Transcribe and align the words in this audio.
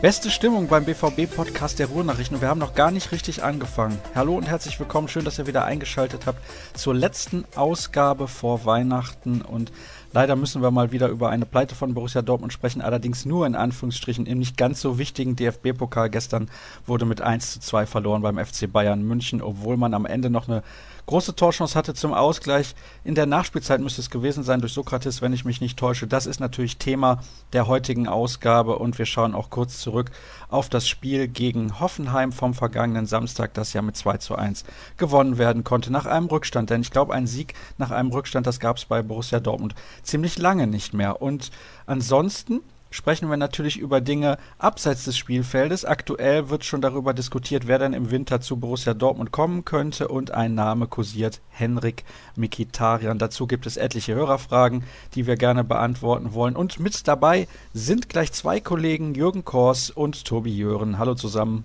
Beste 0.00 0.30
Stimmung 0.30 0.68
beim 0.68 0.84
BVB-Podcast 0.84 1.80
der 1.80 1.88
Ruhrnachrichten 1.88 2.36
und 2.36 2.40
wir 2.40 2.48
haben 2.48 2.60
noch 2.60 2.76
gar 2.76 2.92
nicht 2.92 3.10
richtig 3.10 3.42
angefangen. 3.42 3.98
Hallo 4.14 4.36
und 4.36 4.44
herzlich 4.44 4.78
willkommen, 4.78 5.08
schön, 5.08 5.24
dass 5.24 5.40
ihr 5.40 5.48
wieder 5.48 5.64
eingeschaltet 5.64 6.24
habt 6.24 6.40
zur 6.74 6.94
letzten 6.94 7.44
Ausgabe 7.56 8.28
vor 8.28 8.64
Weihnachten 8.64 9.42
und 9.42 9.72
leider 10.12 10.36
müssen 10.36 10.62
wir 10.62 10.70
mal 10.70 10.92
wieder 10.92 11.08
über 11.08 11.30
eine 11.30 11.46
Pleite 11.46 11.74
von 11.74 11.94
Borussia 11.94 12.22
Dortmund 12.22 12.52
sprechen, 12.52 12.80
allerdings 12.80 13.24
nur 13.24 13.44
in 13.44 13.56
Anführungsstrichen 13.56 14.26
im 14.26 14.38
nicht 14.38 14.56
ganz 14.56 14.80
so 14.80 14.98
wichtigen 14.98 15.34
DFB-Pokal. 15.34 16.10
Gestern 16.10 16.48
wurde 16.86 17.04
mit 17.04 17.20
1 17.20 17.54
zu 17.54 17.60
2 17.60 17.86
verloren 17.86 18.22
beim 18.22 18.38
FC 18.38 18.72
Bayern 18.72 19.02
München, 19.02 19.42
obwohl 19.42 19.76
man 19.76 19.94
am 19.94 20.06
Ende 20.06 20.30
noch 20.30 20.46
eine 20.46 20.62
große 21.08 21.34
Torchance 21.34 21.74
hatte 21.74 21.94
zum 21.94 22.12
Ausgleich. 22.12 22.74
In 23.02 23.14
der 23.14 23.24
Nachspielzeit 23.24 23.80
müsste 23.80 24.02
es 24.02 24.10
gewesen 24.10 24.44
sein 24.44 24.60
durch 24.60 24.74
Sokrates, 24.74 25.22
wenn 25.22 25.32
ich 25.32 25.46
mich 25.46 25.60
nicht 25.60 25.78
täusche. 25.78 26.06
Das 26.06 26.26
ist 26.26 26.38
natürlich 26.38 26.76
Thema 26.76 27.22
der 27.54 27.66
heutigen 27.66 28.06
Ausgabe 28.06 28.78
und 28.78 28.98
wir 28.98 29.06
schauen 29.06 29.34
auch 29.34 29.48
kurz 29.48 29.78
zurück 29.78 30.10
auf 30.50 30.68
das 30.68 30.86
Spiel 30.86 31.26
gegen 31.26 31.80
Hoffenheim 31.80 32.30
vom 32.30 32.52
vergangenen 32.52 33.06
Samstag, 33.06 33.54
das 33.54 33.72
ja 33.72 33.80
mit 33.80 33.96
2 33.96 34.18
zu 34.18 34.36
1 34.36 34.64
gewonnen 34.98 35.38
werden 35.38 35.64
konnte 35.64 35.90
nach 35.90 36.04
einem 36.04 36.26
Rückstand. 36.26 36.68
Denn 36.68 36.82
ich 36.82 36.90
glaube, 36.90 37.14
ein 37.14 37.26
Sieg 37.26 37.54
nach 37.78 37.90
einem 37.90 38.10
Rückstand, 38.10 38.46
das 38.46 38.60
gab 38.60 38.76
es 38.76 38.84
bei 38.84 39.02
Borussia 39.02 39.40
Dortmund 39.40 39.74
ziemlich 40.02 40.38
lange 40.38 40.66
nicht 40.66 40.92
mehr. 40.92 41.22
Und 41.22 41.50
ansonsten 41.86 42.60
sprechen 42.90 43.28
wir 43.30 43.36
natürlich 43.36 43.78
über 43.78 44.00
Dinge 44.00 44.38
abseits 44.58 45.04
des 45.04 45.16
Spielfeldes. 45.16 45.84
Aktuell 45.84 46.50
wird 46.50 46.64
schon 46.64 46.80
darüber 46.80 47.14
diskutiert, 47.14 47.66
wer 47.66 47.78
denn 47.78 47.92
im 47.92 48.10
Winter 48.10 48.40
zu 48.40 48.56
Borussia 48.56 48.94
Dortmund 48.94 49.32
kommen 49.32 49.64
könnte 49.64 50.08
und 50.08 50.30
ein 50.30 50.54
Name 50.54 50.86
kursiert, 50.86 51.40
Henrik 51.50 52.04
Mikitarian. 52.36 53.18
Dazu 53.18 53.46
gibt 53.46 53.66
es 53.66 53.76
etliche 53.76 54.14
Hörerfragen, 54.14 54.84
die 55.14 55.26
wir 55.26 55.36
gerne 55.36 55.64
beantworten 55.64 56.32
wollen. 56.34 56.56
Und 56.56 56.80
mit 56.80 57.06
dabei 57.06 57.48
sind 57.72 58.08
gleich 58.08 58.32
zwei 58.32 58.60
Kollegen, 58.60 59.14
Jürgen 59.14 59.44
Kors 59.44 59.90
und 59.90 60.24
Tobi 60.24 60.56
Jören. 60.56 60.98
Hallo 60.98 61.14
zusammen. 61.14 61.64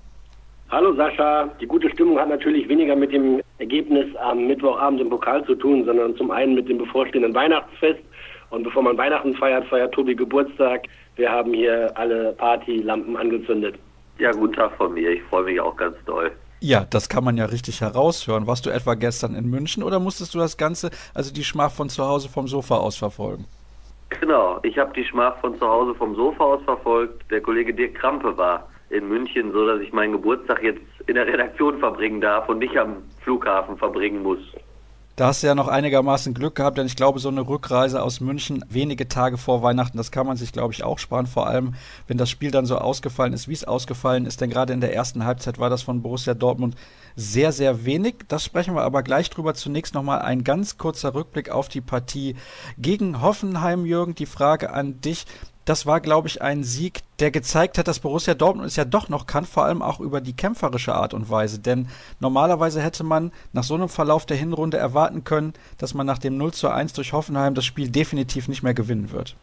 Hallo 0.73 0.91
Sascha, 0.95 1.51
die 1.61 1.67
gute 1.67 1.87
Stimmung 1.91 2.17
hat 2.17 2.29
natürlich 2.29 2.67
weniger 2.67 2.95
mit 2.95 3.13
dem 3.13 3.43
Ergebnis 3.59 4.07
am 4.15 4.47
Mittwochabend 4.47 5.01
im 5.01 5.09
Pokal 5.11 5.45
zu 5.45 5.53
tun, 5.53 5.85
sondern 5.85 6.15
zum 6.15 6.31
einen 6.31 6.55
mit 6.55 6.67
dem 6.67 6.79
bevorstehenden 6.79 7.31
Weihnachtsfest. 7.35 7.99
Und 8.49 8.63
bevor 8.63 8.81
man 8.81 8.97
Weihnachten 8.97 9.35
feiert, 9.35 9.67
feiert 9.67 9.93
Tobi 9.93 10.15
Geburtstag. 10.15 10.87
Wir 11.15 11.31
haben 11.31 11.53
hier 11.53 11.91
alle 11.93 12.33
Partylampen 12.33 13.15
angezündet. 13.15 13.75
Ja, 14.17 14.31
guten 14.31 14.53
Tag 14.53 14.71
von 14.77 14.95
mir. 14.95 15.11
Ich 15.11 15.21
freue 15.29 15.43
mich 15.43 15.61
auch 15.61 15.77
ganz 15.77 15.95
doll. 16.07 16.31
Ja, 16.59 16.87
das 16.89 17.07
kann 17.07 17.23
man 17.23 17.37
ja 17.37 17.45
richtig 17.45 17.81
heraushören. 17.81 18.47
Warst 18.47 18.65
du 18.65 18.71
etwa 18.71 18.95
gestern 18.95 19.35
in 19.35 19.47
München 19.51 19.83
oder 19.83 19.99
musstest 19.99 20.33
du 20.33 20.39
das 20.39 20.57
Ganze, 20.57 20.89
also 21.13 21.31
die 21.31 21.43
Schmach 21.43 21.69
von 21.69 21.87
zu 21.87 22.03
Hause 22.03 22.29
vom 22.29 22.47
Sofa 22.47 22.77
aus 22.77 22.95
verfolgen? 22.95 23.45
Genau, 24.19 24.57
ich 24.63 24.75
habe 24.79 24.91
die 24.95 25.05
Schmach 25.05 25.37
von 25.37 25.55
zu 25.59 25.67
Hause 25.67 25.93
vom 25.93 26.15
Sofa 26.15 26.43
aus 26.43 26.63
verfolgt. 26.63 27.29
Der 27.29 27.41
Kollege 27.41 27.75
Dirk 27.75 27.93
Krampe 27.93 28.35
war 28.35 28.67
in 28.93 29.07
München, 29.07 29.51
so 29.51 29.65
dass 29.65 29.81
ich 29.81 29.91
meinen 29.91 30.13
Geburtstag 30.13 30.63
jetzt 30.63 30.81
in 31.07 31.15
der 31.15 31.27
Redaktion 31.27 31.79
verbringen 31.79 32.21
darf 32.21 32.47
und 32.47 32.59
nicht 32.59 32.77
am 32.77 32.97
Flughafen 33.23 33.77
verbringen 33.77 34.21
muss. 34.21 34.39
Da 35.15 35.27
hast 35.27 35.43
du 35.43 35.47
ja 35.47 35.53
noch 35.53 35.67
einigermaßen 35.67 36.33
Glück 36.33 36.55
gehabt, 36.55 36.79
denn 36.79 36.87
ich 36.87 36.95
glaube, 36.95 37.19
so 37.19 37.29
eine 37.29 37.47
Rückreise 37.47 38.01
aus 38.01 38.19
München 38.19 38.65
wenige 38.67 39.07
Tage 39.07 39.37
vor 39.37 39.61
Weihnachten, 39.61 39.95
das 39.95 40.09
kann 40.09 40.25
man 40.25 40.37
sich, 40.37 40.51
glaube 40.51 40.73
ich, 40.73 40.83
auch 40.83 40.97
sparen. 40.97 41.27
Vor 41.27 41.45
allem, 41.45 41.75
wenn 42.07 42.17
das 42.17 42.31
Spiel 42.31 42.49
dann 42.49 42.65
so 42.65 42.79
ausgefallen 42.79 43.31
ist, 43.31 43.47
wie 43.47 43.53
es 43.53 43.63
ausgefallen 43.63 44.25
ist. 44.25 44.41
Denn 44.41 44.49
gerade 44.49 44.73
in 44.73 44.81
der 44.81 44.95
ersten 44.95 45.23
Halbzeit 45.23 45.59
war 45.59 45.69
das 45.69 45.83
von 45.83 46.01
Borussia 46.01 46.33
Dortmund 46.33 46.73
sehr, 47.15 47.51
sehr 47.51 47.85
wenig. 47.85 48.15
Das 48.27 48.43
sprechen 48.43 48.73
wir 48.73 48.81
aber 48.81 49.03
gleich 49.03 49.29
drüber. 49.29 49.53
Zunächst 49.53 49.93
nochmal 49.93 50.23
ein 50.23 50.43
ganz 50.43 50.79
kurzer 50.79 51.13
Rückblick 51.13 51.51
auf 51.51 51.69
die 51.69 51.81
Partie 51.81 52.35
gegen 52.79 53.21
Hoffenheim, 53.21 53.85
Jürgen. 53.85 54.15
Die 54.15 54.25
Frage 54.25 54.73
an 54.73 54.99
dich 54.99 55.27
das 55.65 55.85
war, 55.85 56.01
glaube 56.01 56.27
ich, 56.27 56.41
ein 56.41 56.63
Sieg, 56.63 56.99
der 57.19 57.31
gezeigt 57.31 57.77
hat, 57.77 57.87
dass 57.87 57.99
Borussia 57.99 58.33
Dortmund 58.33 58.67
es 58.67 58.75
ja 58.75 58.85
doch 58.85 59.09
noch 59.09 59.27
kann, 59.27 59.45
vor 59.45 59.65
allem 59.65 59.81
auch 59.81 59.99
über 59.99 60.19
die 60.19 60.35
kämpferische 60.35 60.93
Art 60.93 61.13
und 61.13 61.29
Weise. 61.29 61.61
Denn 61.61 61.87
normalerweise 62.19 62.81
hätte 62.81 63.03
man 63.03 63.31
nach 63.53 63.63
so 63.63 63.75
einem 63.75 63.89
Verlauf 63.89 64.25
der 64.25 64.37
Hinrunde 64.37 64.77
erwarten 64.77 65.23
können, 65.23 65.53
dass 65.79 65.93
man 65.93 66.05
nach 66.05 66.17
dem 66.17 66.37
0 66.37 66.51
zu 66.51 66.69
1 66.69 66.93
durch 66.93 67.13
Hoffenheim 67.13 67.53
das 67.53 67.65
Spiel 67.65 67.89
definitiv 67.89 68.47
nicht 68.47 68.63
mehr 68.63 68.73
gewinnen 68.73 69.11
wird. 69.11 69.35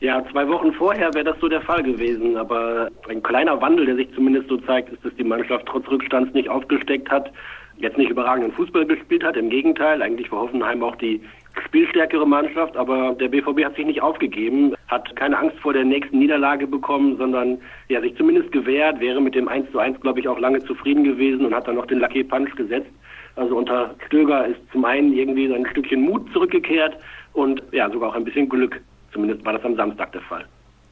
Ja, 0.00 0.22
zwei 0.30 0.46
Wochen 0.48 0.72
vorher 0.74 1.12
wäre 1.14 1.24
das 1.24 1.40
so 1.40 1.48
der 1.48 1.62
Fall 1.62 1.82
gewesen, 1.82 2.36
aber 2.36 2.90
ein 3.08 3.22
kleiner 3.22 3.60
Wandel, 3.62 3.86
der 3.86 3.96
sich 3.96 4.12
zumindest 4.14 4.48
so 4.48 4.58
zeigt, 4.58 4.92
ist, 4.92 5.02
dass 5.02 5.14
die 5.16 5.24
Mannschaft 5.24 5.64
trotz 5.66 5.88
Rückstands 5.88 6.34
nicht 6.34 6.50
aufgesteckt 6.50 7.10
hat, 7.10 7.32
jetzt 7.78 7.96
nicht 7.96 8.10
überragenden 8.10 8.52
Fußball 8.52 8.84
gespielt 8.84 9.24
hat. 9.24 9.36
Im 9.36 9.48
Gegenteil, 9.48 10.02
eigentlich 10.02 10.30
war 10.30 10.40
Hoffenheim 10.40 10.82
auch 10.82 10.96
die 10.96 11.22
spielstärkere 11.64 12.26
Mannschaft, 12.26 12.76
aber 12.76 13.14
der 13.14 13.28
BVB 13.28 13.64
hat 13.64 13.76
sich 13.76 13.86
nicht 13.86 14.02
aufgegeben, 14.02 14.74
hat 14.88 15.14
keine 15.16 15.38
Angst 15.38 15.58
vor 15.58 15.72
der 15.72 15.84
nächsten 15.84 16.18
Niederlage 16.18 16.66
bekommen, 16.66 17.16
sondern 17.16 17.58
ja, 17.88 18.00
sich 18.00 18.16
zumindest 18.16 18.52
gewehrt, 18.52 19.00
wäre 19.00 19.20
mit 19.20 19.34
dem 19.34 19.48
1 19.48 19.70
zu 19.72 19.78
1, 19.78 20.00
glaube 20.00 20.20
ich, 20.20 20.28
auch 20.28 20.38
lange 20.38 20.64
zufrieden 20.64 21.04
gewesen 21.04 21.44
und 21.44 21.54
hat 21.54 21.66
dann 21.66 21.74
noch 21.74 21.86
den 21.86 21.98
Lucky 21.98 22.22
Punch 22.22 22.54
gesetzt. 22.56 22.90
Also 23.34 23.56
unter 23.56 23.94
Stöger 24.06 24.46
ist 24.46 24.60
zum 24.72 24.84
einen 24.84 25.12
irgendwie 25.12 25.52
ein 25.52 25.66
Stückchen 25.66 26.02
Mut 26.02 26.32
zurückgekehrt 26.32 26.96
und 27.32 27.62
ja, 27.72 27.90
sogar 27.90 28.10
auch 28.10 28.14
ein 28.14 28.24
bisschen 28.24 28.48
Glück. 28.48 28.80
Zumindest 29.12 29.44
war 29.44 29.52
das 29.52 29.64
am 29.64 29.76
Samstag 29.76 30.12
der 30.12 30.22
Fall. 30.22 30.44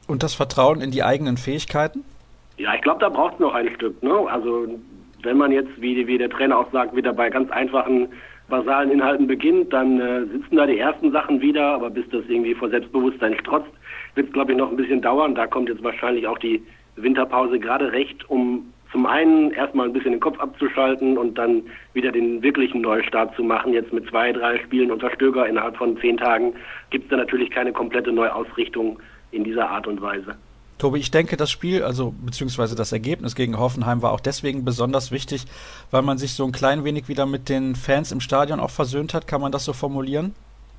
Und 0.07 0.21
das 0.21 0.35
Vertrauen 0.35 0.81
in 0.81 0.91
die 0.91 1.03
eigenen 1.03 1.37
Fähigkeiten? 1.37 2.03
Ja, 2.57 2.75
ich 2.75 2.81
glaube, 2.81 2.99
da 2.99 3.09
braucht 3.09 3.35
es 3.35 3.39
noch 3.39 3.53
ein 3.53 3.73
Stück. 3.75 4.01
Ne? 4.03 4.13
Also 4.29 4.67
wenn 5.23 5.37
man 5.37 5.51
jetzt, 5.51 5.69
wie, 5.81 6.05
wie 6.05 6.17
der 6.17 6.29
Trainer 6.29 6.59
auch 6.59 6.71
sagt, 6.71 6.95
wieder 6.95 7.13
bei 7.13 7.29
ganz 7.29 7.49
einfachen 7.51 8.09
basalen 8.47 8.91
Inhalten 8.91 9.25
beginnt, 9.27 9.73
dann 9.73 9.99
äh, 9.99 10.25
sitzen 10.25 10.55
da 10.55 10.67
die 10.67 10.77
ersten 10.77 11.11
Sachen 11.11 11.41
wieder, 11.41 11.73
aber 11.73 11.89
bis 11.89 12.07
das 12.09 12.23
irgendwie 12.27 12.53
vor 12.53 12.69
Selbstbewusstsein 12.69 13.35
strotzt, 13.39 13.71
wird 14.15 14.27
es, 14.27 14.33
glaube 14.33 14.51
ich, 14.51 14.57
noch 14.57 14.71
ein 14.71 14.77
bisschen 14.77 15.01
dauern. 15.01 15.35
Da 15.35 15.47
kommt 15.47 15.69
jetzt 15.69 15.83
wahrscheinlich 15.83 16.27
auch 16.27 16.39
die 16.39 16.63
Winterpause 16.95 17.59
gerade 17.59 17.91
recht, 17.91 18.29
um 18.29 18.71
zum 18.91 19.05
einen 19.05 19.51
erstmal 19.51 19.87
ein 19.87 19.93
bisschen 19.93 20.11
den 20.11 20.21
Kopf 20.21 20.39
abzuschalten 20.39 21.17
und 21.17 21.37
dann 21.37 21.63
wieder 21.93 22.11
den 22.11 22.41
wirklichen 22.41 22.81
Neustart 22.81 23.35
zu 23.35 23.43
machen. 23.43 23.73
Jetzt 23.73 23.91
mit 23.91 24.07
zwei, 24.09 24.31
drei 24.31 24.57
Spielen 24.59 24.89
unter 24.89 25.11
Stöger 25.11 25.45
innerhalb 25.47 25.75
von 25.75 25.97
zehn 25.97 26.15
Tagen 26.17 26.53
gibt 26.91 27.05
es 27.05 27.09
da 27.09 27.17
natürlich 27.17 27.49
keine 27.49 27.73
komplette 27.73 28.13
Neuausrichtung 28.13 28.99
in 29.31 29.43
dieser 29.43 29.69
Art 29.69 29.87
und 29.87 30.01
Weise. 30.01 30.37
Tobi, 30.77 30.99
ich 30.99 31.11
denke, 31.11 31.37
das 31.37 31.51
Spiel, 31.51 31.83
also 31.83 32.13
beziehungsweise 32.25 32.75
das 32.75 32.91
Ergebnis 32.91 33.35
gegen 33.35 33.57
Hoffenheim 33.57 34.01
war 34.01 34.11
auch 34.11 34.19
deswegen 34.19 34.65
besonders 34.65 35.11
wichtig, 35.11 35.45
weil 35.91 36.01
man 36.01 36.17
sich 36.17 36.33
so 36.33 36.45
ein 36.45 36.51
klein 36.51 36.83
wenig 36.83 37.07
wieder 37.07 37.25
mit 37.25 37.47
den 37.47 37.75
Fans 37.75 38.11
im 38.11 38.19
Stadion 38.19 38.59
auch 38.59 38.71
versöhnt 38.71 39.13
hat. 39.13 39.25
Kann 39.27 39.41
man 39.41 39.51
das 39.51 39.65
so 39.65 39.73
formulieren? 39.73 40.35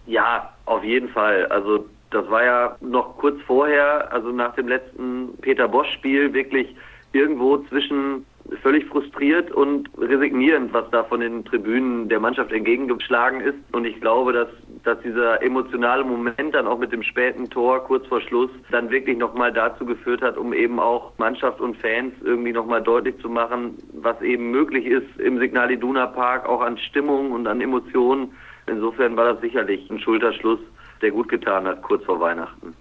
Ja, 0.07 0.53
auf 0.67 0.85
jeden 0.85 1.09
Fall. 1.09 1.47
Also 1.47 1.87
das 2.11 2.29
war 2.31 2.45
ja 2.45 2.77
noch 2.81 3.17
kurz 3.19 3.41
vorher, 3.43 4.13
also 4.13 4.31
nach 4.31 4.55
dem 4.55 4.69
letzten 4.69 5.37
Peter 5.41 5.69
Bosch-Spiel, 5.69 6.33
wirklich 6.33 6.75
irgendwo 7.13 7.59
zwischen 7.69 8.25
völlig 8.63 8.87
frustriert 8.87 9.51
und 9.51 9.89
resignierend, 9.99 10.73
was 10.73 10.89
da 10.91 11.05
von 11.05 11.21
den 11.21 11.45
Tribünen 11.45 12.09
der 12.09 12.21
Mannschaft 12.21 12.53
entgegengeschlagen 12.53 13.41
ist. 13.41 13.59
Und 13.73 13.85
ich 13.85 14.01
glaube, 14.01 14.33
dass, 14.33 14.49
dass 14.85 15.01
dieser 15.01 15.43
emotionale 15.43 16.05
Moment 16.05 16.55
dann 16.55 16.67
auch 16.67 16.79
mit 16.79 16.93
dem 16.93 17.03
späten 17.03 17.51
Tor 17.51 17.85
kurz 17.85 18.07
vor 18.07 18.21
Schluss 18.21 18.51
dann 18.71 18.91
wirklich 18.91 19.19
nochmal 19.19 19.53
dazu 19.53 19.85
geführt 19.85 20.23
hat, 20.23 20.37
um 20.37 20.53
eben 20.53 20.79
auch 20.79 21.13
Mannschaft 21.19 21.61
und 21.61 21.77
Fans 21.79 22.15
irgendwie 22.23 22.53
nochmal 22.53 22.83
deutlich 22.83 23.19
zu 23.19 23.29
machen, 23.29 23.77
was 23.95 24.21
eben 24.23 24.51
möglich 24.51 24.87
ist 24.87 25.19
im 25.19 25.39
Signal 25.39 25.71
Iduna 25.71 26.07
Park, 26.07 26.49
auch 26.49 26.61
an 26.61 26.79
Stimmung 26.79 27.33
und 27.33 27.47
an 27.47 27.61
Emotionen. 27.61 28.33
Insofern 28.67 29.17
war 29.17 29.33
das 29.33 29.41
sicherlich 29.41 29.91
ein 29.91 30.01
Schulterschluss, 30.01 30.61
der 31.03 31.11
gut 31.11 31.29
getan 31.29 31.67
hat, 31.67 31.83
kurz 31.83 32.05
vor 32.05 32.21
Weihnachten. 32.21 32.75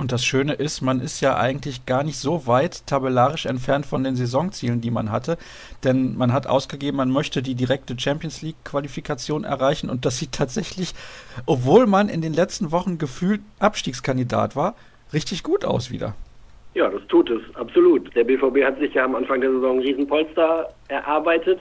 Und 0.00 0.12
das 0.12 0.24
Schöne 0.24 0.54
ist, 0.54 0.80
man 0.80 1.00
ist 1.00 1.20
ja 1.20 1.36
eigentlich 1.36 1.84
gar 1.84 2.04
nicht 2.04 2.16
so 2.16 2.46
weit 2.46 2.86
tabellarisch 2.86 3.44
entfernt 3.44 3.84
von 3.84 4.02
den 4.02 4.16
Saisonzielen, 4.16 4.80
die 4.80 4.90
man 4.90 5.12
hatte. 5.12 5.36
Denn 5.84 6.16
man 6.16 6.32
hat 6.32 6.46
ausgegeben, 6.46 6.96
man 6.96 7.10
möchte 7.10 7.42
die 7.42 7.54
direkte 7.54 7.98
Champions 7.98 8.40
League-Qualifikation 8.40 9.44
erreichen. 9.44 9.90
Und 9.90 10.06
das 10.06 10.18
sieht 10.18 10.32
tatsächlich, 10.32 10.94
obwohl 11.44 11.86
man 11.86 12.08
in 12.08 12.22
den 12.22 12.32
letzten 12.32 12.72
Wochen 12.72 12.96
gefühlt 12.96 13.42
Abstiegskandidat 13.58 14.56
war, 14.56 14.74
richtig 15.12 15.42
gut 15.42 15.66
aus 15.66 15.90
wieder. 15.90 16.14
Ja, 16.72 16.88
das 16.88 17.02
tut 17.08 17.28
es, 17.28 17.42
absolut. 17.56 18.14
Der 18.14 18.24
BVB 18.24 18.64
hat 18.64 18.78
sich 18.78 18.94
ja 18.94 19.04
am 19.04 19.16
Anfang 19.16 19.42
der 19.42 19.50
Saison 19.50 19.76
ein 19.76 19.82
Riesenpolster 19.82 20.72
erarbeitet 20.88 21.60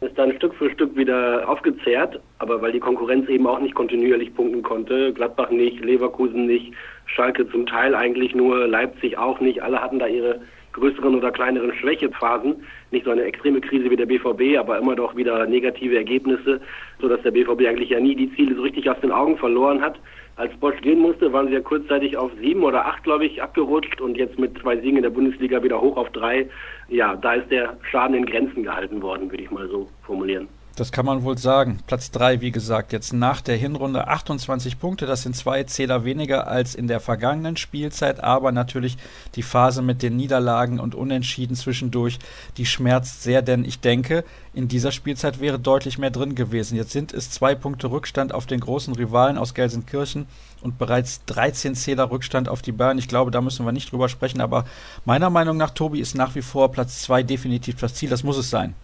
ist 0.00 0.16
dann 0.16 0.32
Stück 0.34 0.54
für 0.54 0.70
Stück 0.70 0.96
wieder 0.96 1.48
aufgezehrt, 1.48 2.20
aber 2.38 2.62
weil 2.62 2.72
die 2.72 2.80
Konkurrenz 2.80 3.28
eben 3.28 3.46
auch 3.46 3.58
nicht 3.58 3.74
kontinuierlich 3.74 4.34
punkten 4.34 4.62
konnte, 4.62 5.12
Gladbach 5.12 5.50
nicht, 5.50 5.84
Leverkusen 5.84 6.46
nicht, 6.46 6.72
Schalke 7.06 7.48
zum 7.50 7.66
Teil 7.66 7.94
eigentlich 7.94 8.34
nur, 8.34 8.68
Leipzig 8.68 9.18
auch 9.18 9.40
nicht, 9.40 9.62
alle 9.62 9.82
hatten 9.82 9.98
da 9.98 10.06
ihre 10.06 10.40
größeren 10.72 11.14
oder 11.14 11.32
kleineren 11.32 11.74
Schwächephasen, 11.74 12.56
nicht 12.90 13.04
so 13.04 13.10
eine 13.10 13.22
extreme 13.22 13.60
Krise 13.60 13.90
wie 13.90 13.96
der 13.96 14.06
BVB, 14.06 14.56
aber 14.58 14.78
immer 14.78 14.94
doch 14.94 15.16
wieder 15.16 15.46
negative 15.46 15.96
Ergebnisse, 15.96 16.60
sodass 17.00 17.22
der 17.22 17.32
BVB 17.32 17.66
eigentlich 17.66 17.90
ja 17.90 18.00
nie 18.00 18.14
die 18.14 18.32
Ziele 18.34 18.54
so 18.54 18.62
richtig 18.62 18.88
aus 18.88 19.00
den 19.00 19.10
Augen 19.10 19.36
verloren 19.36 19.80
hat. 19.80 19.98
Als 20.36 20.54
Bosch 20.58 20.80
gehen 20.82 21.00
musste, 21.00 21.32
waren 21.32 21.48
sie 21.48 21.54
ja 21.54 21.60
kurzzeitig 21.60 22.16
auf 22.16 22.30
sieben 22.40 22.62
oder 22.62 22.86
acht, 22.86 23.02
glaube 23.02 23.26
ich, 23.26 23.42
abgerutscht 23.42 24.00
und 24.00 24.16
jetzt 24.16 24.38
mit 24.38 24.56
zwei 24.58 24.76
Siegen 24.76 24.98
in 24.98 25.02
der 25.02 25.10
Bundesliga 25.10 25.62
wieder 25.64 25.80
hoch 25.80 25.96
auf 25.96 26.10
drei. 26.10 26.48
Ja, 26.88 27.16
da 27.16 27.34
ist 27.34 27.50
der 27.50 27.76
Schaden 27.90 28.16
in 28.16 28.26
Grenzen 28.26 28.62
gehalten 28.62 29.02
worden, 29.02 29.30
würde 29.30 29.42
ich 29.42 29.50
mal 29.50 29.68
so 29.68 29.88
formulieren. 30.02 30.48
Das 30.78 30.92
kann 30.92 31.06
man 31.06 31.24
wohl 31.24 31.36
sagen. 31.36 31.80
Platz 31.88 32.12
3, 32.12 32.40
wie 32.40 32.52
gesagt, 32.52 32.92
jetzt 32.92 33.12
nach 33.12 33.40
der 33.40 33.56
Hinrunde 33.56 34.06
28 34.06 34.78
Punkte. 34.78 35.06
Das 35.06 35.22
sind 35.22 35.34
zwei 35.34 35.64
Zähler 35.64 36.04
weniger 36.04 36.46
als 36.46 36.76
in 36.76 36.86
der 36.86 37.00
vergangenen 37.00 37.56
Spielzeit. 37.56 38.22
Aber 38.22 38.52
natürlich 38.52 38.96
die 39.34 39.42
Phase 39.42 39.82
mit 39.82 40.04
den 40.04 40.16
Niederlagen 40.16 40.78
und 40.78 40.94
Unentschieden 40.94 41.56
zwischendurch, 41.56 42.20
die 42.58 42.64
schmerzt 42.64 43.24
sehr, 43.24 43.42
denn 43.42 43.64
ich 43.64 43.80
denke, 43.80 44.22
in 44.54 44.68
dieser 44.68 44.92
Spielzeit 44.92 45.40
wäre 45.40 45.58
deutlich 45.58 45.98
mehr 45.98 46.12
drin 46.12 46.36
gewesen. 46.36 46.76
Jetzt 46.76 46.92
sind 46.92 47.12
es 47.12 47.28
zwei 47.28 47.56
Punkte 47.56 47.90
Rückstand 47.90 48.32
auf 48.32 48.46
den 48.46 48.60
großen 48.60 48.94
Rivalen 48.94 49.36
aus 49.36 49.54
Gelsenkirchen 49.54 50.26
und 50.62 50.78
bereits 50.78 51.24
13 51.24 51.74
Zähler 51.74 52.08
Rückstand 52.12 52.48
auf 52.48 52.62
die 52.62 52.70
Bayern. 52.70 52.98
Ich 52.98 53.08
glaube, 53.08 53.32
da 53.32 53.40
müssen 53.40 53.66
wir 53.66 53.72
nicht 53.72 53.90
drüber 53.90 54.08
sprechen. 54.08 54.40
Aber 54.40 54.64
meiner 55.04 55.28
Meinung 55.28 55.56
nach, 55.56 55.70
Tobi, 55.70 55.98
ist 55.98 56.14
nach 56.14 56.36
wie 56.36 56.42
vor 56.42 56.70
Platz 56.70 57.02
2 57.02 57.24
definitiv 57.24 57.80
das 57.80 57.94
Ziel. 57.94 58.10
Das 58.10 58.22
muss 58.22 58.36
es 58.36 58.48
sein. 58.48 58.76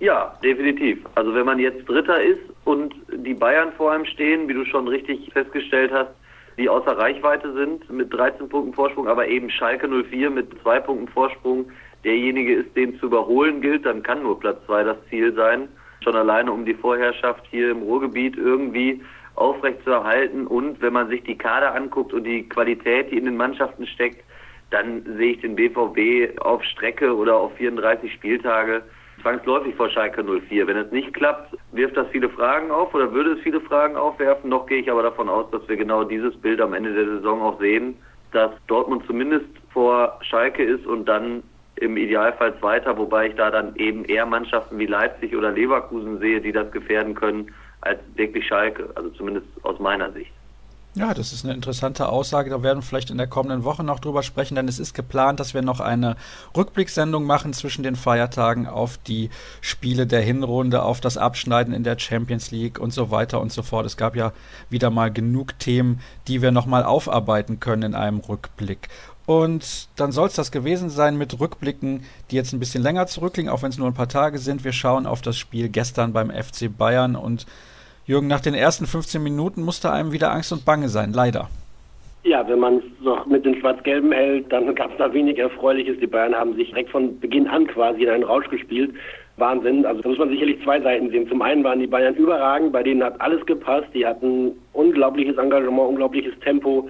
Ja, 0.00 0.36
definitiv. 0.42 0.98
Also 1.14 1.34
wenn 1.34 1.46
man 1.46 1.58
jetzt 1.58 1.88
Dritter 1.88 2.20
ist 2.20 2.42
und 2.64 2.94
die 3.12 3.34
Bayern 3.34 3.72
vor 3.76 3.92
einem 3.92 4.04
stehen, 4.04 4.48
wie 4.48 4.54
du 4.54 4.64
schon 4.64 4.88
richtig 4.88 5.30
festgestellt 5.32 5.92
hast, 5.92 6.10
die 6.58 6.68
außer 6.68 6.96
Reichweite 6.96 7.52
sind 7.52 7.88
mit 7.90 8.12
13 8.12 8.48
Punkten 8.48 8.74
Vorsprung, 8.74 9.08
aber 9.08 9.26
eben 9.26 9.50
Schalke 9.50 9.88
04 9.88 10.30
mit 10.30 10.48
zwei 10.62 10.78
Punkten 10.80 11.08
Vorsprung 11.08 11.70
derjenige 12.04 12.54
ist, 12.54 12.76
den 12.76 12.98
zu 12.98 13.06
überholen 13.06 13.60
gilt, 13.60 13.86
dann 13.86 14.02
kann 14.02 14.22
nur 14.22 14.38
Platz 14.38 14.58
zwei 14.66 14.84
das 14.84 14.98
Ziel 15.08 15.32
sein. 15.34 15.68
Schon 16.02 16.16
alleine 16.16 16.52
um 16.52 16.64
die 16.64 16.74
Vorherrschaft 16.74 17.44
hier 17.50 17.70
im 17.70 17.82
Ruhrgebiet 17.82 18.36
irgendwie 18.36 19.00
aufrechtzuerhalten 19.36 20.46
und 20.46 20.80
wenn 20.80 20.92
man 20.92 21.08
sich 21.08 21.22
die 21.24 21.36
Kader 21.36 21.74
anguckt 21.74 22.12
und 22.12 22.24
die 22.24 22.48
Qualität, 22.48 23.10
die 23.10 23.18
in 23.18 23.24
den 23.24 23.36
Mannschaften 23.36 23.86
steckt, 23.86 24.22
dann 24.70 25.02
sehe 25.16 25.32
ich 25.32 25.40
den 25.40 25.56
BVB 25.56 26.40
auf 26.40 26.62
Strecke 26.62 27.16
oder 27.16 27.36
auf 27.36 27.54
34 27.56 28.12
Spieltage 28.12 28.82
zwangsläufig 29.24 29.74
vor 29.74 29.88
Schalke 29.88 30.22
04. 30.22 30.66
Wenn 30.66 30.76
es 30.76 30.92
nicht 30.92 31.14
klappt, 31.14 31.56
wirft 31.72 31.96
das 31.96 32.06
viele 32.08 32.28
Fragen 32.28 32.70
auf 32.70 32.94
oder 32.94 33.10
würde 33.12 33.32
es 33.32 33.40
viele 33.40 33.60
Fragen 33.62 33.96
aufwerfen. 33.96 34.50
Noch 34.50 34.66
gehe 34.66 34.78
ich 34.78 34.90
aber 34.90 35.02
davon 35.02 35.30
aus, 35.30 35.50
dass 35.50 35.66
wir 35.66 35.76
genau 35.76 36.04
dieses 36.04 36.36
Bild 36.36 36.60
am 36.60 36.74
Ende 36.74 36.92
der 36.92 37.06
Saison 37.06 37.40
auch 37.40 37.58
sehen, 37.58 37.96
dass 38.32 38.50
Dortmund 38.66 39.04
zumindest 39.06 39.46
vor 39.72 40.18
Schalke 40.20 40.62
ist 40.62 40.86
und 40.86 41.06
dann 41.06 41.42
im 41.76 41.96
Idealfall 41.96 42.56
Zweiter, 42.60 42.96
wobei 42.98 43.28
ich 43.28 43.34
da 43.34 43.50
dann 43.50 43.74
eben 43.76 44.04
eher 44.04 44.26
Mannschaften 44.26 44.78
wie 44.78 44.86
Leipzig 44.86 45.34
oder 45.34 45.52
Leverkusen 45.52 46.18
sehe, 46.18 46.40
die 46.40 46.52
das 46.52 46.70
gefährden 46.70 47.14
können, 47.14 47.50
als 47.80 47.98
wirklich 48.14 48.46
Schalke, 48.46 48.90
also 48.94 49.08
zumindest 49.10 49.46
aus 49.62 49.78
meiner 49.80 50.12
Sicht. 50.12 50.32
Ja, 50.96 51.12
das 51.12 51.32
ist 51.32 51.44
eine 51.44 51.54
interessante 51.54 52.08
Aussage. 52.08 52.50
Da 52.50 52.62
werden 52.62 52.78
wir 52.78 52.82
vielleicht 52.82 53.10
in 53.10 53.18
der 53.18 53.26
kommenden 53.26 53.64
Woche 53.64 53.82
noch 53.82 53.98
drüber 53.98 54.22
sprechen, 54.22 54.54
denn 54.54 54.68
es 54.68 54.78
ist 54.78 54.94
geplant, 54.94 55.40
dass 55.40 55.52
wir 55.52 55.60
noch 55.60 55.80
eine 55.80 56.14
Rückblicksendung 56.56 57.24
machen 57.24 57.52
zwischen 57.52 57.82
den 57.82 57.96
Feiertagen 57.96 58.68
auf 58.68 58.96
die 58.98 59.30
Spiele 59.60 60.06
der 60.06 60.20
Hinrunde, 60.20 60.84
auf 60.84 61.00
das 61.00 61.16
Abschneiden 61.16 61.74
in 61.74 61.82
der 61.82 61.98
Champions 61.98 62.52
League 62.52 62.78
und 62.78 62.92
so 62.92 63.10
weiter 63.10 63.40
und 63.40 63.50
so 63.50 63.62
fort. 63.62 63.86
Es 63.86 63.96
gab 63.96 64.14
ja 64.14 64.32
wieder 64.70 64.90
mal 64.90 65.12
genug 65.12 65.58
Themen, 65.58 66.00
die 66.28 66.42
wir 66.42 66.52
nochmal 66.52 66.84
aufarbeiten 66.84 67.58
können 67.58 67.82
in 67.82 67.94
einem 67.96 68.20
Rückblick. 68.20 68.88
Und 69.26 69.88
dann 69.96 70.12
soll 70.12 70.28
es 70.28 70.34
das 70.34 70.52
gewesen 70.52 70.90
sein 70.90 71.18
mit 71.18 71.40
Rückblicken, 71.40 72.04
die 72.30 72.36
jetzt 72.36 72.52
ein 72.52 72.60
bisschen 72.60 72.84
länger 72.84 73.08
zurückliegen, 73.08 73.50
auch 73.50 73.62
wenn 73.62 73.70
es 73.70 73.78
nur 73.78 73.88
ein 73.88 73.94
paar 73.94 74.08
Tage 74.08 74.38
sind. 74.38 74.62
Wir 74.62 74.72
schauen 74.72 75.06
auf 75.06 75.22
das 75.22 75.36
Spiel 75.36 75.70
gestern 75.70 76.12
beim 76.12 76.30
FC 76.30 76.68
Bayern 76.76 77.16
und 77.16 77.46
Jürgen, 78.06 78.26
nach 78.26 78.40
den 78.40 78.54
ersten 78.54 78.86
15 78.86 79.22
Minuten 79.22 79.62
musste 79.62 79.90
einem 79.90 80.12
wieder 80.12 80.30
Angst 80.30 80.52
und 80.52 80.64
Bange 80.64 80.88
sein, 80.88 81.12
leider. 81.14 81.48
Ja, 82.24 82.46
wenn 82.48 82.58
man 82.58 82.78
es 82.78 82.84
noch 83.02 83.26
mit 83.26 83.44
den 83.44 83.54
Schwarz-Gelben 83.60 84.12
hält, 84.12 84.50
dann 84.52 84.74
gab 84.74 84.92
es 84.92 84.98
da 84.98 85.12
wenig 85.12 85.38
Erfreuliches. 85.38 85.98
Die 86.00 86.06
Bayern 86.06 86.34
haben 86.34 86.54
sich 86.54 86.68
direkt 86.68 86.90
von 86.90 87.18
Beginn 87.20 87.46
an 87.46 87.66
quasi 87.66 88.02
in 88.02 88.10
einen 88.10 88.24
Rausch 88.24 88.48
gespielt. 88.48 88.94
Wahnsinn. 89.36 89.84
Also 89.84 90.00
da 90.02 90.08
muss 90.08 90.18
man 90.18 90.28
sicherlich 90.28 90.62
zwei 90.62 90.80
Seiten 90.80 91.10
sehen. 91.10 91.28
Zum 91.28 91.42
einen 91.42 91.64
waren 91.64 91.80
die 91.80 91.86
Bayern 91.86 92.14
überragend, 92.14 92.72
bei 92.72 92.82
denen 92.82 93.02
hat 93.02 93.20
alles 93.20 93.44
gepasst. 93.46 93.88
Die 93.94 94.06
hatten 94.06 94.52
unglaubliches 94.72 95.36
Engagement, 95.36 95.88
unglaubliches 95.88 96.34
Tempo, 96.40 96.88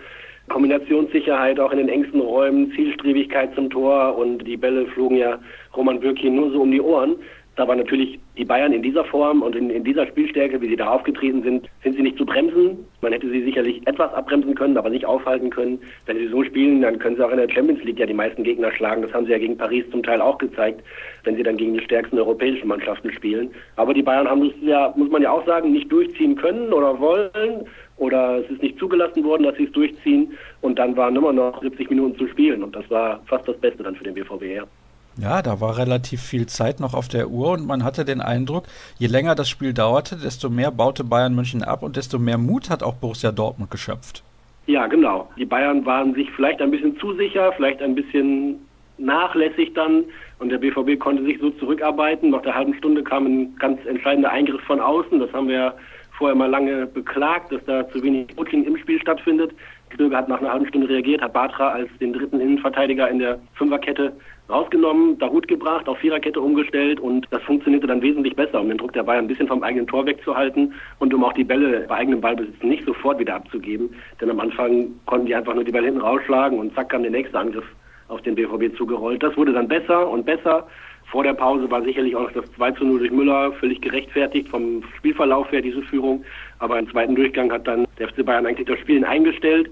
Kombinationssicherheit 0.48 1.58
auch 1.58 1.72
in 1.72 1.78
den 1.78 1.88
engsten 1.88 2.20
Räumen, 2.20 2.70
Zielstrebigkeit 2.72 3.54
zum 3.54 3.70
Tor 3.70 4.16
und 4.16 4.38
die 4.38 4.56
Bälle 4.56 4.86
flogen 4.88 5.16
ja 5.16 5.38
Roman 5.74 6.00
Bürki 6.00 6.28
nur 6.28 6.50
so 6.50 6.62
um 6.62 6.70
die 6.70 6.80
Ohren. 6.80 7.16
Da 7.56 7.68
war 7.68 7.76
natürlich 7.76 8.18
die 8.36 8.44
Bayern 8.44 8.72
in 8.72 8.82
dieser 8.82 9.04
Form 9.04 9.42
und 9.42 9.54
in, 9.54 9.70
in, 9.70 9.84
dieser 9.84 10.06
Spielstärke, 10.08 10.60
wie 10.60 10.68
sie 10.68 10.76
da 10.76 10.88
aufgetreten 10.88 11.42
sind, 11.44 11.68
sind 11.84 11.94
sie 11.94 12.02
nicht 12.02 12.18
zu 12.18 12.26
bremsen. 12.26 12.84
Man 13.00 13.12
hätte 13.12 13.30
sie 13.30 13.44
sicherlich 13.44 13.86
etwas 13.86 14.12
abbremsen 14.12 14.56
können, 14.56 14.76
aber 14.76 14.90
nicht 14.90 15.06
aufhalten 15.06 15.50
können. 15.50 15.78
Wenn 16.06 16.18
sie 16.18 16.26
so 16.26 16.42
spielen, 16.42 16.82
dann 16.82 16.98
können 16.98 17.14
sie 17.14 17.24
auch 17.24 17.30
in 17.30 17.36
der 17.36 17.48
Champions 17.48 17.84
League 17.84 18.00
ja 18.00 18.06
die 18.06 18.14
meisten 18.14 18.42
Gegner 18.42 18.72
schlagen. 18.72 19.02
Das 19.02 19.12
haben 19.12 19.26
sie 19.26 19.32
ja 19.32 19.38
gegen 19.38 19.56
Paris 19.56 19.84
zum 19.92 20.02
Teil 20.02 20.20
auch 20.20 20.38
gezeigt, 20.38 20.82
wenn 21.22 21.36
sie 21.36 21.44
dann 21.44 21.56
gegen 21.56 21.74
die 21.74 21.84
stärksten 21.84 22.18
europäischen 22.18 22.66
Mannschaften 22.66 23.12
spielen. 23.12 23.50
Aber 23.76 23.94
die 23.94 24.02
Bayern 24.02 24.28
haben 24.28 24.46
es 24.46 24.54
ja, 24.60 24.92
muss 24.96 25.10
man 25.10 25.22
ja 25.22 25.30
auch 25.30 25.46
sagen, 25.46 25.70
nicht 25.70 25.92
durchziehen 25.92 26.34
können 26.34 26.72
oder 26.72 26.98
wollen. 26.98 27.66
Oder 27.98 28.38
es 28.40 28.50
ist 28.50 28.62
nicht 28.62 28.80
zugelassen 28.80 29.22
worden, 29.22 29.44
dass 29.44 29.56
sie 29.56 29.64
es 29.64 29.72
durchziehen. 29.72 30.32
Und 30.60 30.80
dann 30.80 30.96
waren 30.96 31.14
immer 31.14 31.32
noch 31.32 31.62
70 31.62 31.88
Minuten 31.90 32.18
zu 32.18 32.26
spielen. 32.26 32.64
Und 32.64 32.74
das 32.74 32.90
war 32.90 33.22
fast 33.26 33.46
das 33.46 33.56
Beste 33.58 33.84
dann 33.84 33.94
für 33.94 34.02
den 34.02 34.14
BVB. 34.14 34.42
Ja. 34.42 34.64
Ja, 35.16 35.42
da 35.42 35.60
war 35.60 35.78
relativ 35.78 36.22
viel 36.22 36.46
Zeit 36.46 36.80
noch 36.80 36.92
auf 36.92 37.06
der 37.06 37.28
Uhr 37.30 37.52
und 37.52 37.66
man 37.66 37.84
hatte 37.84 38.04
den 38.04 38.20
Eindruck, 38.20 38.64
je 38.98 39.06
länger 39.06 39.36
das 39.36 39.48
Spiel 39.48 39.72
dauerte, 39.72 40.16
desto 40.16 40.50
mehr 40.50 40.72
baute 40.72 41.04
Bayern 41.04 41.34
München 41.34 41.62
ab 41.62 41.82
und 41.84 41.96
desto 41.96 42.18
mehr 42.18 42.36
Mut 42.36 42.68
hat 42.68 42.82
auch 42.82 42.94
Borussia 42.94 43.30
Dortmund 43.30 43.70
geschöpft. 43.70 44.24
Ja, 44.66 44.86
genau. 44.86 45.28
Die 45.36 45.44
Bayern 45.44 45.86
waren 45.86 46.14
sich 46.14 46.30
vielleicht 46.32 46.60
ein 46.60 46.70
bisschen 46.70 46.98
zu 46.98 47.14
sicher, 47.14 47.52
vielleicht 47.52 47.80
ein 47.80 47.94
bisschen 47.94 48.56
nachlässig 48.98 49.72
dann 49.74 50.04
und 50.38 50.48
der 50.48 50.58
BVB 50.58 50.98
konnte 50.98 51.24
sich 51.24 51.38
so 51.38 51.50
zurückarbeiten. 51.50 52.30
Nach 52.30 52.42
der 52.42 52.54
halben 52.54 52.74
Stunde 52.74 53.02
kam 53.04 53.26
ein 53.26 53.56
ganz 53.58 53.84
entscheidender 53.86 54.30
Eingriff 54.30 54.62
von 54.62 54.80
außen. 54.80 55.20
Das 55.20 55.32
haben 55.32 55.48
wir 55.48 55.74
vorher 56.18 56.36
mal 56.36 56.50
lange 56.50 56.86
beklagt, 56.86 57.52
dass 57.52 57.64
da 57.66 57.88
zu 57.90 58.02
wenig 58.02 58.34
Coaching 58.36 58.64
im 58.64 58.76
Spiel 58.78 59.00
stattfindet. 59.00 59.52
Knöge 59.90 60.16
hat 60.16 60.28
nach 60.28 60.40
einer 60.40 60.52
halben 60.52 60.66
Stunde 60.66 60.88
reagiert, 60.88 61.22
hat 61.22 61.32
Batra 61.32 61.70
als 61.70 61.88
den 62.00 62.12
dritten 62.12 62.40
Innenverteidiger 62.40 63.08
in 63.08 63.18
der 63.18 63.38
Fünferkette 63.54 64.12
rausgenommen, 64.48 65.18
Darut 65.18 65.48
gebracht, 65.48 65.88
auf 65.88 65.98
Viererkette 65.98 66.40
umgestellt 66.40 67.00
und 67.00 67.26
das 67.30 67.42
funktionierte 67.42 67.86
dann 67.86 68.02
wesentlich 68.02 68.36
besser, 68.36 68.60
um 68.60 68.68
den 68.68 68.78
Druck 68.78 68.92
der 68.92 69.02
Bayern 69.02 69.24
ein 69.24 69.28
bisschen 69.28 69.48
vom 69.48 69.62
eigenen 69.62 69.86
Tor 69.86 70.04
wegzuhalten 70.06 70.74
und 70.98 71.14
um 71.14 71.24
auch 71.24 71.32
die 71.32 71.44
Bälle 71.44 71.86
bei 71.88 71.96
eigenem 71.96 72.20
Ballbesitz 72.20 72.62
nicht 72.62 72.84
sofort 72.84 73.18
wieder 73.18 73.36
abzugeben. 73.36 73.94
Denn 74.20 74.30
am 74.30 74.40
Anfang 74.40 74.88
konnten 75.06 75.26
die 75.26 75.34
einfach 75.34 75.54
nur 75.54 75.64
die 75.64 75.72
Bälle 75.72 75.86
hinten 75.86 76.02
rausschlagen 76.02 76.58
und 76.58 76.74
zack 76.74 76.90
kam 76.90 77.02
der 77.02 77.10
nächste 77.10 77.38
Angriff 77.38 77.64
auf 78.08 78.20
den 78.22 78.34
BVB 78.34 78.76
zugerollt. 78.76 79.22
Das 79.22 79.36
wurde 79.36 79.52
dann 79.52 79.68
besser 79.68 80.08
und 80.08 80.26
besser. 80.26 80.66
Vor 81.10 81.22
der 81.22 81.34
Pause 81.34 81.70
war 81.70 81.82
sicherlich 81.82 82.14
auch 82.16 82.30
das 82.32 82.50
2 82.52 82.72
zu 82.72 82.84
0 82.84 82.98
durch 82.98 83.10
Müller 83.12 83.52
völlig 83.52 83.80
gerechtfertigt 83.80 84.48
vom 84.48 84.82
Spielverlauf 84.98 85.50
her, 85.52 85.62
diese 85.62 85.82
Führung. 85.82 86.24
Aber 86.58 86.78
im 86.78 86.90
zweiten 86.90 87.14
Durchgang 87.14 87.50
hat 87.50 87.66
dann 87.66 87.86
der 87.98 88.08
FC 88.08 88.24
Bayern 88.24 88.46
eigentlich 88.46 88.66
das 88.66 88.78
Spiel 88.80 89.04
eingestellt 89.04 89.70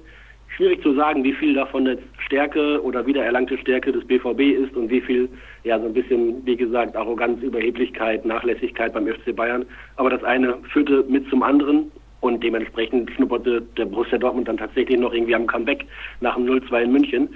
schwierig 0.56 0.82
zu 0.82 0.94
sagen, 0.94 1.24
wie 1.24 1.32
viel 1.32 1.54
davon 1.54 1.86
jetzt 1.86 2.02
Stärke 2.18 2.82
oder 2.82 3.06
wiedererlangte 3.06 3.58
Stärke 3.58 3.92
des 3.92 4.04
BVB 4.04 4.40
ist 4.40 4.76
und 4.76 4.90
wie 4.90 5.00
viel, 5.00 5.28
ja, 5.64 5.78
so 5.78 5.86
ein 5.86 5.92
bisschen, 5.92 6.44
wie 6.44 6.56
gesagt, 6.56 6.96
Arroganz, 6.96 7.42
Überheblichkeit, 7.42 8.24
Nachlässigkeit 8.24 8.92
beim 8.92 9.06
FC 9.06 9.34
Bayern. 9.34 9.64
Aber 9.96 10.10
das 10.10 10.22
eine 10.24 10.58
führte 10.72 11.04
mit 11.08 11.28
zum 11.28 11.42
anderen 11.42 11.90
und 12.20 12.42
dementsprechend 12.42 13.10
schnupperte 13.12 13.62
der 13.76 13.86
Borussia 13.86 14.18
Dortmund 14.18 14.48
dann 14.48 14.56
tatsächlich 14.56 14.98
noch 14.98 15.12
irgendwie 15.12 15.34
am 15.34 15.46
Comeback 15.46 15.84
nach 16.20 16.36
dem 16.36 16.46
0-2 16.46 16.82
in 16.82 16.92
München. 16.92 17.28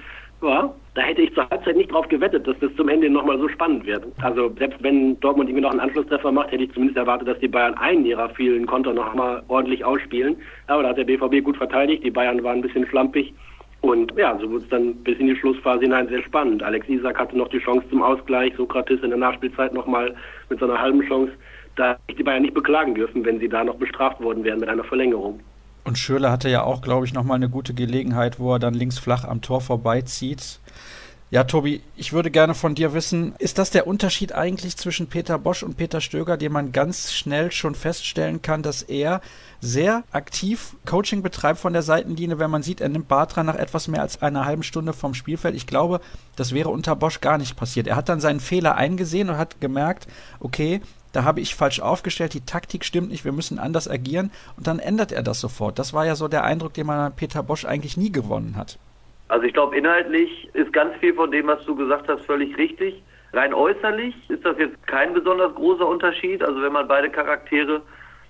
Ja, 0.43 0.75
da 0.95 1.03
hätte 1.03 1.23
ich 1.23 1.35
zur 1.35 1.49
Halbzeit 1.49 1.77
nicht 1.77 1.91
drauf 1.91 2.09
gewettet, 2.09 2.47
dass 2.47 2.59
das 2.61 2.75
zum 2.77 2.89
Ende 2.89 3.09
nochmal 3.09 3.39
so 3.39 3.49
spannend 3.49 3.87
wird. 3.87 4.05
Also 4.23 4.51
selbst 4.59 4.83
wenn 4.83 5.19
Dortmund 5.21 5.49
irgendwie 5.49 5.63
noch 5.63 5.71
einen 5.71 5.81
Anschlusstreffer 5.81 6.31
macht, 6.31 6.53
hätte 6.53 6.65
ich 6.65 6.73
zumindest 6.73 6.99
erwartet, 6.99 7.29
dass 7.29 7.39
die 7.39 7.49
Bayern 7.49 7.75
einen 7.75 8.05
ihrer 8.05 8.29
vielen 8.31 8.67
Konter 8.67 8.93
nochmal 8.93 9.43
ordentlich 9.49 9.85
ausspielen. 9.85 10.37
Aber 10.67 10.83
da 10.83 10.91
hat 10.91 10.99
der 10.99 11.05
BVB 11.05 11.43
gut 11.43 11.57
verteidigt, 11.57 12.05
die 12.05 12.11
Bayern 12.11 12.43
waren 12.43 12.59
ein 12.59 12.63
bisschen 12.63 12.87
schlampig. 12.87 13.33
Und 13.81 14.13
ja, 14.17 14.37
so 14.39 14.51
wurde 14.51 14.65
es 14.65 14.69
dann 14.71 14.95
bis 14.97 15.19
in 15.19 15.29
die 15.29 15.37
Schlussphase 15.37 15.83
hinein 15.83 16.09
sehr 16.09 16.23
spannend. 16.23 16.63
Alex 16.63 16.89
Isak 16.89 17.19
hatte 17.19 17.37
noch 17.37 17.49
die 17.49 17.59
Chance 17.59 17.89
zum 17.89 18.03
Ausgleich, 18.03 18.55
Sokrates 18.57 19.03
in 19.03 19.11
der 19.11 19.19
Nachspielzeit 19.19 19.73
nochmal 19.73 20.15
mit 20.49 20.59
so 20.59 20.67
einer 20.67 20.81
halben 20.81 21.03
Chance. 21.03 21.33
Da 21.77 21.91
hätte 21.91 22.01
ich 22.09 22.17
die 22.17 22.23
Bayern 22.23 22.43
nicht 22.43 22.55
beklagen 22.55 22.95
dürfen, 22.95 23.25
wenn 23.25 23.39
sie 23.39 23.49
da 23.49 23.65
noch 23.65 23.77
bestraft 23.77 24.21
worden 24.21 24.45
wären 24.45 24.61
mit 24.61 24.69
einer 24.69 24.85
Verlängerung. 24.85 25.41
Und 25.87 25.99
Schürle 25.99 26.33
hatte 26.33 26.49
ja 26.49 26.65
auch, 26.65 26.83
glaube 26.83 27.07
ich, 27.07 27.15
nochmal 27.15 27.37
eine 27.37 27.49
gute 27.49 27.73
Gelegenheit, 27.73 28.41
wo 28.41 28.53
er 28.53 28.59
dann 28.59 28.75
links 28.75 28.99
flach 28.99 29.23
am 29.23 29.41
Tor 29.41 29.61
vorbeizieht. 29.61 30.59
Ja, 31.31 31.45
Tobi, 31.45 31.81
ich 31.97 32.13
würde 32.13 32.33
gerne 32.33 32.55
von 32.55 32.75
dir 32.75 32.93
wissen, 32.93 33.35
ist 33.39 33.59
das 33.59 33.71
der 33.71 33.87
Unterschied 33.87 34.33
eigentlich 34.33 34.77
zwischen 34.77 35.07
Peter 35.07 35.39
Bosch 35.39 35.63
und 35.63 35.77
Peter 35.77 36.01
Stöger, 36.01 36.37
den 36.37 36.51
man 36.51 36.73
ganz 36.73 37.13
schnell 37.13 37.53
schon 37.53 37.77
feststellen 37.77 38.43
kann, 38.43 38.65
dass 38.65 38.83
er 38.83 39.21
sehr 39.61 40.03
aktiv 40.11 40.75
Coaching 40.87 41.23
betreibt 41.23 41.61
von 41.61 41.73
der 41.73 41.83
Seitenlinie, 41.83 42.41
wenn 42.41 42.51
man 42.51 42.65
sieht, 42.65 42.81
er 42.81 42.89
nimmt 42.89 43.07
Bartra 43.07 43.45
nach 43.45 43.57
etwas 43.57 43.87
mehr 43.87 44.03
als 44.03 44.23
einer 44.23 44.45
halben 44.45 44.65
Stunde 44.65 44.93
vom 44.93 45.15
Spielfeld. 45.15 45.55
Ich 45.55 45.69
glaube, 45.69 46.01
das 46.35 46.53
wäre 46.53 46.71
unter 46.71 46.97
Bosch 46.97 47.21
gar 47.21 47.39
nicht 47.39 47.55
passiert. 47.55 47.87
Er 47.87 47.95
hat 47.95 48.09
dann 48.09 48.21
seinen 48.21 48.41
Fehler 48.41 48.75
eingesehen 48.75 49.31
und 49.31 49.39
hat 49.39 49.61
gemerkt, 49.61 50.09
okay, 50.41 50.81
da 51.17 51.25
habe 51.25 51.41
ich 51.41 51.55
falsch 51.55 51.81
aufgestellt, 51.81 52.35
die 52.35 52.45
Taktik 52.45 52.85
stimmt 52.85 53.09
nicht, 53.09 53.25
wir 53.25 53.33
müssen 53.33 53.59
anders 53.59 53.89
agieren 53.89 54.31
und 54.59 54.67
dann 54.67 54.79
ändert 54.79 55.13
er 55.13 55.23
das 55.23 55.41
sofort. 55.41 55.79
Das 55.79 55.95
war 55.95 56.05
ja 56.05 56.15
so 56.15 56.29
der 56.29 56.45
Eindruck, 56.45 56.75
den 56.75 56.87
man 56.87 56.99
an 56.99 57.17
Peter 57.17 57.43
Bosch 57.43 57.65
eigentlich 57.65 57.97
nie 57.97 58.13
gewonnen 58.13 58.55
hat. 58.55 58.79
Also 59.29 59.47
ich 59.47 59.55
glaube, 59.55 59.75
inhaltlich 59.79 60.51
ist 60.53 60.75
ganz 60.75 60.95
viel 60.99 61.15
von 61.15 61.31
dem, 61.31 61.47
was 61.47 61.65
du 61.65 61.75
gesagt 61.75 62.07
hast, 62.09 62.27
völlig 62.27 62.59
richtig. 62.59 63.03
Rein 63.33 63.55
äußerlich 63.55 64.15
ist 64.29 64.45
das 64.45 64.59
jetzt 64.59 64.87
kein 64.87 65.15
besonders 65.15 65.55
großer 65.55 65.89
Unterschied. 65.89 66.45
Also 66.45 66.61
wenn 66.61 66.73
man 66.73 66.87
beide 66.87 67.09
Charaktere 67.09 67.81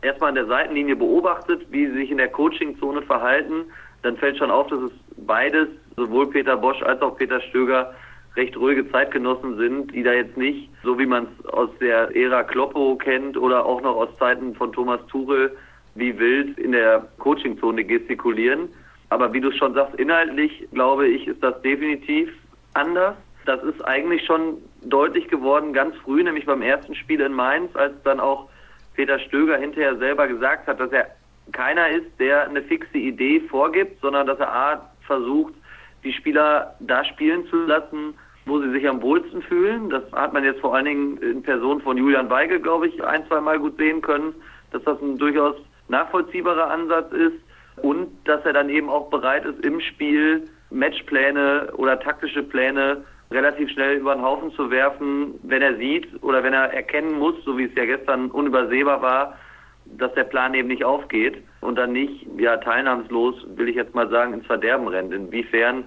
erstmal 0.03 0.29
an 0.29 0.37
der 0.37 0.47
Seitenlinie 0.47 0.95
beobachtet, 0.95 1.67
wie 1.71 1.87
sie 1.89 1.93
sich 1.93 2.11
in 2.13 2.19
der 2.19 2.29
Coachingzone 2.29 3.03
verhalten, 3.03 3.65
dann 4.03 4.17
fällt 4.17 4.39
schon 4.39 4.53
auf, 4.53 4.69
dass 4.69 4.81
es 4.81 4.93
beides, 5.17 5.67
sowohl 5.97 6.31
Peter 6.31 6.57
Bosch 6.57 6.81
als 6.83 7.03
auch 7.03 7.17
Peter 7.17 7.41
Stöger, 7.41 7.93
recht 8.37 8.57
ruhige 8.57 8.91
Zeitgenossen 8.91 9.57
sind, 9.57 9.95
die 9.95 10.03
da 10.03 10.13
jetzt 10.13 10.37
nicht, 10.37 10.71
so 10.83 10.99
wie 10.99 11.07
man 11.07 11.27
es 11.41 11.47
aus 11.47 11.71
der 11.81 12.15
Ära 12.15 12.43
Kloppo 12.45 12.97
kennt 12.97 13.37
oder 13.37 13.65
auch 13.65 13.81
noch 13.81 13.97
aus 13.97 14.09
Zeiten 14.19 14.55
von 14.55 14.73
Thomas 14.73 15.01
Tuchel, 15.09 15.57
wie 15.95 16.19
wild 16.19 16.59
in 16.59 16.73
der 16.73 17.09
Coachingzone 17.19 17.85
gestikulieren. 17.85 18.69
Aber 19.09 19.33
wie 19.33 19.41
du 19.41 19.51
schon 19.53 19.75
sagst, 19.75 19.95
inhaltlich 19.97 20.69
glaube 20.73 21.09
ich, 21.09 21.27
ist 21.27 21.43
das 21.43 21.61
definitiv 21.63 22.31
anders. 22.75 23.15
Das 23.47 23.63
ist 23.63 23.81
eigentlich 23.85 24.25
schon 24.27 24.59
deutlich 24.83 25.29
geworden 25.29 25.73
ganz 25.73 25.97
früh, 25.99 26.23
nämlich 26.23 26.47
beim 26.47 26.63
ersten 26.63 26.95
Spiel 26.95 27.21
in 27.21 27.33
Mainz, 27.33 27.75
als 27.77 27.95
dann 28.03 28.21
auch 28.21 28.49
Peter 28.95 29.19
Stöger 29.19 29.57
hinterher 29.57 29.97
selber 29.97 30.27
gesagt 30.27 30.67
hat, 30.67 30.81
dass 30.81 30.91
er 30.91 31.07
keiner 31.53 31.89
ist, 31.89 32.07
der 32.19 32.49
eine 32.49 32.63
fixe 32.63 32.99
Idee 32.99 33.41
vorgibt, 33.41 34.01
sondern 34.01 34.27
dass 34.27 34.41
er 34.41 34.53
A 34.53 34.91
versucht, 35.07 35.55
die 36.03 36.13
Spieler 36.13 36.75
da 36.81 37.05
spielen 37.05 37.47
zu 37.47 37.57
lassen, 37.67 38.15
wo 38.47 38.61
sie 38.61 38.71
sich 38.71 38.89
am 38.89 39.03
wohlsten 39.03 39.43
fühlen. 39.43 39.91
Das 39.91 40.05
hat 40.13 40.33
man 40.33 40.45
jetzt 40.45 40.61
vor 40.61 40.75
allen 40.75 40.87
Dingen 40.87 41.19
in 41.19 41.43
Person 41.43 41.81
von 41.81 41.97
Julian 41.97 42.31
Weigel, 42.31 42.61
glaube 42.61 42.89
ich, 42.89 43.05
ein, 43.05 43.27
zwei 43.27 43.41
Mal 43.41 43.59
gut 43.59 43.77
sehen 43.77 44.01
können, 44.01 44.35
dass 44.71 44.83
das 44.85 45.01
ein 45.03 45.19
durchaus 45.19 45.57
nachvollziehbarer 45.89 46.71
Ansatz 46.71 47.13
ist 47.13 47.37
und 47.83 48.09
dass 48.25 48.45
er 48.45 48.53
dann 48.53 48.71
eben 48.71 48.89
auch 48.89 49.11
bereit 49.11 49.45
ist, 49.45 49.65
im 49.65 49.81
Spiel 49.81 50.49
Matchpläne 50.71 51.73
oder 51.77 51.99
taktische 52.01 52.43
Pläne 52.43 53.05
relativ 53.31 53.71
schnell 53.71 53.99
über 53.99 54.15
den 54.15 54.23
Haufen 54.23 54.53
zu 54.53 54.71
werfen, 54.71 55.35
wenn 55.43 55.63
er 55.63 55.77
sieht 55.77 56.09
oder 56.23 56.43
wenn 56.43 56.53
er 56.53 56.73
erkennen 56.73 57.19
muss, 57.19 57.35
so 57.45 57.59
wie 57.59 57.65
es 57.65 57.75
ja 57.75 57.85
gestern 57.85 58.31
unübersehbar 58.31 59.03
war, 59.03 59.39
dass 59.85 60.13
der 60.15 60.25
Plan 60.25 60.55
eben 60.55 60.69
nicht 60.69 60.85
aufgeht 60.85 61.43
und 61.61 61.77
dann 61.77 61.93
nicht, 61.93 62.27
ja, 62.39 62.57
teilnahmslos, 62.57 63.35
will 63.57 63.69
ich 63.69 63.77
jetzt 63.77 63.95
mal 63.95 64.09
sagen, 64.09 64.35
ins 64.35 64.47
Verderben 64.47 64.89
rennt. 64.89 65.13
Inwiefern 65.13 65.85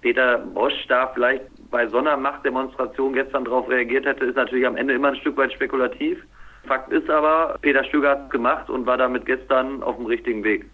Peter 0.00 0.38
Bosch 0.38 0.86
da 0.88 1.08
vielleicht 1.08 1.44
bei 1.72 1.88
so 1.88 1.98
einer 1.98 2.16
Machtdemonstration 2.16 3.14
gestern 3.14 3.44
darauf 3.44 3.68
reagiert 3.68 4.06
hätte, 4.06 4.26
ist 4.26 4.36
natürlich 4.36 4.66
am 4.66 4.76
Ende 4.76 4.94
immer 4.94 5.08
ein 5.08 5.16
Stück 5.16 5.36
weit 5.38 5.52
spekulativ. 5.52 6.22
Fakt 6.66 6.92
ist 6.92 7.10
aber, 7.10 7.58
Peter 7.62 7.82
Stöger 7.82 8.10
hat 8.10 8.24
es 8.26 8.30
gemacht 8.30 8.70
und 8.70 8.86
war 8.86 8.98
damit 8.98 9.26
gestern 9.26 9.82
auf 9.82 9.96
dem 9.96 10.06
richtigen 10.06 10.44
Weg. 10.44 10.66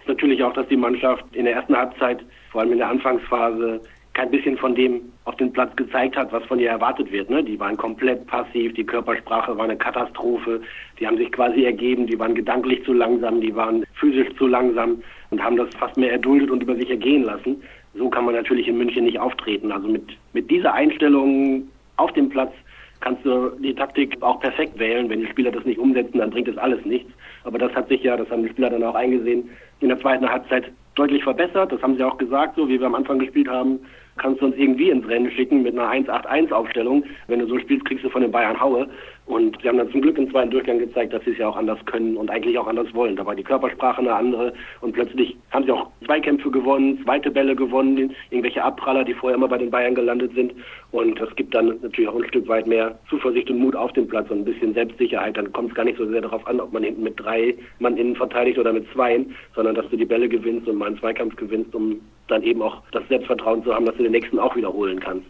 Ist 0.00 0.08
natürlich 0.08 0.42
auch, 0.42 0.54
dass 0.54 0.66
die 0.66 0.76
Mannschaft 0.76 1.24
in 1.32 1.44
der 1.44 1.54
ersten 1.54 1.76
Halbzeit, 1.76 2.24
vor 2.50 2.62
allem 2.62 2.72
in 2.72 2.78
der 2.78 2.88
Anfangsphase, 2.88 3.80
kein 4.14 4.30
bisschen 4.30 4.56
von 4.56 4.74
dem 4.74 5.02
auf 5.26 5.36
den 5.36 5.52
Platz 5.52 5.76
gezeigt 5.76 6.16
hat, 6.16 6.32
was 6.32 6.42
von 6.44 6.58
ihr 6.58 6.70
erwartet 6.70 7.12
wird. 7.12 7.28
Ne? 7.28 7.44
Die 7.44 7.60
waren 7.60 7.76
komplett 7.76 8.26
passiv, 8.26 8.72
die 8.72 8.84
Körpersprache 8.84 9.58
war 9.58 9.64
eine 9.64 9.76
Katastrophe, 9.76 10.62
die 10.98 11.06
haben 11.06 11.18
sich 11.18 11.30
quasi 11.32 11.64
ergeben, 11.64 12.06
die 12.06 12.18
waren 12.18 12.34
gedanklich 12.34 12.82
zu 12.84 12.94
langsam, 12.94 13.42
die 13.42 13.54
waren 13.54 13.84
physisch 13.92 14.34
zu 14.38 14.46
langsam 14.46 15.02
und 15.30 15.44
haben 15.44 15.56
das 15.56 15.68
fast 15.74 15.98
mehr 15.98 16.12
erduldet 16.12 16.50
und 16.50 16.62
über 16.62 16.76
sich 16.76 16.88
ergehen 16.88 17.24
lassen. 17.24 17.62
So 17.98 18.10
kann 18.10 18.24
man 18.24 18.34
natürlich 18.34 18.68
in 18.68 18.78
München 18.78 19.04
nicht 19.04 19.18
auftreten. 19.18 19.72
Also 19.72 19.88
mit, 19.88 20.04
mit 20.32 20.50
dieser 20.50 20.72
Einstellung 20.72 21.68
auf 21.96 22.12
dem 22.12 22.28
Platz 22.28 22.52
kannst 23.00 23.24
du 23.24 23.50
die 23.60 23.74
Taktik 23.74 24.16
auch 24.22 24.40
perfekt 24.40 24.78
wählen. 24.78 25.08
Wenn 25.08 25.20
die 25.20 25.26
Spieler 25.28 25.50
das 25.50 25.64
nicht 25.64 25.78
umsetzen, 25.78 26.18
dann 26.18 26.30
bringt 26.30 26.48
das 26.48 26.58
alles 26.58 26.84
nichts. 26.84 27.10
Aber 27.44 27.58
das 27.58 27.72
hat 27.74 27.88
sich 27.88 28.02
ja, 28.02 28.16
das 28.16 28.28
haben 28.30 28.42
die 28.42 28.48
Spieler 28.48 28.70
dann 28.70 28.82
auch 28.82 28.94
eingesehen, 28.94 29.48
in 29.80 29.88
der 29.88 30.00
zweiten 30.00 30.28
Halbzeit 30.28 30.64
deutlich 30.96 31.22
verbessert. 31.22 31.70
Das 31.70 31.82
haben 31.82 31.96
sie 31.96 32.02
auch 32.02 32.18
gesagt, 32.18 32.56
so 32.56 32.68
wie 32.68 32.80
wir 32.80 32.86
am 32.86 32.94
Anfang 32.94 33.18
gespielt 33.18 33.48
haben 33.48 33.80
kannst 34.16 34.40
du 34.40 34.46
uns 34.46 34.56
irgendwie 34.56 34.90
ins 34.90 35.06
Rennen 35.08 35.30
schicken 35.30 35.62
mit 35.62 35.78
einer 35.78 35.90
1-8-1-Aufstellung. 35.90 37.04
Wenn 37.28 37.40
du 37.40 37.46
so 37.46 37.58
spielst, 37.58 37.84
kriegst 37.84 38.04
du 38.04 38.10
von 38.10 38.22
den 38.22 38.30
Bayern 38.30 38.58
Haue. 38.58 38.88
Und 39.26 39.60
sie 39.60 39.68
haben 39.68 39.78
dann 39.78 39.90
zum 39.90 40.02
Glück 40.02 40.16
im 40.18 40.30
zweiten 40.30 40.52
Durchgang 40.52 40.78
gezeigt, 40.78 41.12
dass 41.12 41.24
sie 41.24 41.32
es 41.32 41.38
ja 41.38 41.48
auch 41.48 41.56
anders 41.56 41.84
können 41.86 42.16
und 42.16 42.30
eigentlich 42.30 42.56
auch 42.58 42.68
anders 42.68 42.86
wollen. 42.94 43.16
Da 43.16 43.26
war 43.26 43.34
die 43.34 43.42
Körpersprache 43.42 44.00
eine 44.00 44.14
andere 44.14 44.52
und 44.82 44.92
plötzlich 44.92 45.36
haben 45.50 45.64
sie 45.64 45.72
auch 45.72 45.88
Zweikämpfe 46.04 46.48
gewonnen, 46.48 47.00
zweite 47.02 47.32
Bälle 47.32 47.56
gewonnen, 47.56 48.14
irgendwelche 48.30 48.62
Abpraller, 48.62 49.02
die 49.02 49.14
vorher 49.14 49.36
immer 49.36 49.48
bei 49.48 49.58
den 49.58 49.72
Bayern 49.72 49.96
gelandet 49.96 50.32
sind. 50.36 50.54
Und 50.92 51.20
das 51.20 51.34
gibt 51.34 51.56
dann 51.56 51.76
natürlich 51.82 52.08
auch 52.08 52.14
ein 52.14 52.28
Stück 52.28 52.46
weit 52.46 52.68
mehr 52.68 52.96
Zuversicht 53.10 53.50
und 53.50 53.58
Mut 53.58 53.74
auf 53.74 53.92
dem 53.94 54.06
Platz 54.06 54.30
und 54.30 54.42
ein 54.42 54.44
bisschen 54.44 54.74
Selbstsicherheit. 54.74 55.36
Dann 55.36 55.52
kommt 55.52 55.70
es 55.70 55.74
gar 55.74 55.84
nicht 55.84 55.98
so 55.98 56.06
sehr 56.06 56.20
darauf 56.20 56.46
an, 56.46 56.60
ob 56.60 56.72
man 56.72 56.84
hinten 56.84 57.02
mit 57.02 57.18
drei 57.18 57.52
Mann 57.80 57.96
innen 57.96 58.14
verteidigt 58.14 58.60
oder 58.60 58.72
mit 58.72 58.86
zweien, 58.92 59.34
sondern 59.56 59.74
dass 59.74 59.88
du 59.90 59.96
die 59.96 60.04
Bälle 60.04 60.28
gewinnst 60.28 60.68
und 60.68 60.76
mal 60.86 60.92
einen 60.92 60.98
Zweikampf 60.98 61.36
gewinnst, 61.36 61.74
um 61.74 62.00
dann 62.28 62.42
eben 62.42 62.62
auch 62.62 62.82
das 62.92 63.02
Selbstvertrauen 63.08 63.62
zu 63.64 63.74
haben, 63.74 63.86
dass 63.86 63.96
du 63.96 64.04
den 64.04 64.12
nächsten 64.12 64.38
auch 64.38 64.54
wiederholen 64.56 65.00
kannst. 65.00 65.26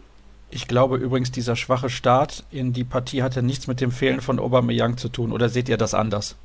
Ich 0.49 0.67
glaube 0.67 0.97
übrigens, 0.97 1.31
dieser 1.31 1.55
schwache 1.55 1.89
Start 1.89 2.45
in 2.51 2.71
die 2.71 2.83
Partie 2.83 3.21
hatte 3.21 3.43
nichts 3.43 3.67
mit 3.67 3.81
dem 3.81 3.91
Fehlen 3.91 4.21
von 4.21 4.39
Aubameyang 4.39 4.97
zu 4.97 5.09
tun. 5.09 5.31
Oder 5.33 5.49
seht 5.49 5.67
ihr 5.67 5.77
das 5.77 5.93
anders? 5.93 6.37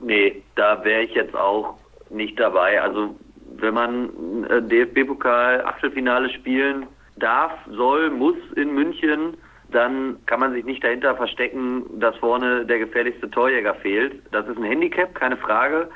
Nee, 0.00 0.42
da 0.54 0.82
wäre 0.82 1.02
ich 1.02 1.14
jetzt 1.14 1.34
auch 1.36 1.74
nicht 2.08 2.40
dabei. 2.40 2.80
Also 2.80 3.14
wenn 3.56 3.74
man 3.74 4.44
äh, 4.48 4.62
DFB-Pokal 4.62 5.62
Achtelfinale 5.64 6.30
spielen 6.30 6.86
darf, 7.16 7.52
soll, 7.70 8.08
muss 8.08 8.36
in 8.56 8.74
München, 8.74 9.36
dann 9.70 10.16
kann 10.24 10.40
man 10.40 10.52
sich 10.52 10.64
nicht 10.64 10.82
dahinter 10.82 11.14
verstecken, 11.14 11.84
dass 12.00 12.16
vorne 12.16 12.64
der 12.64 12.78
gefährlichste 12.78 13.30
Torjäger 13.30 13.74
fehlt. 13.74 14.22
Das 14.32 14.48
ist 14.48 14.56
ein 14.56 14.64
Handicap, 14.64 15.14
keine 15.14 15.36
Frage. 15.36 15.90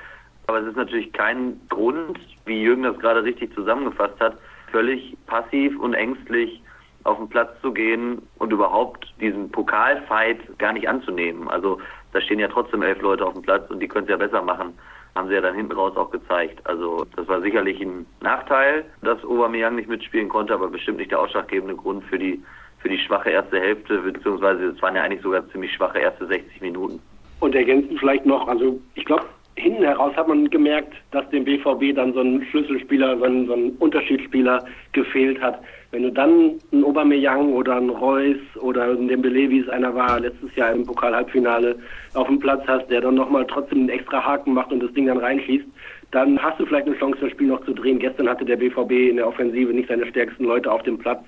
Aber 0.46 0.60
es 0.60 0.66
ist 0.66 0.76
natürlich 0.76 1.12
kein 1.12 1.60
Grund, 1.68 2.18
wie 2.44 2.62
Jürgen 2.62 2.82
das 2.82 2.98
gerade 2.98 3.24
richtig 3.24 3.54
zusammengefasst 3.54 4.20
hat, 4.20 4.36
völlig 4.70 5.16
passiv 5.26 5.78
und 5.78 5.94
ängstlich 5.94 6.62
auf 7.04 7.18
den 7.18 7.28
Platz 7.28 7.50
zu 7.60 7.72
gehen 7.72 8.22
und 8.38 8.52
überhaupt 8.52 9.12
diesen 9.20 9.50
Pokalfight 9.50 10.58
gar 10.58 10.72
nicht 10.72 10.88
anzunehmen. 10.88 11.48
Also 11.48 11.78
da 12.12 12.20
stehen 12.20 12.38
ja 12.38 12.48
trotzdem 12.48 12.82
elf 12.82 13.00
Leute 13.00 13.26
auf 13.26 13.34
dem 13.34 13.42
Platz 13.42 13.70
und 13.70 13.80
die 13.80 13.88
können 13.88 14.04
es 14.04 14.10
ja 14.10 14.16
besser 14.16 14.42
machen. 14.42 14.72
Haben 15.14 15.28
sie 15.28 15.34
ja 15.34 15.40
dann 15.40 15.54
hinten 15.54 15.72
raus 15.72 15.96
auch 15.96 16.10
gezeigt. 16.10 16.60
Also 16.66 17.06
das 17.14 17.28
war 17.28 17.40
sicherlich 17.40 17.80
ein 17.80 18.06
Nachteil, 18.20 18.84
dass 19.02 19.22
Aubameyang 19.24 19.76
nicht 19.76 19.88
mitspielen 19.88 20.28
konnte, 20.28 20.54
aber 20.54 20.68
bestimmt 20.68 20.98
nicht 20.98 21.10
der 21.10 21.20
ausschlaggebende 21.20 21.76
Grund 21.76 22.04
für 22.04 22.18
die 22.18 22.42
für 22.84 22.90
die 22.90 22.98
schwache 22.98 23.30
erste 23.30 23.58
Hälfte, 23.58 23.98
beziehungsweise 23.98 24.66
es 24.66 24.82
waren 24.82 24.94
ja 24.94 25.02
eigentlich 25.02 25.22
sogar 25.22 25.48
ziemlich 25.48 25.72
schwache 25.72 26.00
erste 26.00 26.26
60 26.26 26.60
Minuten. 26.60 27.00
Und 27.40 27.54
ergänzen 27.54 27.96
vielleicht 27.96 28.26
noch, 28.26 28.46
also 28.46 28.78
ich 28.94 29.06
glaube, 29.06 29.24
hinten 29.56 29.84
heraus 29.84 30.14
hat 30.16 30.28
man 30.28 30.50
gemerkt, 30.50 30.94
dass 31.10 31.28
dem 31.30 31.44
BVB 31.44 31.94
dann 31.94 32.12
so 32.12 32.20
ein 32.20 32.44
Schlüsselspieler, 32.50 33.18
so 33.18 33.24
ein, 33.24 33.46
so 33.46 33.54
ein 33.54 33.70
Unterschiedsspieler 33.78 34.64
gefehlt 34.92 35.40
hat. 35.40 35.60
Wenn 35.90 36.02
du 36.02 36.10
dann 36.10 36.58
einen 36.72 36.84
Aubameyang 36.84 37.52
oder 37.52 37.76
einen 37.76 37.90
Reus 37.90 38.36
oder 38.60 38.82
einen 38.82 39.06
Dembele, 39.06 39.48
wie 39.48 39.60
es 39.60 39.68
einer 39.68 39.94
war, 39.94 40.18
letztes 40.18 40.54
Jahr 40.56 40.72
im 40.72 40.84
Pokal-Halbfinale 40.84 41.76
auf 42.14 42.26
dem 42.26 42.40
Platz 42.40 42.64
hast, 42.66 42.90
der 42.90 43.00
dann 43.00 43.14
nochmal 43.14 43.46
trotzdem 43.46 43.80
einen 43.80 43.88
extra 43.90 44.24
Haken 44.24 44.54
macht 44.54 44.72
und 44.72 44.82
das 44.82 44.92
Ding 44.94 45.06
dann 45.06 45.18
reinschießt, 45.18 45.66
dann 46.10 46.40
hast 46.42 46.58
du 46.58 46.66
vielleicht 46.66 46.86
eine 46.86 46.98
Chance, 46.98 47.18
das 47.20 47.30
Spiel 47.30 47.48
noch 47.48 47.64
zu 47.64 47.72
drehen. 47.72 47.98
Gestern 47.98 48.28
hatte 48.28 48.44
der 48.44 48.56
BVB 48.56 49.10
in 49.10 49.16
der 49.16 49.28
Offensive 49.28 49.72
nicht 49.72 49.88
seine 49.88 50.06
stärksten 50.06 50.44
Leute 50.44 50.70
auf 50.70 50.82
dem 50.82 50.98
Platz. 50.98 51.22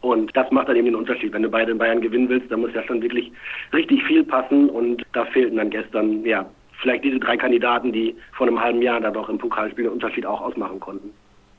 Und 0.00 0.34
das 0.34 0.50
macht 0.50 0.68
dann 0.68 0.76
eben 0.76 0.86
den 0.86 0.94
Unterschied. 0.94 1.32
Wenn 1.32 1.42
du 1.42 1.50
beide 1.50 1.72
in 1.72 1.78
Bayern 1.78 2.00
gewinnen 2.00 2.28
willst, 2.28 2.50
dann 2.50 2.60
muss 2.60 2.74
ja 2.74 2.82
schon 2.84 3.02
wirklich 3.02 3.30
richtig 3.72 4.02
viel 4.04 4.24
passen. 4.24 4.70
Und 4.70 5.04
da 5.12 5.26
fehlten 5.26 5.56
dann 5.56 5.68
gestern, 5.68 6.24
ja, 6.24 6.46
vielleicht 6.80 7.04
diese 7.04 7.18
drei 7.18 7.36
Kandidaten, 7.36 7.92
die 7.92 8.16
vor 8.32 8.46
einem 8.46 8.60
halben 8.60 8.82
Jahr 8.82 9.00
da 9.00 9.10
doch 9.10 9.28
im 9.28 9.38
Pokalspiel 9.38 9.84
den 9.84 9.92
Unterschied 9.92 10.26
auch 10.26 10.40
ausmachen 10.40 10.80
konnten. 10.80 11.10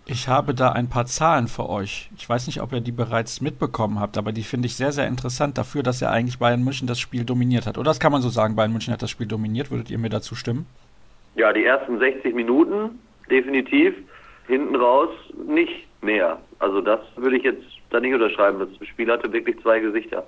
Ich 0.06 0.28
habe 0.28 0.54
da 0.56 0.72
ein 0.72 0.90
paar 0.90 1.06
Zahlen 1.06 1.48
für 1.48 1.70
euch. 1.70 2.10
Ich 2.18 2.28
weiß 2.28 2.48
nicht, 2.48 2.62
ob 2.62 2.74
ihr 2.74 2.82
die 2.82 2.92
bereits 2.92 3.40
mitbekommen 3.40 4.00
habt, 4.00 4.18
aber 4.18 4.32
die 4.32 4.44
finde 4.44 4.66
ich 4.66 4.76
sehr, 4.76 4.92
sehr 4.92 5.08
interessant 5.08 5.58
dafür, 5.58 5.84
dass 5.84 6.00
ja 6.00 6.10
eigentlich 6.10 6.40
Bayern 6.40 6.64
München 6.64 6.88
das 6.88 7.00
Spiel 7.00 7.24
dominiert 7.24 7.68
hat. 7.68 7.78
Oder 7.78 7.92
das 7.92 8.00
kann 8.00 8.12
man 8.12 8.22
so 8.22 8.30
sagen, 8.30 8.56
Bayern 8.56 8.72
München 8.72 8.94
hat 8.94 9.02
das 9.02 9.12
Spiel 9.12 9.28
dominiert. 9.28 9.70
Würdet 9.70 9.92
ihr 9.92 10.00
mir 10.00 10.10
dazu 10.10 10.36
stimmen? 10.36 10.66
Ja, 11.36 11.54
die 11.54 11.64
ersten 11.64 12.00
60 12.00 12.34
Minuten 12.34 13.00
definitiv. 13.30 13.94
Hinten 14.48 14.76
raus 14.76 15.10
nicht 15.48 15.88
mehr. 16.02 16.40
Also 16.60 16.82
das 16.82 17.00
würde 17.16 17.38
ich 17.38 17.44
jetzt 17.44 17.64
da 17.92 18.00
nicht 18.00 18.14
unterschreiben. 18.14 18.60
Das 18.60 18.88
Spiel 18.88 19.10
hatte 19.10 19.32
wirklich 19.32 19.62
zwei 19.62 19.80
Gesichter. 19.80 20.26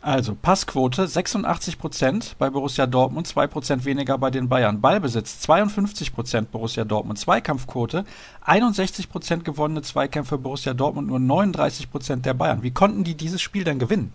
Also 0.00 0.36
Passquote 0.40 1.02
86% 1.02 2.36
bei 2.38 2.48
Borussia 2.48 2.86
Dortmund, 2.86 3.26
2% 3.26 3.84
weniger 3.84 4.18
bei 4.18 4.30
den 4.30 4.48
Bayern. 4.48 4.80
Ballbesitz 4.80 5.44
52% 5.48 6.46
Borussia 6.52 6.84
Dortmund. 6.84 7.18
Zweikampfquote 7.18 8.04
61% 8.46 9.42
gewonnene 9.42 9.82
Zweikämpfe 9.82 10.38
Borussia 10.38 10.74
Dortmund, 10.74 11.08
nur 11.08 11.18
39% 11.18 12.22
der 12.22 12.34
Bayern. 12.34 12.62
Wie 12.62 12.70
konnten 12.70 13.02
die 13.02 13.16
dieses 13.16 13.42
Spiel 13.42 13.64
denn 13.64 13.78
gewinnen? 13.78 14.12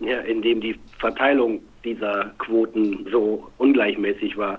Ja, 0.00 0.18
indem 0.20 0.60
die 0.60 0.78
Verteilung 0.98 1.60
dieser 1.84 2.32
Quoten 2.38 3.06
so 3.10 3.50
ungleichmäßig 3.58 4.36
war 4.36 4.58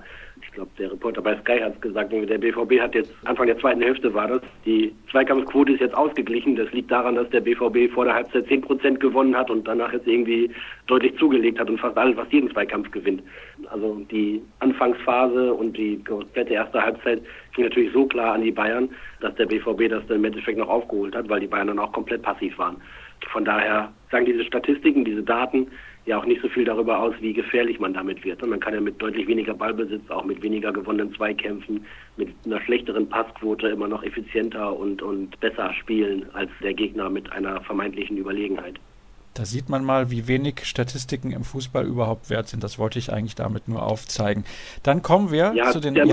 glaube, 0.62 0.72
der 0.77 0.91
Reporter 0.91 1.22
bei 1.22 1.36
Sky 1.38 1.60
hat 1.60 1.75
es 1.75 1.82
gesagt, 1.82 2.12
der 2.12 2.38
BVB 2.38 2.80
hat 2.80 2.94
jetzt, 2.94 3.12
Anfang 3.25 3.48
der 3.48 3.58
zweiten 3.58 3.82
Hälfte 3.82 4.13
war 4.13 4.27
das, 4.27 4.41
die 4.65 4.94
Zweikampfquote 5.10 5.74
ist 5.74 5.82
jetzt 5.82 5.96
ausgeglichen. 5.96 6.56
Das 6.56 6.72
liegt 6.72 6.91
daran, 6.91 7.15
dass 7.15 7.30
der 7.30 7.41
BVB 7.41 7.91
vor 7.91 8.06
der 8.06 8.13
Halbzeit 8.13 8.48
10 8.48 8.62
Prozent 8.62 9.00
gewonnen 9.00 9.36
hat 9.36 9.50
und 9.50 9.68
danach 9.68 9.91
jetzt 9.91 10.08
irgendwie 10.08 10.51
deutlich 10.86 11.18
zugelegt 11.18 11.60
hat 11.60 11.70
und 11.70 11.80
fast 11.80 11.98
alles, 11.98 12.15
was 12.15 12.32
jeden 12.32 12.51
Zweikampf 12.51 12.91
gewinnt. 12.91 13.24
Also 13.72 14.01
die 14.12 14.41
Anfangsphase 14.60 15.51
und 15.53 15.75
die 15.75 16.03
komplette 16.03 16.53
erste 16.53 16.82
Halbzeit 16.82 17.22
ging 17.56 17.63
natürlich 17.65 17.91
so 17.91 18.06
klar 18.06 18.36
an 18.36 18.44
die 18.44 18.51
Bayern, 18.51 18.89
dass 19.20 19.34
der 19.36 19.48
BVB 19.48 19.89
das 19.89 20.06
dann 20.08 20.18
im 20.18 20.25
Endeffekt 20.25 20.60
noch 20.60 20.70
aufgeholt 20.70 21.15
hat, 21.15 21.27
weil 21.27 21.39
die 21.39 21.48
Bayern 21.48 21.68
dann 21.68 21.80
auch 21.80 21.91
komplett 21.91 22.22
passiv 22.22 22.58
waren. 22.60 22.77
Von 23.32 23.46
daher 23.46 23.91
sagen 24.12 24.25
diese 24.25 24.44
Statistiken, 24.44 25.06
diese 25.06 25.24
Daten 25.24 25.68
ja 26.05 26.20
auch 26.20 26.25
nicht 26.25 26.41
so 26.41 26.50
viel 26.50 26.65
darüber 26.65 27.00
aus, 27.00 27.13
wie 27.20 27.34
gefährlich 27.34 27.79
man 27.79 27.93
damit 27.93 28.24
wird. 28.24 28.41
Und 28.41 28.50
man 28.50 28.60
kann 28.60 28.74
ja 28.74 28.81
mit 28.81 29.01
deutlich 29.01 29.27
weniger 29.27 29.53
Ballbesitz, 29.53 30.10
auch 30.10 30.25
mit 30.25 30.41
weniger 30.41 30.72
gewonnenen 30.72 31.13
Zweikämpfen, 31.13 31.86
mit 32.17 32.29
einer 32.46 32.62
schlechteren 32.62 33.08
Passquote 33.08 33.67
immer 33.67 33.88
noch 33.88 34.03
effizienter 34.03 34.75
und, 34.77 35.01
und 35.01 35.39
besser 35.39 35.74
spielen 35.74 36.25
als 36.34 36.50
der 36.62 36.74
Gegner 36.74 37.10
mit 37.10 37.31
einer 37.31 37.62
vermeintlichen 37.62 38.17
Überlegenheit. 38.17 38.79
Da 39.34 39.46
sieht 39.46 39.70
man 39.70 39.86
mal, 39.86 40.12
wie 40.12 40.27
wenig 40.27 40.65
Statistiken 40.65 41.31
im 41.31 41.43
Fußball 41.43 41.86
überhaupt 41.86 42.29
wert 42.29 42.50
sind. 42.50 42.63
Das 42.63 42.77
wollte 42.77 43.00
ich 43.00 43.13
eigentlich 43.13 43.36
damit 43.36 43.67
nur 43.70 43.81
aufzeigen. 43.81 44.43
Dann 44.84 45.01
kommen 45.01 45.31
wir 45.31 45.53
ja, 45.55 45.72
zu 45.72 45.79
den. 45.79 45.96
Ja, 45.96 46.03
es 46.03 46.10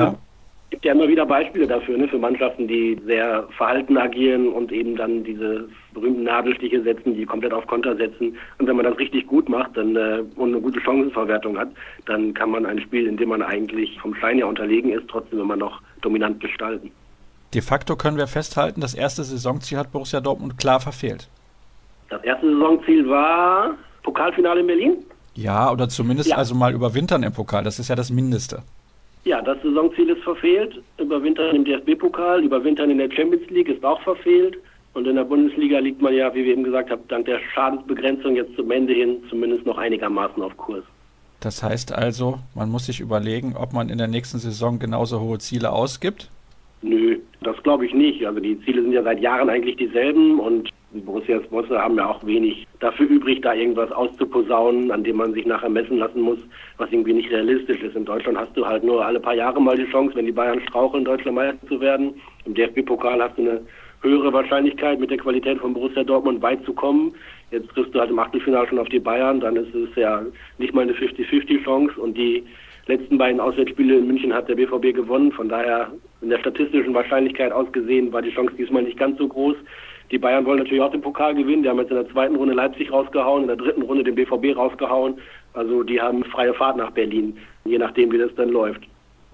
gibt 0.70 0.84
ja 0.84 0.92
immer 0.92 1.08
wieder 1.08 1.24
Beispiele 1.24 1.66
dafür, 1.66 1.96
ne, 1.96 2.08
für 2.08 2.18
Mannschaften, 2.18 2.68
die 2.68 3.00
sehr 3.06 3.48
verhalten 3.56 3.96
agieren 3.96 4.48
und 4.48 4.70
eben 4.70 4.96
dann 4.96 5.24
diese 5.24 5.68
berühmten 5.94 6.24
Nadelstiche 6.24 6.82
setzen, 6.82 7.14
die 7.14 7.24
komplett 7.24 7.52
auf 7.52 7.66
Konter 7.66 7.96
setzen. 7.96 8.36
Und 8.58 8.66
wenn 8.66 8.76
man 8.76 8.84
das 8.84 8.98
richtig 8.98 9.26
gut 9.26 9.48
macht 9.48 9.76
dann, 9.76 9.96
äh, 9.96 10.22
und 10.36 10.52
eine 10.52 10.60
gute 10.60 10.80
Chancenverwertung 10.80 11.58
hat, 11.58 11.68
dann 12.06 12.34
kann 12.34 12.50
man 12.50 12.66
ein 12.66 12.80
Spiel, 12.80 13.06
in 13.06 13.16
dem 13.16 13.30
man 13.30 13.42
eigentlich 13.42 13.98
vom 14.00 14.14
Schein 14.14 14.38
ja 14.38 14.46
unterlegen 14.46 14.92
ist, 14.92 15.08
trotzdem 15.08 15.40
immer 15.40 15.56
noch 15.56 15.80
dominant 16.02 16.40
gestalten. 16.40 16.90
De 17.54 17.62
facto 17.62 17.96
können 17.96 18.18
wir 18.18 18.26
festhalten, 18.26 18.82
das 18.82 18.94
erste 18.94 19.24
Saisonziel 19.24 19.78
hat 19.78 19.90
Borussia 19.90 20.20
Dortmund 20.20 20.58
klar 20.58 20.80
verfehlt. 20.80 21.28
Das 22.10 22.22
erste 22.24 22.46
Saisonziel 22.46 23.08
war 23.08 23.74
Pokalfinale 24.02 24.60
in 24.60 24.66
Berlin? 24.66 24.96
Ja, 25.34 25.70
oder 25.70 25.88
zumindest 25.88 26.30
ja. 26.30 26.36
also 26.36 26.54
mal 26.54 26.74
überwintern 26.74 27.22
im 27.22 27.32
Pokal. 27.32 27.64
Das 27.64 27.78
ist 27.78 27.88
ja 27.88 27.94
das 27.94 28.10
Mindeste. 28.10 28.62
Ja, 29.24 29.42
das 29.42 29.60
Saisonziel 29.62 30.10
ist 30.10 30.22
verfehlt. 30.22 30.80
Überwintern 30.98 31.56
im 31.56 31.64
DFB-Pokal, 31.64 32.44
überwintern 32.44 32.90
in 32.90 32.98
der 32.98 33.10
Champions 33.10 33.48
League 33.50 33.68
ist 33.68 33.84
auch 33.84 34.00
verfehlt. 34.02 34.58
Und 34.94 35.06
in 35.06 35.16
der 35.16 35.24
Bundesliga 35.24 35.78
liegt 35.78 36.00
man 36.00 36.14
ja, 36.14 36.34
wie 36.34 36.44
wir 36.44 36.52
eben 36.52 36.64
gesagt 36.64 36.90
haben, 36.90 37.02
dank 37.08 37.26
der 37.26 37.38
Schadensbegrenzung 37.54 38.36
jetzt 38.36 38.56
zum 38.56 38.70
Ende 38.70 38.94
hin 38.94 39.18
zumindest 39.28 39.66
noch 39.66 39.78
einigermaßen 39.78 40.42
auf 40.42 40.56
Kurs. 40.56 40.84
Das 41.40 41.62
heißt 41.62 41.92
also, 41.92 42.38
man 42.54 42.70
muss 42.70 42.86
sich 42.86 43.00
überlegen, 43.00 43.54
ob 43.56 43.72
man 43.72 43.90
in 43.90 43.98
der 43.98 44.08
nächsten 44.08 44.38
Saison 44.38 44.78
genauso 44.78 45.20
hohe 45.20 45.38
Ziele 45.38 45.70
ausgibt? 45.72 46.30
Nö, 46.82 47.18
das 47.42 47.62
glaube 47.62 47.86
ich 47.86 47.94
nicht. 47.94 48.26
Also 48.26 48.40
die 48.40 48.60
Ziele 48.64 48.82
sind 48.82 48.92
ja 48.92 49.02
seit 49.02 49.20
Jahren 49.20 49.48
eigentlich 49.48 49.76
dieselben 49.76 50.40
und 50.40 50.70
die 50.92 51.00
Borussias 51.00 51.46
Bosse 51.48 51.78
haben 51.78 51.96
ja 51.96 52.08
auch 52.08 52.24
wenig 52.24 52.66
dafür 52.80 53.06
übrig, 53.06 53.42
da 53.42 53.52
irgendwas 53.52 53.92
auszuposaunen, 53.92 54.90
an 54.90 55.04
dem 55.04 55.16
man 55.16 55.34
sich 55.34 55.44
nachher 55.44 55.68
messen 55.68 55.98
lassen 55.98 56.22
muss, 56.22 56.38
was 56.78 56.90
irgendwie 56.90 57.12
nicht 57.12 57.30
realistisch 57.30 57.82
ist. 57.82 57.94
In 57.94 58.06
Deutschland 58.06 58.38
hast 58.38 58.56
du 58.56 58.66
halt 58.66 58.84
nur 58.84 59.04
alle 59.04 59.20
paar 59.20 59.34
Jahre 59.34 59.60
mal 59.60 59.76
die 59.76 59.90
Chance, 59.90 60.14
wenn 60.14 60.26
die 60.26 60.32
Bayern 60.32 60.60
straucheln, 60.62 61.04
Deutschland 61.04 61.36
Meister 61.36 61.66
zu 61.66 61.80
werden. 61.80 62.14
Im 62.46 62.54
DFB-Pokal 62.54 63.22
hast 63.22 63.36
du 63.36 63.42
eine 63.42 63.60
höhere 64.00 64.32
Wahrscheinlichkeit, 64.32 64.98
mit 64.98 65.10
der 65.10 65.18
Qualität 65.18 65.58
von 65.58 65.74
Borussia 65.74 66.04
Dortmund 66.04 66.40
weit 66.40 66.64
zu 66.64 66.72
kommen. 66.72 67.12
Jetzt 67.50 67.68
triffst 67.70 67.94
du 67.94 68.00
halt 68.00 68.10
im 68.10 68.18
Achtelfinale 68.18 68.68
schon 68.68 68.78
auf 68.78 68.88
die 68.88 69.00
Bayern, 69.00 69.40
dann 69.40 69.56
ist 69.56 69.74
es 69.74 69.94
ja 69.96 70.22
nicht 70.58 70.72
mal 70.72 70.82
eine 70.82 70.92
50-50-Chance 70.92 72.00
und 72.00 72.16
die 72.16 72.44
letzten 72.86 73.18
beiden 73.18 73.40
Auswärtsspiele 73.40 73.98
in 73.98 74.06
München 74.06 74.32
hat 74.32 74.48
der 74.48 74.54
BVB 74.54 74.94
gewonnen. 74.94 75.32
Von 75.32 75.48
daher 75.48 75.92
in 76.22 76.30
der 76.30 76.38
statistischen 76.38 76.94
Wahrscheinlichkeit 76.94 77.52
ausgesehen 77.52 78.12
war 78.12 78.22
die 78.22 78.32
Chance 78.32 78.54
diesmal 78.56 78.82
nicht 78.82 78.98
ganz 78.98 79.18
so 79.18 79.28
groß. 79.28 79.56
Die 80.10 80.18
Bayern 80.18 80.46
wollen 80.46 80.58
natürlich 80.58 80.82
auch 80.82 80.90
den 80.90 81.02
Pokal 81.02 81.34
gewinnen. 81.34 81.62
Die 81.62 81.68
haben 81.68 81.78
jetzt 81.78 81.90
in 81.90 81.96
der 81.96 82.08
zweiten 82.08 82.36
Runde 82.36 82.54
Leipzig 82.54 82.90
rausgehauen, 82.90 83.42
in 83.42 83.48
der 83.48 83.56
dritten 83.56 83.82
Runde 83.82 84.04
den 84.04 84.14
BVB 84.14 84.56
rausgehauen. 84.56 85.18
Also 85.52 85.82
die 85.82 86.00
haben 86.00 86.24
freie 86.24 86.54
Fahrt 86.54 86.76
nach 86.76 86.90
Berlin, 86.92 87.36
je 87.64 87.78
nachdem, 87.78 88.12
wie 88.12 88.18
das 88.18 88.34
dann 88.36 88.48
läuft. 88.48 88.82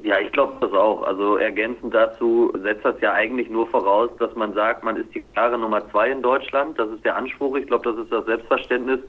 Ja, 0.02 0.18
ich 0.18 0.32
glaube 0.32 0.54
das 0.60 0.72
auch. 0.72 1.02
Also 1.04 1.36
ergänzend 1.36 1.94
dazu 1.94 2.52
setzt 2.62 2.84
das 2.84 3.00
ja 3.00 3.12
eigentlich 3.12 3.48
nur 3.48 3.66
voraus, 3.68 4.10
dass 4.18 4.34
man 4.34 4.52
sagt, 4.52 4.84
man 4.84 4.96
ist 4.96 5.14
die 5.14 5.22
klare 5.32 5.58
Nummer 5.58 5.88
zwei 5.90 6.10
in 6.10 6.20
Deutschland. 6.20 6.78
Das 6.78 6.90
ist 6.90 7.04
der 7.04 7.16
Anspruch. 7.16 7.56
Ich 7.56 7.66
glaube, 7.66 7.90
das 7.90 8.02
ist 8.02 8.12
das 8.12 8.26
Selbstverständnis. 8.26 9.00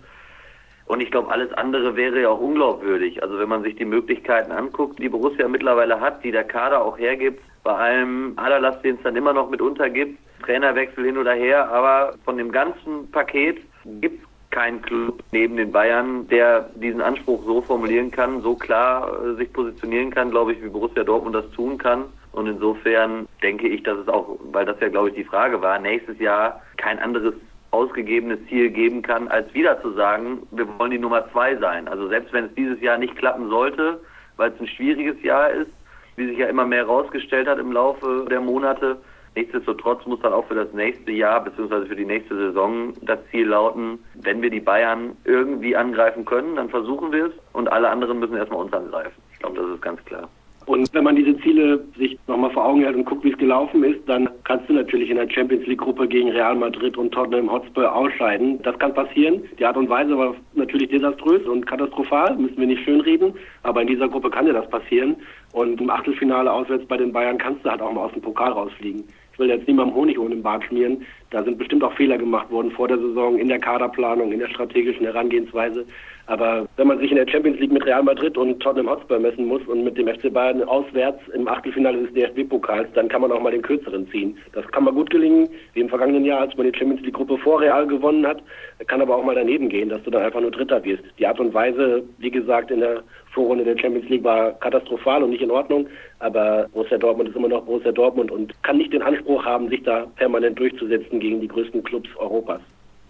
Und 0.88 1.02
ich 1.02 1.10
glaube, 1.10 1.32
alles 1.32 1.52
andere 1.54 1.96
wäre 1.96 2.22
ja 2.22 2.30
auch 2.30 2.40
unglaubwürdig. 2.40 3.24
Also 3.24 3.40
wenn 3.40 3.50
man 3.50 3.64
sich 3.64 3.76
die 3.76 3.86
Möglichkeiten 3.86 4.52
anguckt, 4.52 5.00
die 5.00 5.10
Borussia 5.10 5.48
mittlerweile 5.48 6.00
hat, 6.00 6.24
die 6.24 6.32
der 6.32 6.44
Kader 6.44 6.84
auch 6.84 6.98
hergibt, 6.98 7.42
bei 7.64 7.74
allem 7.74 8.34
Aderlass, 8.36 8.82
den 8.84 8.96
es 8.98 9.02
dann 9.02 9.16
immer 9.16 9.34
noch 9.34 9.50
mit 9.50 9.62
untergibt, 9.62 10.20
Trainerwechsel 10.44 11.06
hin 11.06 11.18
oder 11.18 11.34
her, 11.34 11.70
aber 11.72 12.14
von 12.24 12.38
dem 12.38 12.52
ganzen 12.52 13.10
Paket 13.12 13.58
gibt 14.00 14.22
es 14.22 14.30
keinen 14.52 14.82
Club 14.84 15.24
neben 15.32 15.58
den 15.58 15.72
Bayern, 15.72 16.28
der 16.28 16.70
diesen 16.76 17.02
Anspruch 17.02 17.44
so 17.46 17.62
formulieren 17.62 18.12
kann, 18.12 18.42
so 18.42 18.56
klar 18.56 19.12
äh, 19.22 19.36
sich 19.36 19.52
positionieren 19.52 20.12
kann, 20.12 20.30
glaube 20.30 20.54
ich, 20.54 20.64
wie 20.64 20.70
Borussia 20.70 21.04
Dortmund 21.04 21.36
das 21.36 21.50
tun 21.52 21.78
kann. 21.78 22.06
Und 22.32 22.48
insofern 22.48 23.28
denke 23.42 23.68
ich, 23.68 23.84
dass 23.84 23.98
es 23.98 24.08
auch, 24.08 24.38
weil 24.52 24.66
das 24.66 24.80
ja, 24.80 24.90
glaube 24.90 25.10
ich, 25.10 25.16
die 25.16 25.24
Frage 25.24 25.62
war, 25.62 25.80
nächstes 25.80 26.20
Jahr 26.20 26.62
kein 26.78 27.00
anderes 27.00 27.34
ausgegebenes 27.76 28.40
Ziel 28.48 28.70
geben 28.70 29.02
kann, 29.02 29.28
als 29.28 29.54
wieder 29.54 29.82
zu 29.82 29.92
sagen, 29.92 30.48
wir 30.52 30.68
wollen 30.80 30.92
die 30.92 31.00
Nummer 31.00 31.30
zwei 31.32 31.56
sein. 31.58 31.88
Also 31.88 32.08
selbst 32.08 32.34
wenn 32.34 32.46
es 32.46 32.56
dieses 32.56 32.82
Jahr 32.82 32.98
nicht 32.98 33.16
klappen 33.16 33.50
sollte, 33.50 34.00
weil 34.38 34.52
es 34.52 34.60
ein 34.60 34.68
schwieriges 34.68 35.22
Jahr 35.24 35.50
ist, 35.50 35.72
wie 36.16 36.28
sich 36.28 36.38
ja 36.38 36.48
immer 36.48 36.66
mehr 36.66 36.86
herausgestellt 36.86 37.48
hat 37.48 37.60
im 37.60 37.72
Laufe 37.72 38.26
der 38.30 38.42
Monate, 38.42 38.98
Nichtsdestotrotz 39.36 40.06
muss 40.06 40.22
dann 40.22 40.32
auch 40.32 40.48
für 40.48 40.56
das 40.56 40.72
nächste 40.72 41.12
Jahr 41.12 41.44
bzw. 41.44 41.88
für 41.88 41.96
die 41.96 42.06
nächste 42.06 42.36
Saison 42.36 42.94
das 43.02 43.20
Ziel 43.32 43.48
lauten, 43.48 44.00
wenn 44.14 44.42
wir 44.42 44.50
die 44.50 44.62
Bayern 44.62 45.18
irgendwie 45.26 45.76
angreifen 45.76 46.24
können, 46.24 46.56
dann 46.56 46.70
versuchen 46.70 47.12
wir 47.12 47.26
es 47.26 47.34
und 47.52 47.70
alle 47.70 47.90
anderen 47.90 48.20
müssen 48.20 48.38
erstmal 48.38 48.62
uns 48.62 48.72
angreifen. 48.72 49.22
Ich 49.34 49.40
glaube, 49.40 49.58
das 49.58 49.70
ist 49.72 49.82
ganz 49.82 50.04
klar. 50.06 50.30
Und 50.66 50.92
wenn 50.94 51.04
man 51.04 51.16
diese 51.16 51.38
Ziele 51.42 51.84
sich 51.98 52.18
nochmal 52.28 52.50
vor 52.50 52.66
Augen 52.66 52.82
hält 52.82 52.96
und 52.96 53.06
guckt, 53.06 53.24
wie 53.24 53.32
es 53.32 53.38
gelaufen 53.38 53.84
ist, 53.84 54.00
dann 54.08 54.28
kannst 54.46 54.68
du 54.68 54.74
natürlich 54.74 55.12
in 55.12 55.18
der 55.18 55.30
Champions 55.30 55.66
League 55.68 55.80
Gruppe 55.80 56.08
gegen 56.08 56.30
Real 56.30 56.56
Madrid 56.56 56.98
und 56.98 57.12
Tottenham 57.12 57.52
Hotspur 57.52 57.94
ausscheiden. 57.94 58.60
Das 58.64 58.78
kann 58.80 58.94
passieren. 58.94 59.44
Die 59.60 59.66
Art 59.66 59.78
und 59.78 59.90
Weise 59.90 60.18
war 60.18 60.36
natürlich 60.56 60.90
desaströs 60.90 61.46
und 61.46 61.68
katastrophal, 61.68 62.36
müssen 62.38 62.58
wir 62.58 62.68
nicht 62.68 62.84
schönreden. 62.84 63.34
Aber 63.62 63.82
in 63.82 63.88
dieser 63.88 64.08
Gruppe 64.08 64.32
kann 64.32 64.48
dir 64.48 64.54
das 64.54 64.68
passieren. 64.70 65.16
Und 65.52 65.80
im 65.80 65.90
Achtelfinale 65.90 66.52
auswärts 66.52 66.86
bei 66.88 66.98
den 66.98 67.14
Bayern 67.14 67.38
kannst 67.38 67.64
du 67.64 67.70
halt 67.70 67.82
auch 67.82 67.94
mal 67.94 68.06
aus 68.06 68.14
dem 68.14 68.24
Pokal 68.24 68.52
rausfliegen. 68.52 69.04
Ich 69.36 69.40
will 69.40 69.50
jetzt 69.50 69.68
niemandem 69.68 69.96
Honig 69.96 70.18
ohne 70.18 70.34
den 70.34 70.44
Bart 70.44 70.64
schmieren. 70.64 71.06
Da 71.30 71.44
sind 71.44 71.58
bestimmt 71.58 71.84
auch 71.84 71.94
Fehler 71.94 72.18
gemacht 72.18 72.50
worden 72.50 72.72
vor 72.72 72.88
der 72.88 72.98
Saison 72.98 73.38
in 73.38 73.50
der 73.50 73.60
Kaderplanung, 73.60 74.32
in 74.32 74.40
der 74.40 74.48
strategischen 74.48 75.06
Herangehensweise. 75.06 75.86
Aber 76.28 76.68
wenn 76.78 76.88
man 76.88 77.00
sich 77.00 77.12
in 77.12 77.18
der 77.18 77.28
Champions 77.28 77.60
League 77.60 77.72
mit 77.72 77.86
Real 77.86 78.02
Madrid 78.02 78.38
und 78.38 78.60
Tottenham 78.60 78.90
Hotspur 78.90 79.20
messen 79.20 79.46
muss 79.46 79.62
und 79.68 79.84
mit 79.84 79.98
dem 79.98 80.08
FC 80.08 80.34
Bayern 80.34 80.64
auswärts 80.64 81.20
im 81.34 81.48
Achtelfinale 81.48 82.04
des 82.04 82.14
DFB-Pokals, 82.14 82.88
dann 82.96 83.08
kann 83.10 83.22
man 83.22 83.32
auch 83.32 83.42
mal 83.42 83.52
den 83.52 83.62
kürzeren 83.62 84.08
ziehen. 84.10 84.36
Das 84.54 84.68
kann 84.70 84.86
mal 84.86 84.94
gut 84.94 85.12
gelingen, 85.12 85.48
wie 85.74 85.82
im 85.82 85.90
vergangenen 85.90 86.26
Jahr, 86.26 86.42
als 86.42 86.58
man 86.58 86.72
die 86.72 86.78
Champions 86.78 87.02
League-Gruppe 87.04 87.38
vor 87.38 87.62
Real 87.62 87.86
gewonnen 87.86 88.26
hat. 88.26 88.42
Kann 88.88 89.02
aber 89.02 89.16
auch 89.16 89.24
mal 89.24 89.36
daneben 89.36 89.70
gehen, 89.70 89.90
dass 89.90 90.02
du 90.04 90.10
dann 90.10 90.24
einfach 90.24 90.42
nur 90.42 90.52
Dritter 90.52 90.84
wirst. 90.84 91.04
Die 91.20 91.28
Art 91.28 91.40
und 91.40 91.54
Weise, 91.54 92.04
wie 92.18 92.32
gesagt, 92.32 92.72
in 92.72 92.80
der 92.80 93.04
Vorrunde 93.32 93.64
der 93.64 93.78
Champions 93.78 94.10
League 94.10 94.24
war 94.24 94.54
katastrophal 94.54 95.22
und 95.22 95.30
nicht 95.30 95.44
in 95.44 95.52
Ordnung. 95.52 95.88
Aber 96.20 96.68
Borussia 96.74 96.98
Dortmund 96.98 97.30
ist 97.30 97.36
immer 97.36 97.50
noch 97.50 97.66
Borussia 97.66 97.92
Dortmund 97.92 98.32
und 98.32 98.52
kann 98.64 98.78
nicht 98.78 98.94
den 98.94 99.04
Anspruch 99.04 99.46
haben, 99.46 99.70
sich 99.70 99.84
da 99.84 100.08
permanent 100.16 100.58
durchzusetzen 100.58 101.20
gegen 101.20 101.40
die 101.40 101.48
größten 101.48 101.84
Clubs 101.84 102.10
Europas. 102.18 102.62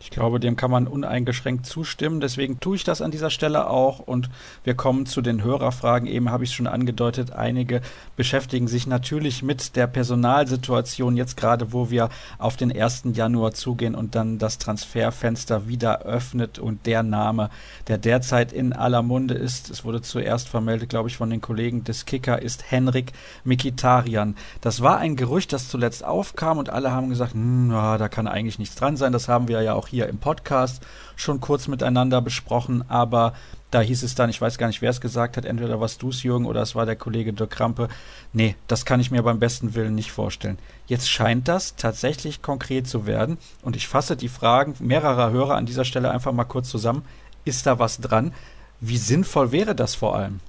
Ich 0.05 0.11
glaube, 0.11 0.39
dem 0.39 0.55
kann 0.55 0.69
man 0.69 0.85
uneingeschränkt 0.85 1.65
zustimmen. 1.65 2.19
Deswegen 2.19 2.59
tue 2.59 2.75
ich 2.75 2.83
das 2.83 3.01
an 3.01 3.09
dieser 3.09 3.31
Stelle 3.31 3.71
auch. 3.71 3.97
Und 3.97 4.29
wir 4.63 4.75
kommen 4.75 5.07
zu 5.07 5.23
den 5.23 5.43
Hörerfragen. 5.43 6.07
Eben 6.07 6.29
habe 6.29 6.43
ich 6.43 6.51
es 6.51 6.55
schon 6.55 6.67
angedeutet. 6.67 7.31
Einige 7.31 7.81
beschäftigen 8.15 8.67
sich 8.67 8.85
natürlich 8.85 9.41
mit 9.41 9.75
der 9.75 9.87
Personalsituation 9.87 11.17
jetzt 11.17 11.37
gerade, 11.37 11.73
wo 11.73 11.89
wir 11.89 12.09
auf 12.37 12.55
den 12.55 12.71
1. 12.71 13.05
Januar 13.13 13.53
zugehen 13.53 13.95
und 13.95 14.13
dann 14.13 14.37
das 14.37 14.59
Transferfenster 14.59 15.67
wieder 15.67 16.03
öffnet. 16.03 16.59
Und 16.59 16.85
der 16.85 17.01
Name, 17.01 17.49
der 17.87 17.97
derzeit 17.97 18.53
in 18.53 18.73
aller 18.73 19.01
Munde 19.01 19.33
ist, 19.33 19.71
es 19.71 19.85
wurde 19.85 20.03
zuerst 20.03 20.47
vermeldet, 20.49 20.89
glaube 20.89 21.09
ich, 21.09 21.17
von 21.17 21.31
den 21.31 21.41
Kollegen 21.41 21.83
des 21.83 22.05
Kicker, 22.05 22.39
ist 22.39 22.69
Henrik 22.69 23.11
Mikitarian. 23.43 24.35
Das 24.61 24.83
war 24.83 24.99
ein 24.99 25.15
Gerücht, 25.15 25.51
das 25.51 25.67
zuletzt 25.67 26.05
aufkam 26.05 26.59
und 26.59 26.69
alle 26.69 26.91
haben 26.91 27.09
gesagt, 27.09 27.33
hm, 27.33 27.71
ja, 27.71 27.97
da 27.97 28.07
kann 28.07 28.27
eigentlich 28.27 28.59
nichts 28.59 28.75
dran 28.75 28.97
sein. 28.97 29.11
Das 29.11 29.27
haben 29.27 29.47
wir 29.47 29.63
ja 29.63 29.73
auch 29.73 29.87
hier 29.87 29.94
hier 29.95 30.09
im 30.09 30.17
Podcast 30.17 30.85
schon 31.15 31.39
kurz 31.39 31.69
miteinander 31.69 32.21
besprochen, 32.21 32.83
aber 32.89 33.33
da 33.71 33.79
hieß 33.79 34.03
es 34.03 34.13
dann, 34.13 34.29
ich 34.29 34.41
weiß 34.41 34.57
gar 34.57 34.67
nicht, 34.67 34.81
wer 34.81 34.89
es 34.89 34.99
gesagt 34.99 35.37
hat, 35.37 35.45
entweder 35.45 35.79
warst 35.79 36.01
du 36.01 36.09
es, 36.09 36.21
Jürgen, 36.21 36.45
oder 36.45 36.61
es 36.61 36.75
war 36.75 36.85
der 36.85 36.97
Kollege 36.97 37.31
Dirk 37.31 37.51
Krampe. 37.51 37.87
Nee, 38.33 38.55
das 38.67 38.85
kann 38.85 38.99
ich 38.99 39.09
mir 39.09 39.23
beim 39.23 39.39
besten 39.39 39.73
Willen 39.73 39.95
nicht 39.95 40.11
vorstellen. 40.11 40.57
Jetzt 40.87 41.09
scheint 41.09 41.47
das 41.47 41.77
tatsächlich 41.77 42.41
konkret 42.41 42.87
zu 42.87 43.07
werden 43.07 43.37
und 43.63 43.77
ich 43.77 43.87
fasse 43.87 44.17
die 44.17 44.27
Fragen 44.27 44.75
mehrerer 44.79 45.31
Hörer 45.31 45.55
an 45.55 45.65
dieser 45.65 45.85
Stelle 45.85 46.11
einfach 46.11 46.33
mal 46.33 46.43
kurz 46.43 46.69
zusammen. 46.69 47.03
Ist 47.45 47.65
da 47.65 47.79
was 47.79 48.01
dran? 48.01 48.33
Wie 48.81 48.97
sinnvoll 48.97 49.53
wäre 49.53 49.75
das 49.75 49.95
vor 49.95 50.15
allem? 50.15 50.39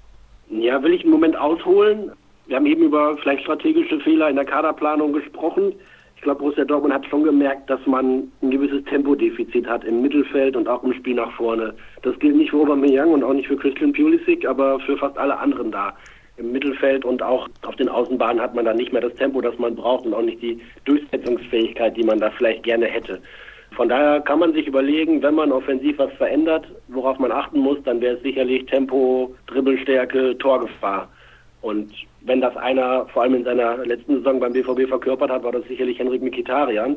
Ja, 0.51 0.83
will 0.83 0.93
ich 0.93 1.03
einen 1.03 1.13
Moment 1.13 1.37
ausholen. 1.37 2.11
Wir 2.47 2.57
haben 2.57 2.67
eben 2.67 2.83
über 2.83 3.17
vielleicht 3.19 3.43
strategische 3.43 4.01
Fehler 4.01 4.29
in 4.29 4.37
der 4.37 4.45
Kaderplanung 4.45 5.13
gesprochen 5.13 5.73
glaube, 6.27 6.41
Borussia 6.41 6.65
Dortmund 6.65 6.93
hat 6.93 7.07
schon 7.07 7.23
gemerkt, 7.23 7.71
dass 7.71 7.81
man 7.87 8.31
ein 8.43 8.51
gewisses 8.51 8.85
Tempodefizit 8.87 9.67
hat 9.67 9.85
im 9.85 10.03
Mittelfeld 10.03 10.57
und 10.57 10.67
auch 10.69 10.83
im 10.83 10.93
Spiel 10.93 11.15
nach 11.15 11.31
vorne. 11.33 11.73
Das 12.03 12.19
gilt 12.19 12.35
nicht 12.35 12.51
für 12.51 12.59
Aubameyang 12.59 13.13
und 13.13 13.23
auch 13.23 13.33
nicht 13.33 13.47
für 13.47 13.57
Christian 13.57 13.93
Pulisic, 13.93 14.45
aber 14.45 14.81
für 14.81 14.97
fast 14.97 15.17
alle 15.17 15.39
anderen 15.39 15.71
da. 15.71 15.95
Im 16.37 16.51
Mittelfeld 16.51 17.05
und 17.05 17.23
auch 17.23 17.49
auf 17.63 17.77
den 17.77 17.89
Außenbahnen 17.89 18.43
hat 18.43 18.57
man 18.57 18.65
dann 18.65 18.77
nicht 18.77 18.93
mehr 18.93 19.03
das 19.03 19.15
Tempo, 19.15 19.41
das 19.41 19.57
man 19.59 19.77
braucht 19.77 20.05
und 20.05 20.15
auch 20.15 20.23
nicht 20.23 20.43
die 20.43 20.61
Durchsetzungsfähigkeit, 20.85 21.97
die 21.97 22.03
man 22.03 22.19
da 22.19 22.31
vielleicht 22.31 22.65
gerne 22.65 22.87
hätte. 22.87 23.21
Von 23.77 23.89
daher 23.89 24.21
kann 24.21 24.41
man 24.41 24.53
sich 24.53 24.67
überlegen, 24.67 25.23
wenn 25.23 25.35
man 25.35 25.53
offensiv 25.53 25.97
was 25.99 26.13
verändert, 26.15 26.67
worauf 26.89 27.21
man 27.21 27.31
achten 27.31 27.61
muss, 27.61 27.79
dann 27.85 28.01
wäre 28.01 28.17
es 28.17 28.23
sicherlich 28.23 28.67
Tempo, 28.67 29.33
Dribbelstärke, 29.47 30.37
Torgefahr. 30.39 31.09
Und 31.67 31.91
wenn 32.21 32.41
das 32.41 32.57
einer 32.57 33.07
vor 33.07 33.23
allem 33.23 33.35
in 33.35 33.45
seiner 33.45 33.85
letzten 33.85 34.19
Saison 34.19 34.39
beim 34.39 34.53
BVB 34.53 34.89
verkörpert 34.89 35.33
hat, 35.33 35.43
war 35.43 35.51
das 35.51 35.67
sicherlich 35.67 35.99
Henrik 35.99 36.23
Mikitarian. 36.23 36.97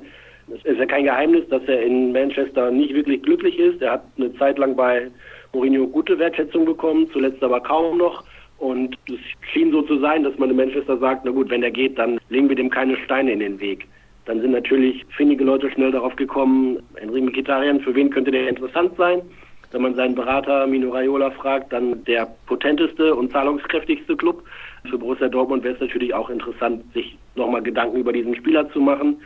Es 0.54 0.64
ist 0.64 0.78
ja 0.78 0.86
kein 0.86 1.06
Geheimnis, 1.06 1.48
dass 1.50 1.64
er 1.64 1.82
in 1.82 2.12
Manchester 2.12 2.70
nicht 2.70 2.94
wirklich 2.94 3.24
glücklich 3.24 3.58
ist. 3.58 3.82
Er 3.82 3.94
hat 3.94 4.04
eine 4.20 4.32
Zeit 4.36 4.60
lang 4.60 4.76
bei 4.76 5.10
Mourinho 5.54 5.88
gute 5.88 6.20
Wertschätzung 6.20 6.66
bekommen, 6.66 7.10
zuletzt 7.12 7.42
aber 7.44 7.62
kaum 7.62 7.98
noch. 7.98 8.24
Und 8.60 8.96
es 9.08 9.18
schien 9.52 9.72
so 9.72 9.82
zu 9.82 9.98
sein, 10.02 10.24
dass 10.24 10.38
man 10.38 10.52
in 10.52 10.58
Manchester 10.58 11.00
sagt, 11.00 11.26
na 11.26 11.32
gut, 11.32 11.50
wenn 11.50 11.64
er 11.64 11.72
geht, 11.72 11.98
dann 11.98 12.20
legen 12.30 12.48
wir 12.48 12.56
dem 12.56 12.70
keine 12.70 12.96
Steine 12.98 13.32
in 13.32 13.40
den 13.40 13.60
Weg. 13.60 13.88
Dann 14.26 14.40
sind 14.40 14.52
natürlich 14.52 15.04
findige 15.18 15.46
Leute 15.46 15.72
schnell 15.72 15.92
darauf 15.92 16.16
gekommen, 16.16 16.78
Henrik 16.94 17.24
Mikitarian, 17.24 17.80
für 17.80 17.96
wen 17.96 18.12
könnte 18.12 18.30
der 18.30 18.48
interessant 18.48 18.96
sein? 18.98 19.24
Wenn 19.72 19.84
man 19.84 19.96
seinen 19.96 20.16
Berater 20.16 20.66
Mino 20.66 20.90
Raiola 20.90 21.30
fragt, 21.32 21.72
dann 21.72 22.04
der 22.06 22.28
potenteste 22.48 23.14
und 23.14 23.32
zahlungskräftigste 23.32 24.18
Club. 24.18 24.44
Für 24.90 24.98
Borussia 24.98 25.28
Dortmund 25.28 25.64
wäre 25.64 25.76
es 25.76 25.82
natürlich 25.82 26.14
auch 26.14 26.30
interessant, 26.30 26.84
sich 26.94 27.18
nochmal 27.36 27.62
Gedanken 27.62 27.98
über 27.98 28.12
diesen 28.12 28.36
Spieler 28.36 28.70
zu 28.72 28.80
machen. 28.80 29.18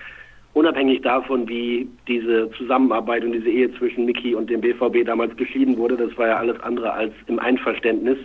Unabhängig 0.53 1.01
davon, 1.01 1.47
wie 1.47 1.87
diese 2.07 2.51
Zusammenarbeit 2.51 3.23
und 3.23 3.31
diese 3.31 3.49
Ehe 3.49 3.73
zwischen 3.77 4.05
Miki 4.05 4.35
und 4.35 4.49
dem 4.49 4.61
BVB 4.61 5.05
damals 5.05 5.35
geschieden 5.35 5.77
wurde, 5.77 5.97
das 5.97 6.15
war 6.17 6.27
ja 6.27 6.37
alles 6.37 6.59
andere 6.61 6.93
als 6.93 7.13
im 7.27 7.39
Einverständnis, 7.39 8.17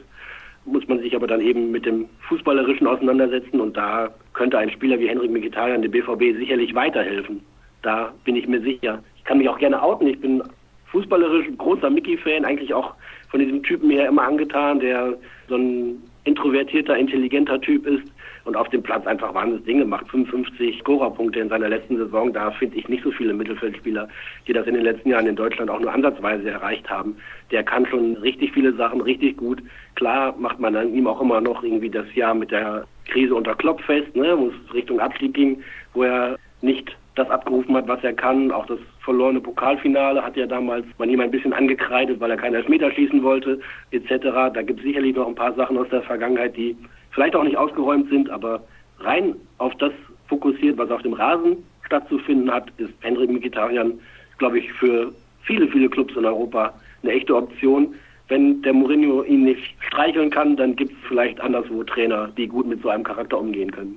muss 0.66 0.86
man 0.88 0.98
sich 0.98 1.16
aber 1.16 1.26
dann 1.26 1.40
eben 1.40 1.70
mit 1.70 1.86
dem 1.86 2.06
Fußballerischen 2.28 2.86
auseinandersetzen 2.86 3.60
und 3.60 3.76
da 3.76 4.10
könnte 4.34 4.58
ein 4.58 4.70
Spieler 4.70 4.98
wie 4.98 5.08
Henrik 5.08 5.30
Mkhitaryan 5.30 5.80
dem 5.80 5.90
BVB 5.90 6.36
sicherlich 6.36 6.74
weiterhelfen. 6.74 7.40
Da 7.80 8.12
bin 8.24 8.36
ich 8.36 8.46
mir 8.46 8.60
sicher. 8.60 9.02
Ich 9.16 9.24
kann 9.24 9.38
mich 9.38 9.48
auch 9.48 9.58
gerne 9.58 9.82
outen. 9.82 10.08
Ich 10.08 10.20
bin 10.20 10.42
fußballerisch 10.90 11.46
großer 11.56 11.90
Mickey-Fan, 11.90 12.44
eigentlich 12.44 12.72
auch 12.74 12.94
von 13.30 13.40
diesem 13.40 13.62
Typen 13.62 13.90
her 13.90 14.08
immer 14.08 14.22
angetan, 14.22 14.80
der 14.80 15.14
so 15.48 15.56
ein 15.56 16.02
introvertierter, 16.24 16.96
intelligenter 16.96 17.60
Typ 17.60 17.86
ist 17.86 18.04
und 18.44 18.56
auf 18.56 18.68
dem 18.70 18.82
Platz 18.82 19.06
einfach 19.06 19.34
wahnsinnig 19.34 19.64
Dinge 19.66 19.84
macht. 19.84 20.08
55 20.08 20.78
Scorerpunkte 20.80 21.40
in 21.40 21.48
seiner 21.48 21.68
letzten 21.68 21.96
Saison. 21.98 22.32
Da 22.32 22.50
finde 22.50 22.76
ich 22.76 22.88
nicht 22.88 23.04
so 23.04 23.10
viele 23.10 23.34
Mittelfeldspieler, 23.34 24.08
die 24.46 24.52
das 24.52 24.66
in 24.66 24.74
den 24.74 24.84
letzten 24.84 25.10
Jahren 25.10 25.26
in 25.26 25.36
Deutschland 25.36 25.70
auch 25.70 25.80
nur 25.80 25.92
ansatzweise 25.92 26.50
erreicht 26.50 26.88
haben. 26.88 27.16
Der 27.50 27.62
kann 27.62 27.86
schon 27.86 28.16
richtig 28.16 28.52
viele 28.52 28.72
Sachen 28.74 29.00
richtig 29.00 29.36
gut. 29.36 29.62
Klar 29.96 30.34
macht 30.38 30.58
man 30.60 30.76
an 30.76 30.94
ihm 30.94 31.06
auch 31.06 31.20
immer 31.20 31.40
noch 31.40 31.62
irgendwie 31.62 31.90
das 31.90 32.06
Jahr 32.14 32.34
mit 32.34 32.50
der 32.50 32.86
Krise 33.06 33.34
unter 33.34 33.54
Klopp 33.54 33.80
fest, 33.82 34.14
ne, 34.16 34.36
wo 34.38 34.48
es 34.48 34.74
Richtung 34.74 35.00
Abstieg 35.00 35.34
ging, 35.34 35.62
wo 35.92 36.04
er 36.04 36.38
nicht 36.62 36.96
das 37.18 37.30
abgerufen 37.30 37.76
hat, 37.76 37.88
was 37.88 38.02
er 38.04 38.12
kann. 38.12 38.50
Auch 38.52 38.66
das 38.66 38.78
verlorene 39.00 39.40
Pokalfinale 39.40 40.22
hat 40.24 40.36
ja 40.36 40.46
damals 40.46 40.86
man 40.98 41.10
ihm 41.10 41.20
ein 41.20 41.30
bisschen 41.30 41.52
angekreidet, 41.52 42.20
weil 42.20 42.30
er 42.30 42.36
keinen 42.36 42.54
Elfmeter 42.54 42.90
schießen 42.90 43.22
wollte, 43.22 43.60
etc. 43.90 44.52
Da 44.54 44.62
gibt 44.62 44.80
es 44.80 44.86
sicherlich 44.86 45.16
noch 45.16 45.26
ein 45.26 45.34
paar 45.34 45.54
Sachen 45.54 45.78
aus 45.78 45.88
der 45.90 46.02
Vergangenheit, 46.02 46.56
die 46.56 46.76
vielleicht 47.10 47.34
auch 47.34 47.44
nicht 47.44 47.56
ausgeräumt 47.56 48.08
sind, 48.10 48.30
aber 48.30 48.62
rein 49.00 49.34
auf 49.58 49.74
das 49.76 49.92
fokussiert, 50.28 50.78
was 50.78 50.90
auf 50.90 51.02
dem 51.02 51.14
Rasen 51.14 51.56
stattzufinden 51.84 52.50
hat, 52.52 52.70
ist 52.76 52.92
Henrik 53.00 53.30
Mkhitaryan, 53.30 53.98
glaube 54.38 54.58
ich, 54.58 54.72
für 54.74 55.12
viele, 55.42 55.66
viele 55.68 55.88
Clubs 55.88 56.14
in 56.14 56.24
Europa 56.24 56.74
eine 57.02 57.12
echte 57.12 57.34
Option. 57.34 57.94
Wenn 58.28 58.60
der 58.60 58.74
Mourinho 58.74 59.22
ihn 59.22 59.44
nicht 59.44 59.74
streicheln 59.86 60.30
kann, 60.30 60.56
dann 60.56 60.76
gibt 60.76 60.92
es 60.92 60.98
vielleicht 61.08 61.40
anderswo 61.40 61.82
Trainer, 61.82 62.28
die 62.36 62.46
gut 62.46 62.66
mit 62.66 62.82
so 62.82 62.90
einem 62.90 63.04
Charakter 63.04 63.38
umgehen 63.38 63.70
können. 63.70 63.96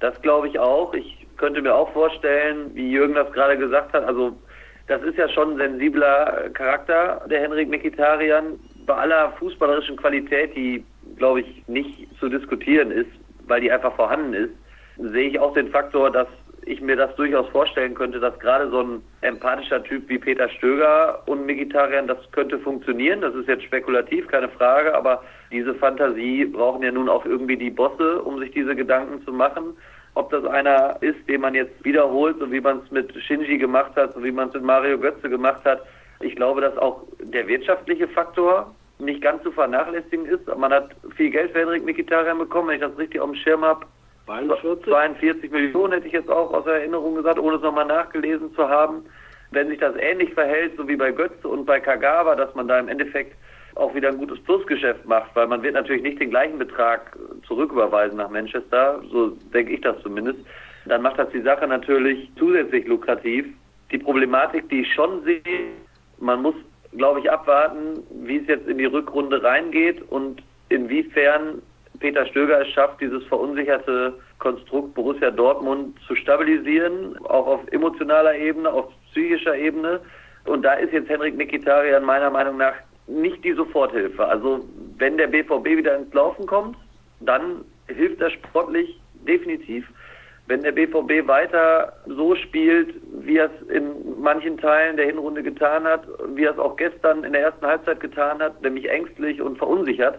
Das 0.00 0.20
glaube 0.22 0.48
ich 0.48 0.58
auch. 0.58 0.94
Ich 0.94 1.17
könnte 1.38 1.62
mir 1.62 1.74
auch 1.74 1.92
vorstellen, 1.92 2.70
wie 2.74 2.90
Jürgen 2.90 3.14
das 3.14 3.32
gerade 3.32 3.56
gesagt 3.56 3.92
hat, 3.94 4.04
also 4.04 4.36
das 4.88 5.02
ist 5.02 5.18
ja 5.18 5.28
schon 5.28 5.52
ein 5.52 5.58
sensibler 5.58 6.50
Charakter, 6.54 7.22
der 7.30 7.40
Henrik 7.40 7.68
Mkhitaryan. 7.68 8.58
Bei 8.86 8.94
aller 8.94 9.32
fußballerischen 9.38 9.96
Qualität, 9.96 10.56
die, 10.56 10.84
glaube 11.16 11.40
ich, 11.40 11.62
nicht 11.68 12.08
zu 12.18 12.28
diskutieren 12.28 12.90
ist, 12.90 13.10
weil 13.46 13.60
die 13.60 13.70
einfach 13.70 13.94
vorhanden 13.96 14.32
ist, 14.32 14.54
sehe 14.96 15.28
ich 15.28 15.38
auch 15.38 15.52
den 15.52 15.68
Faktor, 15.68 16.10
dass 16.10 16.28
ich 16.64 16.80
mir 16.80 16.96
das 16.96 17.14
durchaus 17.16 17.48
vorstellen 17.48 17.94
könnte, 17.94 18.20
dass 18.20 18.38
gerade 18.38 18.70
so 18.70 18.82
ein 18.82 19.02
empathischer 19.22 19.82
Typ 19.82 20.08
wie 20.08 20.18
Peter 20.18 20.48
Stöger 20.48 21.22
und 21.26 21.46
Mkhitaryan, 21.46 22.06
das 22.06 22.18
könnte 22.32 22.58
funktionieren. 22.58 23.20
Das 23.20 23.34
ist 23.34 23.48
jetzt 23.48 23.64
spekulativ, 23.64 24.26
keine 24.28 24.48
Frage, 24.48 24.94
aber 24.94 25.22
diese 25.50 25.74
Fantasie 25.74 26.44
brauchen 26.44 26.82
ja 26.82 26.92
nun 26.92 27.08
auch 27.08 27.24
irgendwie 27.24 27.56
die 27.56 27.70
Bosse, 27.70 28.22
um 28.22 28.38
sich 28.38 28.50
diese 28.52 28.74
Gedanken 28.74 29.22
zu 29.24 29.32
machen. 29.32 29.76
Ob 30.18 30.30
das 30.30 30.44
einer 30.46 30.96
ist, 31.00 31.28
den 31.28 31.42
man 31.42 31.54
jetzt 31.54 31.84
wiederholt, 31.84 32.40
so 32.40 32.50
wie 32.50 32.60
man 32.60 32.82
es 32.84 32.90
mit 32.90 33.14
Shinji 33.22 33.56
gemacht 33.56 33.94
hat, 33.94 34.14
so 34.14 34.24
wie 34.24 34.32
man 34.32 34.48
es 34.48 34.54
mit 34.54 34.64
Mario 34.64 34.98
Götze 34.98 35.30
gemacht 35.30 35.64
hat. 35.64 35.80
Ich 36.18 36.34
glaube, 36.34 36.60
dass 36.60 36.76
auch 36.76 37.04
der 37.20 37.46
wirtschaftliche 37.46 38.08
Faktor 38.08 38.74
nicht 38.98 39.22
ganz 39.22 39.44
zu 39.44 39.52
vernachlässigen 39.52 40.26
ist. 40.26 40.44
Man 40.56 40.72
hat 40.72 40.90
viel 41.14 41.30
Geld 41.30 41.52
für 41.52 41.60
Henrik 41.60 41.84
Mkhitaryan 41.84 42.36
bekommen, 42.36 42.66
wenn 42.66 42.74
ich 42.74 42.80
das 42.80 42.98
richtig 42.98 43.20
auf 43.20 43.30
dem 43.30 43.36
Schirm 43.36 43.64
habe. 43.64 43.86
42? 44.26 44.86
42 44.86 45.52
Millionen 45.52 45.92
hätte 45.92 46.08
ich 46.08 46.14
jetzt 46.14 46.30
auch 46.30 46.52
aus 46.52 46.66
Erinnerung 46.66 47.14
gesagt, 47.14 47.38
ohne 47.38 47.54
es 47.54 47.62
nochmal 47.62 47.86
nachgelesen 47.86 48.52
zu 48.56 48.68
haben. 48.68 49.04
Wenn 49.52 49.68
sich 49.68 49.78
das 49.78 49.94
ähnlich 50.00 50.34
verhält, 50.34 50.72
so 50.76 50.88
wie 50.88 50.96
bei 50.96 51.12
Götze 51.12 51.46
und 51.46 51.64
bei 51.64 51.78
Kagawa, 51.78 52.34
dass 52.34 52.52
man 52.56 52.66
da 52.66 52.80
im 52.80 52.88
Endeffekt 52.88 53.36
auch 53.78 53.94
wieder 53.94 54.08
ein 54.08 54.18
gutes 54.18 54.40
Plusgeschäft 54.40 55.06
macht, 55.06 55.34
weil 55.34 55.46
man 55.46 55.62
wird 55.62 55.74
natürlich 55.74 56.02
nicht 56.02 56.20
den 56.20 56.30
gleichen 56.30 56.58
Betrag 56.58 57.16
zurücküberweisen 57.46 58.18
nach 58.18 58.28
Manchester, 58.28 59.00
so 59.10 59.28
denke 59.54 59.72
ich 59.74 59.80
das 59.80 60.00
zumindest. 60.02 60.40
Dann 60.86 61.02
macht 61.02 61.18
das 61.18 61.30
die 61.30 61.42
Sache 61.42 61.66
natürlich 61.66 62.30
zusätzlich 62.36 62.86
lukrativ. 62.86 63.46
Die 63.92 63.98
Problematik, 63.98 64.68
die 64.68 64.80
ich 64.80 64.92
schon 64.94 65.22
sehe, 65.24 65.42
man 66.18 66.42
muss, 66.42 66.54
glaube 66.96 67.20
ich, 67.20 67.30
abwarten, 67.30 68.02
wie 68.24 68.38
es 68.38 68.48
jetzt 68.48 68.68
in 68.68 68.78
die 68.78 68.86
Rückrunde 68.86 69.42
reingeht 69.42 70.02
und 70.10 70.42
inwiefern 70.68 71.62
Peter 72.00 72.26
Stöger 72.26 72.60
es 72.60 72.68
schafft, 72.68 73.00
dieses 73.00 73.24
verunsicherte 73.24 74.14
Konstrukt 74.38 74.94
Borussia 74.94 75.30
Dortmund 75.30 75.98
zu 76.06 76.14
stabilisieren, 76.14 77.16
auch 77.24 77.46
auf 77.46 77.60
emotionaler 77.72 78.34
Ebene, 78.34 78.70
auf 78.70 78.86
psychischer 79.10 79.56
Ebene. 79.56 80.00
Und 80.44 80.62
da 80.62 80.74
ist 80.74 80.92
jetzt 80.92 81.08
Henrik 81.08 81.36
Mikitarian 81.36 82.04
meiner 82.04 82.30
Meinung 82.30 82.56
nach 82.56 82.74
nicht 83.08 83.42
die 83.44 83.52
Soforthilfe. 83.52 84.24
Also 84.26 84.64
wenn 84.98 85.16
der 85.16 85.28
BVB 85.28 85.64
wieder 85.64 85.96
ins 85.96 86.12
Laufen 86.12 86.46
kommt, 86.46 86.76
dann 87.20 87.64
hilft 87.88 88.20
er 88.20 88.30
sportlich 88.30 89.00
definitiv. 89.26 89.86
Wenn 90.46 90.62
der 90.62 90.72
BVB 90.72 91.26
weiter 91.26 91.92
so 92.06 92.34
spielt, 92.34 92.94
wie 93.20 93.36
er 93.36 93.50
es 93.50 93.68
in 93.68 94.20
manchen 94.20 94.56
Teilen 94.56 94.96
der 94.96 95.06
Hinrunde 95.06 95.42
getan 95.42 95.84
hat, 95.84 96.06
wie 96.34 96.44
er 96.44 96.52
es 96.52 96.58
auch 96.58 96.76
gestern 96.76 97.24
in 97.24 97.32
der 97.32 97.42
ersten 97.42 97.66
Halbzeit 97.66 98.00
getan 98.00 98.40
hat, 98.40 98.62
nämlich 98.62 98.88
ängstlich 98.88 99.42
und 99.42 99.58
verunsichert, 99.58 100.18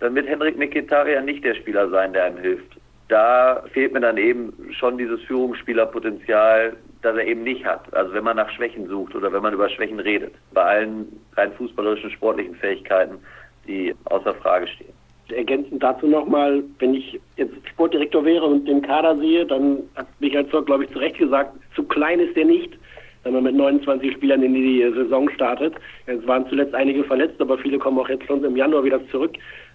dann 0.00 0.14
wird 0.14 0.26
Henrik 0.26 0.56
Mkhitaryan 0.56 1.24
nicht 1.24 1.44
der 1.44 1.54
Spieler 1.54 1.88
sein, 1.90 2.12
der 2.12 2.24
einem 2.24 2.38
hilft. 2.38 2.78
Da 3.08 3.62
fehlt 3.72 3.92
mir 3.92 4.00
dann 4.00 4.16
eben 4.16 4.72
schon 4.72 4.96
dieses 4.96 5.20
Führungsspielerpotenzial, 5.24 6.74
das 7.02 7.16
er 7.16 7.26
eben 7.26 7.42
nicht 7.42 7.64
hat. 7.64 7.92
Also 7.94 8.14
wenn 8.14 8.24
man 8.24 8.36
nach 8.36 8.50
Schwächen 8.50 8.86
sucht 8.86 9.14
oder 9.14 9.32
wenn 9.32 9.42
man 9.42 9.52
über 9.52 9.68
Schwächen 9.68 10.00
redet. 10.00 10.34
Bei 10.52 10.62
allen 10.62 11.20
rein 11.36 11.52
fußballerischen, 11.52 12.10
sportlichen 12.12 12.54
Fähigkeiten, 12.54 13.18
die 13.66 13.94
außer 14.04 14.34
Frage 14.34 14.68
stehen. 14.68 14.92
Ergänzend 15.28 15.82
dazu 15.82 16.06
nochmal, 16.06 16.62
wenn 16.78 16.94
ich 16.94 17.18
jetzt 17.36 17.54
Sportdirektor 17.68 18.24
wäre 18.24 18.44
und 18.44 18.66
den 18.66 18.82
Kader 18.82 19.16
sehe, 19.16 19.46
dann 19.46 19.78
hat 19.94 20.06
Michael 20.20 20.46
Zorc, 20.48 20.66
glaube 20.66 20.84
ich, 20.84 20.90
zu 20.90 20.98
Recht 20.98 21.18
gesagt, 21.18 21.56
zu 21.74 21.82
klein 21.84 22.20
ist 22.20 22.36
der 22.36 22.44
nicht, 22.44 22.76
wenn 23.24 23.34
man 23.34 23.44
mit 23.44 23.54
29 23.54 24.12
Spielern 24.12 24.42
in 24.42 24.54
die 24.54 24.82
Saison 24.94 25.30
startet. 25.30 25.74
Es 26.06 26.26
waren 26.26 26.46
zuletzt 26.48 26.74
einige 26.74 27.04
verletzt, 27.04 27.40
aber 27.40 27.56
viele 27.56 27.78
kommen 27.78 27.98
auch 27.98 28.08
jetzt 28.08 28.26
schon 28.26 28.44
im 28.44 28.56
Januar 28.56 28.84
wieder 28.84 29.00
zurück. 29.08 29.32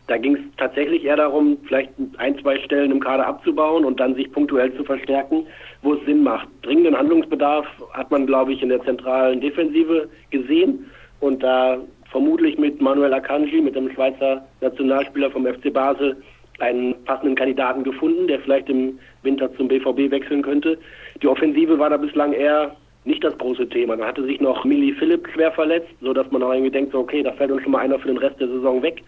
Da 0.07 0.17
ging 0.17 0.35
es 0.35 0.41
tatsächlich 0.55 1.03
eher 1.03 1.17
darum, 1.17 1.57
vielleicht 1.67 1.91
ein, 2.17 2.39
zwei 2.39 2.57
Stellen 2.59 2.91
im 2.91 3.01
Kader 3.01 3.27
abzubauen 3.27 3.83
und 3.83 3.99
dann 3.99 4.15
sich 4.15 4.31
punktuell 4.31 4.73
zu 4.75 4.85
verstärken, 4.85 5.45
wo 5.81 5.95
es 5.95 6.05
Sinn 6.05 6.23
macht. 6.23 6.47
Dringenden 6.61 6.97
Handlungsbedarf 6.97 7.67
hat 7.91 8.09
man, 8.09 8.25
glaube 8.25 8.53
ich, 8.53 8.61
in 8.61 8.69
der 8.69 8.83
zentralen 8.83 9.41
Defensive 9.41 10.07
gesehen 10.31 10.89
und 11.19 11.43
da 11.43 11.77
vermutlich 12.09 12.57
mit 12.57 12.81
Manuel 12.81 13.13
Akanji, 13.13 13.59
mit 13.59 13.75
dem 13.75 13.91
Schweizer 13.91 14.47
Nationalspieler 14.61 15.29
vom 15.29 15.45
FC 15.45 15.73
Basel, 15.73 16.15
einen 16.59 16.95
passenden 17.03 17.35
Kandidaten 17.35 17.83
gefunden, 17.83 18.27
der 18.27 18.39
vielleicht 18.39 18.69
im 18.69 18.97
Winter 19.23 19.53
zum 19.57 19.67
BVB 19.67 20.09
wechseln 20.09 20.41
könnte. 20.41 20.77
Die 21.21 21.27
Offensive 21.27 21.77
war 21.77 21.89
da 21.89 21.97
bislang 21.97 22.31
eher 22.31 22.75
nicht 23.03 23.23
das 23.23 23.37
große 23.37 23.69
Thema. 23.69 23.95
Da 23.97 24.07
hatte 24.07 24.23
sich 24.23 24.39
noch 24.41 24.63
Millie 24.65 24.95
Philipp 24.95 25.27
schwer 25.33 25.51
verletzt, 25.51 25.93
so 26.01 26.13
dass 26.13 26.29
man 26.31 26.43
auch 26.43 26.51
irgendwie 26.51 26.71
denkt, 26.71 26.95
okay, 26.95 27.23
da 27.23 27.31
fällt 27.33 27.51
uns 27.51 27.63
schon 27.63 27.73
mal 27.73 27.79
einer 27.79 27.99
für 27.99 28.07
den 28.07 28.17
Rest 28.17 28.39
der 28.39 28.47
Saison 28.47 28.81
weg 28.81 29.03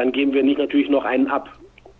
dann 0.00 0.12
geben 0.12 0.32
wir 0.32 0.42
nicht 0.42 0.58
natürlich 0.58 0.88
noch 0.88 1.04
einen 1.04 1.26
ab. 1.26 1.50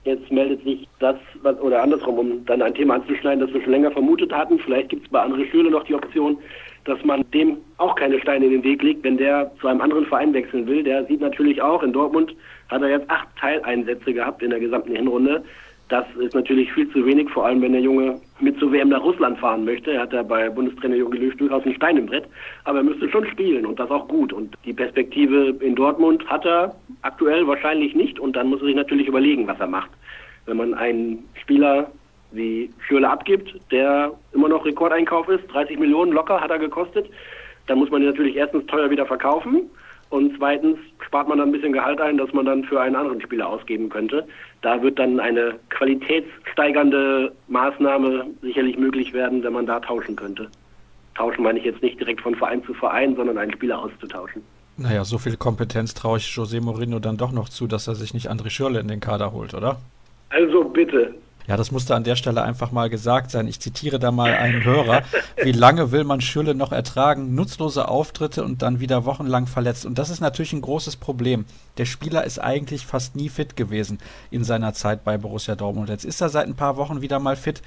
Jetzt 0.04 0.32
meldet 0.32 0.64
sich 0.64 0.88
das, 1.00 1.16
was, 1.42 1.60
oder 1.60 1.82
andersrum, 1.82 2.18
um 2.18 2.46
dann 2.46 2.62
ein 2.62 2.72
Thema 2.72 2.94
anzuschneiden, 2.94 3.40
das 3.40 3.52
wir 3.52 3.60
schon 3.60 3.72
länger 3.72 3.90
vermutet 3.90 4.32
hatten. 4.32 4.58
Vielleicht 4.58 4.88
gibt 4.88 5.04
es 5.04 5.10
bei 5.10 5.22
André 5.22 5.46
Schüle 5.50 5.70
noch 5.70 5.84
die 5.84 5.94
Option, 5.94 6.38
dass 6.86 7.04
man 7.04 7.30
dem 7.32 7.58
auch 7.76 7.94
keine 7.96 8.18
Steine 8.18 8.46
in 8.46 8.52
den 8.52 8.64
Weg 8.64 8.82
legt, 8.82 9.04
wenn 9.04 9.18
der 9.18 9.52
zu 9.60 9.68
einem 9.68 9.82
anderen 9.82 10.06
Verein 10.06 10.32
wechseln 10.32 10.66
will. 10.66 10.82
Der 10.82 11.04
sieht 11.04 11.20
natürlich 11.20 11.60
auch, 11.60 11.82
in 11.82 11.92
Dortmund 11.92 12.34
hat 12.70 12.80
er 12.80 12.88
jetzt 12.88 13.10
acht 13.10 13.28
Teileinsätze 13.38 14.14
gehabt 14.14 14.42
in 14.42 14.48
der 14.48 14.60
gesamten 14.60 14.96
Hinrunde. 14.96 15.44
Das 15.90 16.06
ist 16.20 16.36
natürlich 16.36 16.72
viel 16.72 16.88
zu 16.92 17.04
wenig, 17.04 17.28
vor 17.30 17.46
allem 17.46 17.60
wenn 17.62 17.72
der 17.72 17.80
Junge 17.80 18.20
mit 18.38 18.56
zur 18.60 18.70
WM 18.70 18.90
nach 18.90 19.02
Russland 19.02 19.36
fahren 19.40 19.64
möchte. 19.64 19.90
Er 19.90 20.02
hat 20.02 20.12
ja 20.12 20.22
bei 20.22 20.48
Bundestrainer 20.48 20.94
Jogi 20.94 21.18
Löw 21.18 21.36
durchaus 21.36 21.64
einen 21.64 21.74
Stein 21.74 21.96
im 21.96 22.06
Brett, 22.06 22.28
aber 22.62 22.78
er 22.78 22.84
müsste 22.84 23.10
schon 23.10 23.26
spielen 23.26 23.66
und 23.66 23.80
das 23.80 23.90
auch 23.90 24.06
gut. 24.06 24.32
Und 24.32 24.56
die 24.64 24.72
Perspektive 24.72 25.56
in 25.58 25.74
Dortmund 25.74 26.24
hat 26.28 26.46
er 26.46 26.76
aktuell 27.02 27.44
wahrscheinlich 27.48 27.96
nicht 27.96 28.20
und 28.20 28.36
dann 28.36 28.46
muss 28.46 28.60
er 28.60 28.66
sich 28.66 28.76
natürlich 28.76 29.08
überlegen, 29.08 29.48
was 29.48 29.58
er 29.58 29.66
macht. 29.66 29.90
Wenn 30.46 30.58
man 30.58 30.74
einen 30.74 31.28
Spieler 31.42 31.90
wie 32.30 32.70
Schürle 32.86 33.10
abgibt, 33.10 33.52
der 33.72 34.12
immer 34.32 34.48
noch 34.48 34.64
Rekordeinkauf 34.64 35.28
ist, 35.28 35.52
30 35.52 35.76
Millionen 35.76 36.12
locker 36.12 36.40
hat 36.40 36.52
er 36.52 36.60
gekostet, 36.60 37.10
dann 37.66 37.78
muss 37.80 37.90
man 37.90 38.00
ihn 38.00 38.08
natürlich 38.08 38.36
erstens 38.36 38.64
teuer 38.66 38.90
wieder 38.90 39.06
verkaufen 39.06 39.68
und 40.10 40.36
zweitens 40.36 40.76
spart 41.06 41.28
man 41.28 41.38
dann 41.38 41.48
ein 41.48 41.52
bisschen 41.52 41.72
Gehalt 41.72 42.00
ein, 42.00 42.18
das 42.18 42.32
man 42.32 42.44
dann 42.44 42.64
für 42.64 42.80
einen 42.80 42.96
anderen 42.96 43.20
Spieler 43.20 43.48
ausgeben 43.48 43.88
könnte. 43.88 44.26
Da 44.60 44.82
wird 44.82 44.98
dann 44.98 45.20
eine 45.20 45.54
qualitätssteigernde 45.70 47.32
Maßnahme 47.48 48.26
sicherlich 48.42 48.76
möglich 48.76 49.12
werden, 49.12 49.42
wenn 49.42 49.52
man 49.52 49.66
da 49.66 49.80
tauschen 49.80 50.16
könnte. 50.16 50.48
Tauschen 51.14 51.44
meine 51.44 51.58
ich 51.58 51.64
jetzt 51.64 51.82
nicht 51.82 51.98
direkt 51.98 52.20
von 52.20 52.34
Verein 52.34 52.62
zu 52.64 52.74
Verein, 52.74 53.14
sondern 53.14 53.38
einen 53.38 53.52
Spieler 53.52 53.78
auszutauschen. 53.78 54.42
Naja, 54.76 55.04
so 55.04 55.18
viel 55.18 55.36
Kompetenz 55.36 55.94
traue 55.94 56.18
ich 56.18 56.24
José 56.24 56.60
Mourinho 56.60 56.98
dann 56.98 57.16
doch 57.16 57.32
noch 57.32 57.48
zu, 57.48 57.66
dass 57.66 57.86
er 57.86 57.94
sich 57.94 58.14
nicht 58.14 58.30
André 58.30 58.50
Schürle 58.50 58.80
in 58.80 58.88
den 58.88 59.00
Kader 59.00 59.32
holt, 59.32 59.54
oder? 59.54 59.78
Also 60.30 60.64
bitte, 60.64 61.14
ja, 61.50 61.56
das 61.56 61.72
musste 61.72 61.96
an 61.96 62.04
der 62.04 62.14
Stelle 62.14 62.44
einfach 62.44 62.70
mal 62.70 62.88
gesagt 62.88 63.32
sein. 63.32 63.48
Ich 63.48 63.58
zitiere 63.58 63.98
da 63.98 64.12
mal 64.12 64.32
einen 64.34 64.62
Hörer. 64.62 65.02
Wie 65.42 65.50
lange 65.50 65.90
will 65.90 66.04
man 66.04 66.20
Schülle 66.20 66.54
noch 66.54 66.70
ertragen? 66.70 67.34
Nutzlose 67.34 67.88
Auftritte 67.88 68.44
und 68.44 68.62
dann 68.62 68.78
wieder 68.78 69.04
wochenlang 69.04 69.48
verletzt. 69.48 69.84
Und 69.84 69.98
das 69.98 70.10
ist 70.10 70.20
natürlich 70.20 70.52
ein 70.52 70.60
großes 70.60 70.94
Problem. 70.94 71.46
Der 71.76 71.86
Spieler 71.86 72.22
ist 72.22 72.38
eigentlich 72.38 72.86
fast 72.86 73.16
nie 73.16 73.28
fit 73.28 73.56
gewesen 73.56 73.98
in 74.30 74.44
seiner 74.44 74.74
Zeit 74.74 75.02
bei 75.02 75.18
Borussia 75.18 75.56
Dortmund. 75.56 75.88
Jetzt 75.88 76.04
ist 76.04 76.20
er 76.20 76.28
seit 76.28 76.46
ein 76.46 76.54
paar 76.54 76.76
Wochen 76.76 77.00
wieder 77.00 77.18
mal 77.18 77.34
fit. 77.34 77.62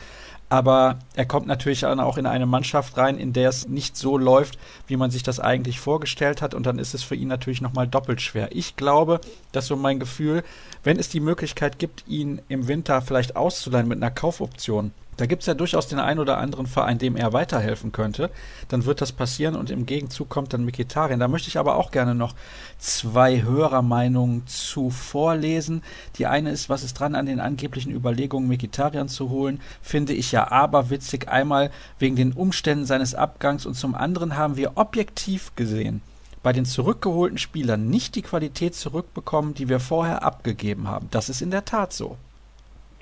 Aber 0.49 0.99
er 1.15 1.25
kommt 1.25 1.47
natürlich 1.47 1.81
dann 1.81 1.99
auch 1.99 2.17
in 2.17 2.25
eine 2.25 2.45
Mannschaft 2.45 2.95
rein, 2.97 3.17
in 3.17 3.33
der 3.33 3.49
es 3.49 3.67
nicht 3.67 3.97
so 3.97 4.17
läuft, 4.17 4.59
wie 4.87 4.97
man 4.97 5.09
sich 5.09 5.23
das 5.23 5.39
eigentlich 5.39 5.79
vorgestellt 5.79 6.41
hat. 6.41 6.53
Und 6.53 6.65
dann 6.65 6.77
ist 6.77 6.93
es 6.93 7.01
für 7.03 7.15
ihn 7.15 7.27
natürlich 7.27 7.61
nochmal 7.61 7.87
doppelt 7.87 8.21
schwer. 8.21 8.49
Ich 8.51 8.75
glaube, 8.75 9.19
dass 9.51 9.67
so 9.67 9.75
mein 9.75 9.99
Gefühl, 9.99 10.43
wenn 10.83 10.99
es 10.99 11.09
die 11.09 11.21
Möglichkeit 11.21 11.79
gibt, 11.79 12.03
ihn 12.07 12.41
im 12.49 12.67
Winter 12.67 13.01
vielleicht 13.01 13.35
auszuleihen 13.35 13.87
mit 13.87 13.97
einer 13.97 14.11
Kaufoption, 14.11 14.91
da 15.17 15.25
gibt 15.25 15.43
es 15.43 15.47
ja 15.47 15.53
durchaus 15.53 15.87
den 15.87 15.99
einen 15.99 16.19
oder 16.19 16.37
anderen 16.37 16.67
Verein, 16.67 16.97
dem 16.97 17.15
er 17.15 17.33
weiterhelfen 17.33 17.91
könnte. 17.91 18.29
Dann 18.67 18.85
wird 18.85 19.01
das 19.01 19.11
passieren 19.11 19.55
und 19.55 19.69
im 19.69 19.85
Gegenzug 19.85 20.29
kommt 20.29 20.53
dann 20.53 20.65
Mikitarian. 20.65 21.19
Da 21.19 21.27
möchte 21.27 21.49
ich 21.49 21.57
aber 21.57 21.75
auch 21.75 21.91
gerne 21.91 22.15
noch 22.15 22.35
zwei 22.77 23.43
Hörermeinungen 23.43 24.45
zu 24.47 24.89
vorlesen. 24.89 25.83
Die 26.17 26.27
eine 26.27 26.51
ist, 26.51 26.69
was 26.69 26.83
ist 26.83 26.99
dran 26.99 27.15
an 27.15 27.25
den 27.25 27.39
angeblichen 27.39 27.91
Überlegungen, 27.91 28.47
Mikitarian 28.47 29.09
zu 29.09 29.29
holen? 29.29 29.61
Finde 29.81 30.13
ich 30.13 30.31
ja 30.31 30.51
aberwitzig. 30.51 31.27
Einmal 31.27 31.71
wegen 31.99 32.15
den 32.15 32.33
Umständen 32.33 32.85
seines 32.85 33.15
Abgangs 33.15 33.65
und 33.65 33.75
zum 33.75 33.95
anderen 33.95 34.35
haben 34.35 34.57
wir 34.57 34.73
objektiv 34.75 35.55
gesehen 35.55 36.01
bei 36.43 36.51
den 36.51 36.65
zurückgeholten 36.65 37.37
Spielern 37.37 37.89
nicht 37.89 38.15
die 38.15 38.21
Qualität 38.21 38.75
zurückbekommen, 38.75 39.53
die 39.53 39.69
wir 39.69 39.79
vorher 39.79 40.23
abgegeben 40.23 40.89
haben. 40.89 41.07
Das 41.09 41.29
ist 41.29 41.41
in 41.41 41.51
der 41.51 41.63
Tat 41.63 41.93
so. 41.93 42.17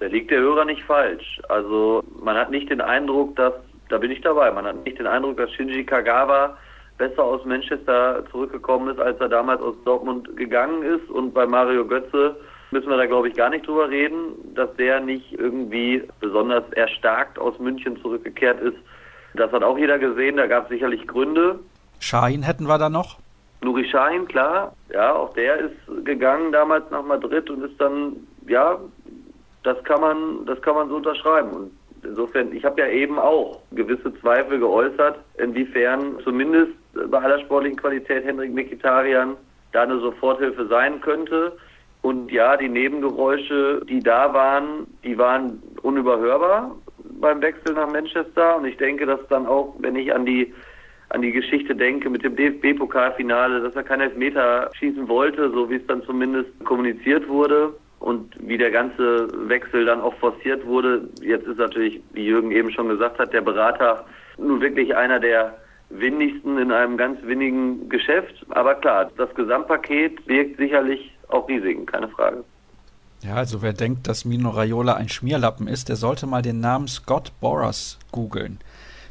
Da 0.01 0.07
liegt 0.07 0.31
der 0.31 0.39
Hörer 0.39 0.65
nicht 0.65 0.83
falsch. 0.83 1.39
Also 1.47 2.03
man 2.23 2.35
hat 2.35 2.49
nicht 2.49 2.71
den 2.71 2.81
Eindruck, 2.81 3.35
dass, 3.35 3.53
da 3.89 3.99
bin 3.99 4.09
ich 4.09 4.21
dabei, 4.21 4.49
man 4.49 4.65
hat 4.65 4.83
nicht 4.83 4.97
den 4.97 5.05
Eindruck, 5.05 5.37
dass 5.37 5.51
Shinji 5.51 5.83
Kagawa 5.83 6.57
besser 6.97 7.23
aus 7.23 7.45
Manchester 7.45 8.23
zurückgekommen 8.31 8.89
ist, 8.89 8.99
als 8.99 9.19
er 9.19 9.29
damals 9.29 9.61
aus 9.61 9.75
Dortmund 9.85 10.35
gegangen 10.35 10.81
ist. 10.81 11.07
Und 11.11 11.35
bei 11.35 11.45
Mario 11.45 11.85
Götze 11.85 12.35
müssen 12.71 12.89
wir 12.89 12.97
da, 12.97 13.05
glaube 13.05 13.27
ich, 13.27 13.35
gar 13.35 13.51
nicht 13.51 13.67
drüber 13.67 13.91
reden, 13.91 14.33
dass 14.55 14.75
der 14.75 15.01
nicht 15.01 15.33
irgendwie 15.33 16.01
besonders 16.19 16.67
erstarkt 16.71 17.37
aus 17.37 17.59
München 17.59 18.01
zurückgekehrt 18.01 18.59
ist. 18.59 18.77
Das 19.35 19.51
hat 19.51 19.61
auch 19.61 19.77
jeder 19.77 19.99
gesehen, 19.99 20.37
da 20.37 20.47
gab 20.47 20.63
es 20.63 20.69
sicherlich 20.69 21.07
Gründe. 21.07 21.59
Schein 21.99 22.41
hätten 22.41 22.67
wir 22.67 22.79
da 22.79 22.89
noch? 22.89 23.19
Nuri 23.63 23.87
Schein, 23.87 24.27
klar, 24.27 24.73
ja, 24.91 25.13
auch 25.13 25.31
der 25.33 25.57
ist 25.59 26.05
gegangen 26.05 26.51
damals 26.51 26.89
nach 26.89 27.03
Madrid 27.03 27.47
und 27.51 27.63
ist 27.63 27.79
dann, 27.79 28.15
ja, 28.47 28.79
das 29.63 29.83
kann 29.83 30.01
man, 30.01 30.45
das 30.45 30.61
kann 30.61 30.75
man 30.75 30.89
so 30.89 30.95
unterschreiben. 30.95 31.51
Und 31.51 31.71
insofern, 32.03 32.51
ich 32.53 32.63
habe 32.65 32.81
ja 32.81 32.87
eben 32.87 33.19
auch 33.19 33.61
gewisse 33.71 34.13
Zweifel 34.19 34.59
geäußert, 34.59 35.19
inwiefern 35.37 36.17
zumindest 36.23 36.71
bei 36.93 37.19
aller 37.19 37.39
sportlichen 37.39 37.77
Qualität 37.77 38.25
Henrik 38.25 38.53
Mikitarian 38.53 39.37
da 39.71 39.83
eine 39.83 39.99
Soforthilfe 39.99 40.67
sein 40.67 40.99
könnte. 41.01 41.57
Und 42.01 42.31
ja, 42.31 42.57
die 42.57 42.67
Nebengeräusche, 42.69 43.81
die 43.87 43.99
da 43.99 44.33
waren, 44.33 44.87
die 45.03 45.17
waren 45.17 45.61
unüberhörbar 45.83 46.75
beim 47.19 47.41
Wechsel 47.41 47.75
nach 47.75 47.91
Manchester. 47.91 48.57
Und 48.57 48.65
ich 48.65 48.77
denke, 48.77 49.05
dass 49.05 49.19
dann 49.29 49.45
auch, 49.45 49.75
wenn 49.79 49.95
ich 49.95 50.13
an 50.13 50.25
die 50.25 50.53
an 51.09 51.21
die 51.21 51.33
Geschichte 51.33 51.75
denke 51.75 52.09
mit 52.09 52.23
dem 52.23 52.37
DFB-Pokalfinale, 52.37 53.59
dass 53.61 53.75
er 53.75 53.83
keinen 53.83 53.99
Elfmeter 53.99 54.69
schießen 54.79 55.09
wollte, 55.09 55.51
so 55.51 55.69
wie 55.69 55.75
es 55.75 55.85
dann 55.85 56.01
zumindest 56.03 56.51
kommuniziert 56.63 57.27
wurde 57.27 57.73
und 58.01 58.35
wie 58.39 58.57
der 58.57 58.71
ganze 58.71 59.27
Wechsel 59.47 59.85
dann 59.85 60.01
auch 60.01 60.15
forciert 60.15 60.65
wurde. 60.65 61.07
Jetzt 61.21 61.45
ist 61.45 61.59
natürlich, 61.59 62.01
wie 62.13 62.25
Jürgen 62.25 62.51
eben 62.51 62.71
schon 62.71 62.89
gesagt 62.89 63.19
hat, 63.19 63.31
der 63.31 63.41
Berater 63.41 64.05
nun 64.37 64.59
wirklich 64.59 64.95
einer 64.95 65.19
der 65.19 65.55
windigsten 65.89 66.57
in 66.57 66.71
einem 66.71 66.97
ganz 66.97 67.21
winnigen 67.21 67.89
Geschäft. 67.89 68.33
Aber 68.49 68.75
klar, 68.75 69.11
das 69.17 69.33
Gesamtpaket 69.35 70.25
birgt 70.25 70.57
sicherlich 70.57 71.15
auch 71.27 71.47
Risiken, 71.47 71.85
keine 71.85 72.07
Frage. 72.07 72.43
Ja, 73.21 73.35
also 73.35 73.61
wer 73.61 73.73
denkt, 73.73 74.07
dass 74.07 74.25
Mino 74.25 74.49
Raiola 74.49 74.95
ein 74.95 75.09
Schmierlappen 75.09 75.67
ist, 75.67 75.89
der 75.89 75.95
sollte 75.95 76.25
mal 76.25 76.41
den 76.41 76.59
Namen 76.59 76.87
Scott 76.87 77.31
Boras 77.39 77.99
googeln. 78.11 78.57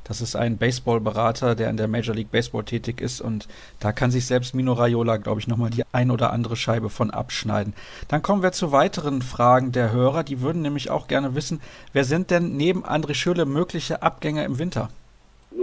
Das 0.05 0.21
ist 0.21 0.37
ein 0.37 0.59
Baseballberater, 0.59 1.55
der 1.55 1.71
in 1.71 1.77
der 1.77 1.89
Major 1.89 2.15
League 2.15 2.31
Baseball 2.31 2.65
tätig 2.65 3.01
ist 3.01 3.21
und 3.21 3.49
da 3.81 3.93
kann 3.93 4.11
sich 4.11 4.27
selbst 4.27 4.55
Mino 4.55 4.73
Raiola, 4.73 5.17
glaube 5.19 5.41
ich, 5.41 5.49
nochmal 5.49 5.71
die 5.71 5.83
ein 5.93 6.11
oder 6.11 6.33
andere 6.33 6.57
Scheibe 6.57 6.89
von 6.89 7.11
abschneiden. 7.11 7.75
Dann 8.09 8.23
kommen 8.23 8.43
wir 8.43 8.53
zu 8.53 8.73
weiteren 8.73 9.23
Fragen 9.23 9.73
der 9.73 9.93
Hörer. 9.93 10.25
Die 10.25 10.41
würden 10.41 10.63
nämlich 10.63 10.91
auch 10.91 11.09
gerne 11.09 11.35
wissen, 11.35 11.61
wer 11.93 12.05
sind 12.05 12.31
denn 12.31 12.57
neben 12.57 12.85
André 12.85 13.15
Schürle 13.15 13.47
mögliche 13.47 14.03
Abgänger 14.03 14.45
im 14.45 14.59
Winter? 14.59 14.89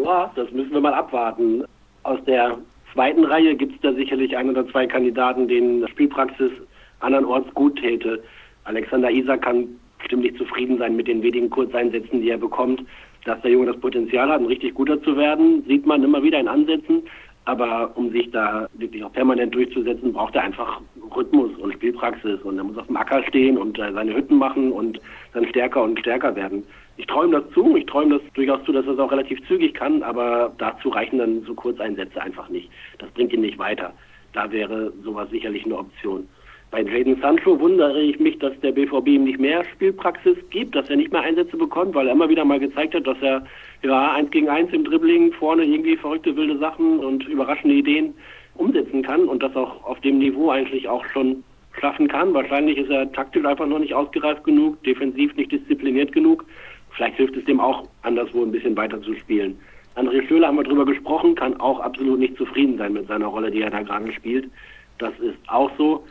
Ja, 0.04 0.32
das 0.36 0.52
müssen 0.52 0.71
wir 0.71 0.82
mal 0.82 0.93
abwarten. 0.93 1.63
Aus 2.04 2.19
der 2.26 2.58
zweiten 2.93 3.26
Reihe 3.26 3.56
gibt 3.56 3.76
es 3.76 3.82
da 3.82 3.93
sicherlich 3.93 4.36
ein 4.36 4.50
oder 4.50 4.67
zwei 4.69 4.88
Kandidaten, 4.88 5.47
denen 5.47 5.88
Spielpraxis 5.88 6.52
andernorts 7.00 7.54
gut 7.54 7.80
täte. 7.80 8.23
Alexander 8.63 9.10
Isak 9.12 9.43
kann 9.43 9.67
stimmlich 10.06 10.38
zufrieden 10.38 10.78
sein 10.78 10.95
mit 10.95 11.08
den 11.08 11.21
wenigen 11.21 11.50
Kurzeinsätzen, 11.50 12.21
die 12.21 12.30
er 12.30 12.38
bekommt 12.38 12.82
dass 13.28 13.42
der 13.42 13.52
Junge 13.52 13.68
das 13.68 13.80
Potenzial 13.80 14.30
hat, 14.30 14.40
ein 14.40 14.48
richtig 14.48 14.74
guter 14.74 15.02
zu 15.04 15.18
werden, 15.18 15.63
sieht 15.68 15.86
man 15.86 16.04
immer 16.04 16.24
wieder 16.24 16.40
in 16.40 16.48
Ansätzen. 16.48 17.04
Aber 17.44 17.92
um 17.96 18.12
sich 18.12 18.30
da 18.32 18.68
wirklich 18.74 19.04
auch 19.04 19.12
permanent 19.12 19.54
durchzusetzen, 19.54 20.12
braucht 20.12 20.36
er 20.36 20.44
einfach 20.44 20.82
Rhythmus 21.16 21.52
und 21.60 21.74
Spielpraxis. 21.74 22.42
Und 22.42 22.58
er 22.58 22.63
muss 22.63 22.78
auf 22.78 22.88
dem 22.88 22.98
Acker 22.98 23.24
stehen 23.24 23.58
und 23.58 23.80
äh, 23.80 23.92
seine 23.94 24.16
Hütten 24.16 24.38
machen 24.38 24.72
und 24.72 25.00
dann 25.34 25.48
stärker 25.48 25.84
und 25.84 26.00
stärker 26.00 26.36
werden. 26.36 26.63
Ich 26.98 27.08
ihm 27.10 27.32
das 27.32 27.44
zu. 27.54 27.76
Ich 27.78 27.88
ihm 27.94 28.10
das 28.10 28.22
durchaus 28.34 28.63
zu, 28.66 28.72
dass 28.72 28.86
er 28.86 28.94
es 28.94 29.00
auch 29.00 29.12
relativ 29.12 29.46
zügig 29.48 29.74
kann. 29.74 30.04
Aber 30.04 30.54
dazu 30.58 30.90
reichen 30.90 31.20
dann 31.20 31.44
so 31.44 31.54
Kurzeinsätze 31.54 32.22
einfach 32.22 32.50
nicht. 32.50 32.70
Das 32.98 33.10
bringt 33.12 33.32
ihn 33.34 33.42
nicht 33.42 33.60
weiter. 33.60 33.94
Da 34.34 34.52
wäre 34.52 34.92
sowas 35.04 35.30
sicherlich 35.30 35.66
eine 35.66 35.78
Option. 35.78 36.28
Bei 36.69 36.82
Jaden 36.82 37.19
Sancho 37.21 37.60
wundere 37.60 38.01
ich 38.01 38.19
mich, 38.19 38.39
dass 38.39 38.60
der 38.60 38.73
BVB 38.73 39.08
ihm 39.08 39.23
nicht 39.23 39.39
mehr 39.39 39.63
Spielpraxis 39.63 40.38
gibt, 40.49 40.75
dass 40.75 40.89
er 40.89 40.97
nicht 40.97 41.13
mehr 41.13 41.21
Einsätze 41.21 41.56
bekommt, 41.56 41.95
weil 41.95 42.08
er 42.08 42.13
immer 42.13 42.27
wieder 42.27 42.43
mal 42.43 42.60
gezeigt 42.60 42.93
hat, 42.93 43.08
dass 43.08 43.17
er 43.21 43.45
ja 43.84 44.13
eins 44.13 44.32
gegen 44.32 44.49
eins 44.49 44.73
im 44.73 44.84
Dribbling 44.84 45.32
vorne 45.32 45.63
irgendwie 45.63 45.95
verrückte 45.95 46.36
wilde 46.36 46.58
Sachen 46.58 46.99
und 46.99 47.25
überraschende 47.27 47.75
Ideen 47.75 48.13
umsetzen 48.56 49.01
kann 49.01 49.25
und 49.25 49.41
das 49.43 49.56
auch 49.56 49.84
auf 49.86 49.99
dem 50.01 50.19
Niveau 50.19 50.49
eigentlich 50.49 50.89
auch 50.89 51.06
schon 51.06 51.43
schaffen 51.80 52.08
kann. 52.10 52.34
Wahrscheinlich 52.34 52.77
ist 52.77 52.89
er 52.89 53.12
taktisch 53.13 53.45
einfach 53.45 53.67
noch 53.67 53.80
nicht 53.80 53.93
ausgereift 53.93 54.43
genug, 54.43 54.84
defensiv 54.84 55.36
nicht 55.36 55.51
diszipliniert 55.51 56.12
genug. 56.12 56.45
Vielleicht 56.91 57.15
hilft 57.15 57.38
es 57.38 57.45
dem 57.45 57.60
auch, 57.60 57.88
anderswo 58.01 58.43
ein 58.43 58.51
bisschen 58.51 58.75
weiter 58.75 59.01
zu 59.01 59.13
spielen. 59.15 59.58
André 59.95 60.23
Stöhler 60.25 60.47
haben 60.47 60.58
wir 60.58 60.63
drüber 60.63 60.86
gesprochen, 60.86 61.36
kann 61.36 61.60
auch 61.60 61.80
absolut 61.80 62.19
nicht 62.19 62.38
zufrieden 62.38 62.77
sein 62.77 62.93
mit 62.93 63.08
seiner 63.08 63.27
Rolle, 63.27 63.51
die 63.51 63.62
er 63.62 63.71
da 63.71 63.82
gerade 63.82 64.12
spielt. 64.12 64.49
Das 64.97 65.17
ist 65.19 65.38
auch 65.47 65.71
so. 65.77 66.03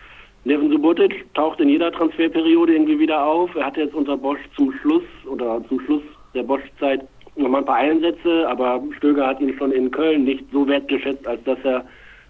Neven 0.46 0.70
Subotic 0.70 1.26
taucht 1.35 1.59
in 1.59 1.68
jeder 1.68 1.90
Transferperiode 1.90 2.72
irgendwie 2.72 3.00
wieder 3.00 3.20
auf. 3.20 3.52
Er 3.56 3.66
hatte 3.66 3.80
jetzt 3.80 3.96
unter 3.96 4.16
Bosch 4.16 4.38
zum 4.54 4.72
Schluss 4.74 5.02
oder 5.28 5.61
zum 5.68 5.80
Schluss 5.80 6.02
der 6.37 6.44
Bosch-Zeit 6.44 7.04
nochmal 7.35 7.62
ein 7.62 7.66
paar 7.66 7.78
Einsätze, 7.78 8.48
aber 8.48 8.80
Stöger 8.96 9.26
hat 9.26 9.40
ihn 9.40 9.56
schon 9.59 9.72
in 9.72 9.90
Köln 9.90 10.22
nicht 10.22 10.44
so 10.52 10.68
wertgeschätzt, 10.68 11.26
als 11.26 11.42
dass 11.42 11.59
er 11.64 11.85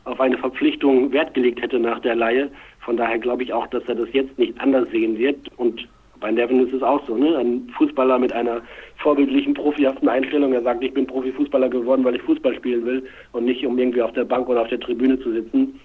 auf 0.04 0.18
eine 0.18 0.38
Verpflichtung 0.38 1.12
Wert 1.12 1.34
gelegt 1.34 1.60
hätte 1.60 1.78
nach 1.78 1.98
der 2.00 2.14
Laie. 2.14 2.50
Von 2.80 2.96
daher 2.96 3.18
glaube 3.18 3.42
ich 3.42 3.52
auch, 3.52 3.66
dass 3.66 3.84
er 3.86 3.96
das 3.96 4.08
jetzt 4.12 4.38
nicht 4.38 4.58
anders 4.62 4.88
sehen 4.92 5.18
wird. 5.18 5.36
Und 5.58 5.86
bei 6.18 6.30
Neven 6.30 6.66
ist 6.66 6.72
es 6.72 6.82
auch 6.82 7.06
so, 7.06 7.18
ne? 7.18 7.36
Ein 7.36 7.68
Fußballer 7.76 8.18
mit 8.18 8.32
einer 8.32 8.62
vorbildlichen, 8.96 9.52
profihaften 9.52 10.08
Einstellung. 10.08 10.54
Er 10.54 10.62
sagt, 10.62 10.82
ich 10.82 10.94
bin 10.94 11.06
Profifußballer 11.06 11.68
geworden, 11.68 12.02
weil 12.02 12.16
ich 12.16 12.22
Fußball 12.22 12.54
spielen 12.54 12.86
will 12.86 13.06
und 13.32 13.44
nicht, 13.44 13.66
um 13.66 13.78
irgendwie 13.78 14.00
auf 14.00 14.12
der 14.14 14.24
Bank 14.24 14.48
oder 14.48 14.62
auf 14.62 14.68
der 14.68 14.80
Tribüne 14.80 15.20
zu 15.20 15.32
sitzen. 15.32 15.78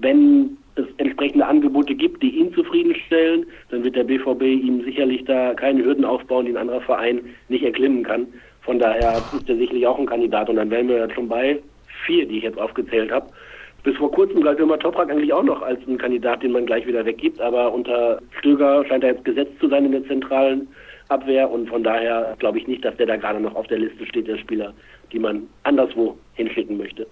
Wenn 0.00 0.56
es 0.76 0.84
entsprechende 0.98 1.46
Angebote 1.46 1.94
gibt, 1.94 2.22
die 2.22 2.36
ihn 2.36 2.52
zufriedenstellen, 2.52 3.46
dann 3.70 3.82
wird 3.82 3.96
der 3.96 4.04
BVB 4.04 4.42
ihm 4.42 4.82
sicherlich 4.84 5.24
da 5.24 5.54
keine 5.54 5.84
Hürden 5.84 6.04
aufbauen, 6.04 6.46
die 6.46 6.52
ein 6.52 6.58
anderer 6.58 6.82
Verein 6.82 7.20
nicht 7.48 7.64
erklimmen 7.64 8.02
kann. 8.02 8.26
Von 8.60 8.78
daher 8.78 9.24
ist 9.30 9.48
er 9.48 9.56
sicherlich 9.56 9.86
auch 9.86 9.98
ein 9.98 10.06
Kandidat 10.06 10.50
und 10.50 10.56
dann 10.56 10.70
wären 10.70 10.88
wir 10.88 10.98
ja 10.98 11.10
schon 11.10 11.28
bei 11.28 11.60
vier, 12.04 12.26
die 12.26 12.38
ich 12.38 12.44
jetzt 12.44 12.58
aufgezählt 12.58 13.10
habe. 13.10 13.28
Bis 13.84 13.96
vor 13.96 14.10
kurzem 14.10 14.42
galt 14.42 14.58
immer 14.58 14.78
Toprak 14.78 15.10
eigentlich 15.10 15.32
auch 15.32 15.44
noch 15.44 15.62
als 15.62 15.78
ein 15.86 15.96
Kandidat, 15.96 16.42
den 16.42 16.50
man 16.50 16.66
gleich 16.66 16.86
wieder 16.86 17.06
weggibt, 17.06 17.40
aber 17.40 17.72
unter 17.72 18.20
Stöger 18.38 18.84
scheint 18.86 19.04
er 19.04 19.12
jetzt 19.12 19.24
gesetzt 19.24 19.52
zu 19.60 19.68
sein 19.68 19.84
in 19.84 19.92
der 19.92 20.04
zentralen 20.06 20.66
Abwehr 21.08 21.48
und 21.48 21.68
von 21.68 21.84
daher 21.84 22.34
glaube 22.40 22.58
ich 22.58 22.66
nicht, 22.66 22.84
dass 22.84 22.96
der 22.96 23.06
da 23.06 23.16
gerade 23.16 23.40
noch 23.40 23.54
auf 23.54 23.68
der 23.68 23.78
Liste 23.78 24.04
steht, 24.06 24.26
der 24.26 24.38
Spieler, 24.38 24.74
die 25.12 25.20
man 25.20 25.46
anderswo 25.62 26.18
hinschicken 26.34 26.76
möchte. 26.76 27.06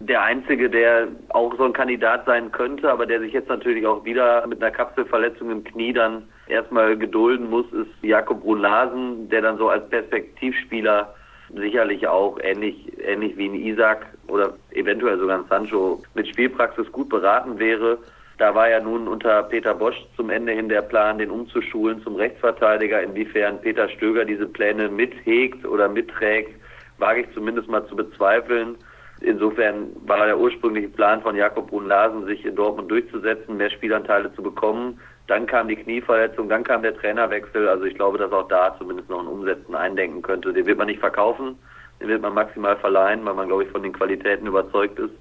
Der 0.00 0.22
einzige, 0.22 0.70
der 0.70 1.08
auch 1.30 1.56
so 1.56 1.64
ein 1.64 1.72
Kandidat 1.72 2.24
sein 2.26 2.52
könnte, 2.52 2.90
aber 2.90 3.04
der 3.04 3.18
sich 3.20 3.32
jetzt 3.32 3.48
natürlich 3.48 3.84
auch 3.84 4.04
wieder 4.04 4.46
mit 4.46 4.62
einer 4.62 4.70
Kapselverletzung 4.70 5.50
im 5.50 5.64
Knie 5.64 5.92
dann 5.92 6.28
erstmal 6.46 6.96
gedulden 6.96 7.50
muss, 7.50 7.66
ist 7.72 7.90
Jakob 8.02 8.42
Brunlasen, 8.42 9.28
der 9.28 9.42
dann 9.42 9.58
so 9.58 9.68
als 9.68 9.88
Perspektivspieler 9.88 11.14
sicherlich 11.54 12.06
auch 12.06 12.38
ähnlich, 12.40 12.92
ähnlich 13.02 13.36
wie 13.36 13.48
ein 13.48 13.54
Isaac 13.54 14.06
oder 14.28 14.54
eventuell 14.70 15.18
sogar 15.18 15.38
ein 15.38 15.48
Sancho 15.48 16.02
mit 16.14 16.28
Spielpraxis 16.28 16.90
gut 16.92 17.08
beraten 17.08 17.58
wäre. 17.58 17.98
Da 18.38 18.54
war 18.54 18.70
ja 18.70 18.78
nun 18.80 19.08
unter 19.08 19.42
Peter 19.44 19.74
Bosch 19.74 20.00
zum 20.14 20.30
Ende 20.30 20.52
hin 20.52 20.68
der 20.68 20.82
Plan, 20.82 21.18
den 21.18 21.30
umzuschulen 21.30 22.00
zum 22.02 22.14
Rechtsverteidiger. 22.14 23.02
Inwiefern 23.02 23.60
Peter 23.60 23.88
Stöger 23.88 24.24
diese 24.24 24.46
Pläne 24.46 24.88
mithegt 24.88 25.66
oder 25.66 25.88
mitträgt, 25.88 26.54
wage 26.98 27.22
ich 27.22 27.34
zumindest 27.34 27.68
mal 27.68 27.84
zu 27.88 27.96
bezweifeln. 27.96 28.76
Insofern 29.20 29.88
war 30.06 30.26
der 30.26 30.38
ursprüngliche 30.38 30.88
Plan 30.88 31.20
von 31.22 31.34
Jakob 31.34 31.68
Brunn-Larsen, 31.68 32.26
sich 32.26 32.44
in 32.44 32.54
Dortmund 32.54 32.90
durchzusetzen, 32.90 33.56
mehr 33.56 33.70
Spielanteile 33.70 34.32
zu 34.34 34.42
bekommen. 34.42 35.00
Dann 35.26 35.46
kam 35.46 35.68
die 35.68 35.76
Knieverletzung, 35.76 36.48
dann 36.48 36.64
kam 36.64 36.82
der 36.82 36.96
Trainerwechsel. 36.96 37.68
Also 37.68 37.84
ich 37.84 37.94
glaube, 37.94 38.18
dass 38.18 38.32
auch 38.32 38.48
da 38.48 38.76
zumindest 38.78 39.10
noch 39.10 39.20
ein 39.20 39.26
Umsetzen 39.26 39.74
eindenken 39.74 40.22
könnte. 40.22 40.52
Den 40.52 40.66
wird 40.66 40.78
man 40.78 40.86
nicht 40.86 41.00
verkaufen, 41.00 41.58
den 42.00 42.08
wird 42.08 42.22
man 42.22 42.34
maximal 42.34 42.76
verleihen, 42.76 43.24
weil 43.24 43.34
man, 43.34 43.48
glaube 43.48 43.64
ich, 43.64 43.70
von 43.70 43.82
den 43.82 43.92
Qualitäten 43.92 44.46
überzeugt 44.46 44.98
ist. 44.98 45.14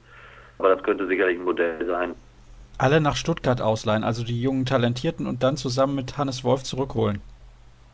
Aber 0.60 0.76
das 0.76 0.84
könnte 0.84 1.08
sicherlich 1.08 1.38
ein 1.38 1.46
Modell 1.46 1.86
sein 1.86 2.14
alle 2.78 3.02
nach 3.02 3.16
Stuttgart 3.16 3.62
ausleihen, 3.62 4.04
also 4.04 4.24
die 4.24 4.40
jungen 4.40 4.66
Talentierten 4.66 5.26
und 5.26 5.44
dann 5.44 5.58
zusammen 5.58 5.96
mit 5.96 6.18
Hannes 6.18 6.44
Wolf 6.44 6.64
zurückholen. 6.64 7.22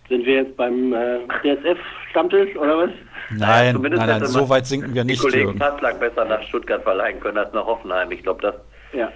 Sind 0.09 0.25
wir 0.25 0.35
jetzt 0.35 0.57
beim 0.57 0.93
äh, 0.93 1.19
DSF-Stammtisch 1.43 2.55
oder 2.57 2.77
was? 2.77 2.89
Nein, 3.31 3.77
nein, 3.81 3.91
nein, 3.93 4.07
nein 4.07 4.25
so 4.25 4.47
weit 4.49 4.65
sinken 4.65 4.93
wir 4.93 5.03
nicht. 5.03 5.21
Die 5.21 5.25
Kollegen 5.25 5.57
Passlack 5.57 5.99
besser 5.99 6.25
nach 6.25 6.41
Stuttgart 6.43 6.83
verleihen 6.83 7.19
können 7.19 7.37
als 7.37 7.53
nach 7.53 7.65
Hoffenheim. 7.65 8.11
Ich 8.11 8.21
glaube, 8.23 8.41
das 8.41 8.55
ja. 8.93 9.11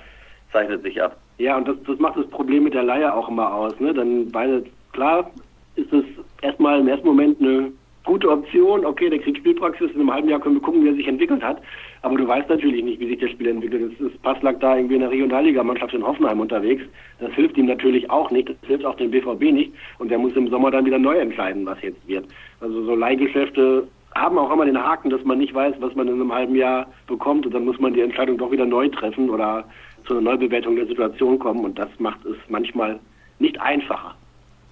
zeichnet 0.51 0.83
sich 0.83 1.01
ab. 1.01 1.17
Ja, 1.37 1.57
und 1.57 1.67
das, 1.67 1.75
das 1.85 1.99
macht 1.99 2.17
das 2.17 2.27
Problem 2.29 2.63
mit 2.63 2.73
der 2.73 2.83
Leihe 2.83 3.13
auch 3.13 3.29
immer 3.29 3.53
aus. 3.53 3.79
Ne? 3.79 3.93
Dann, 3.93 4.33
weil 4.33 4.63
klar 4.93 5.29
ist 5.75 5.91
es 5.93 6.05
erstmal 6.41 6.79
im 6.79 6.87
ersten 6.87 7.05
Moment 7.05 7.39
eine 7.39 7.71
gute 8.07 8.31
Option. 8.31 8.85
Okay, 8.85 9.09
der 9.09 9.19
kriegt 9.19 9.37
Spielpraxis. 9.37 9.91
In 9.91 9.99
einem 9.99 10.11
halben 10.11 10.29
Jahr 10.29 10.39
können 10.39 10.55
wir 10.55 10.61
gucken, 10.61 10.83
wie 10.83 10.87
er 10.87 10.95
sich 10.95 11.07
entwickelt 11.07 11.43
hat. 11.43 11.61
Aber 12.01 12.17
du 12.17 12.27
weißt 12.27 12.49
natürlich 12.49 12.83
nicht, 12.83 12.99
wie 12.99 13.09
sich 13.09 13.19
der 13.19 13.27
Spieler 13.27 13.51
entwickelt. 13.51 13.93
Es 13.93 13.99
ist 13.99 14.21
Passlack 14.23 14.59
da 14.59 14.75
irgendwie 14.75 14.95
in 14.95 15.01
der 15.01 15.11
Regionalligamannschaft 15.11 15.93
in 15.93 16.05
Hoffenheim 16.05 16.39
unterwegs. 16.39 16.83
Das 17.19 17.31
hilft 17.33 17.57
ihm 17.57 17.67
natürlich 17.67 18.09
auch 18.09 18.31
nicht. 18.31 18.49
Das 18.49 18.57
hilft 18.65 18.85
auch 18.85 18.95
dem 18.95 19.11
BVB 19.11 19.51
nicht. 19.51 19.71
Und 19.99 20.09
der 20.09 20.17
muss 20.17 20.35
im 20.35 20.47
Sommer 20.47 20.71
dann 20.71 20.85
wieder 20.85 20.97
neu 20.97 21.17
entscheiden, 21.17 21.65
was 21.65 21.79
jetzt 21.83 22.07
wird. 22.07 22.25
Also 22.61 22.83
so 22.83 22.95
Leihgeschäfte 22.95 23.87
haben 24.15 24.37
auch 24.39 24.51
immer 24.51 24.65
den 24.65 24.81
Haken, 24.81 25.11
dass 25.11 25.23
man 25.23 25.37
nicht 25.37 25.53
weiß, 25.53 25.75
was 25.79 25.93
man 25.93 26.07
in 26.07 26.15
einem 26.15 26.33
halben 26.33 26.55
Jahr 26.55 26.87
bekommt. 27.05 27.45
Und 27.45 27.53
dann 27.53 27.65
muss 27.65 27.79
man 27.79 27.93
die 27.93 28.01
Entscheidung 28.01 28.37
doch 28.37 28.51
wieder 28.51 28.65
neu 28.65 28.87
treffen 28.87 29.29
oder 29.29 29.65
zu 30.05 30.13
einer 30.13 30.21
Neubewertung 30.21 30.75
der 30.77 30.87
Situation 30.87 31.37
kommen. 31.37 31.65
Und 31.65 31.77
das 31.77 31.89
macht 31.99 32.25
es 32.25 32.37
manchmal 32.47 32.99
nicht 33.39 33.59
einfacher. 33.61 34.15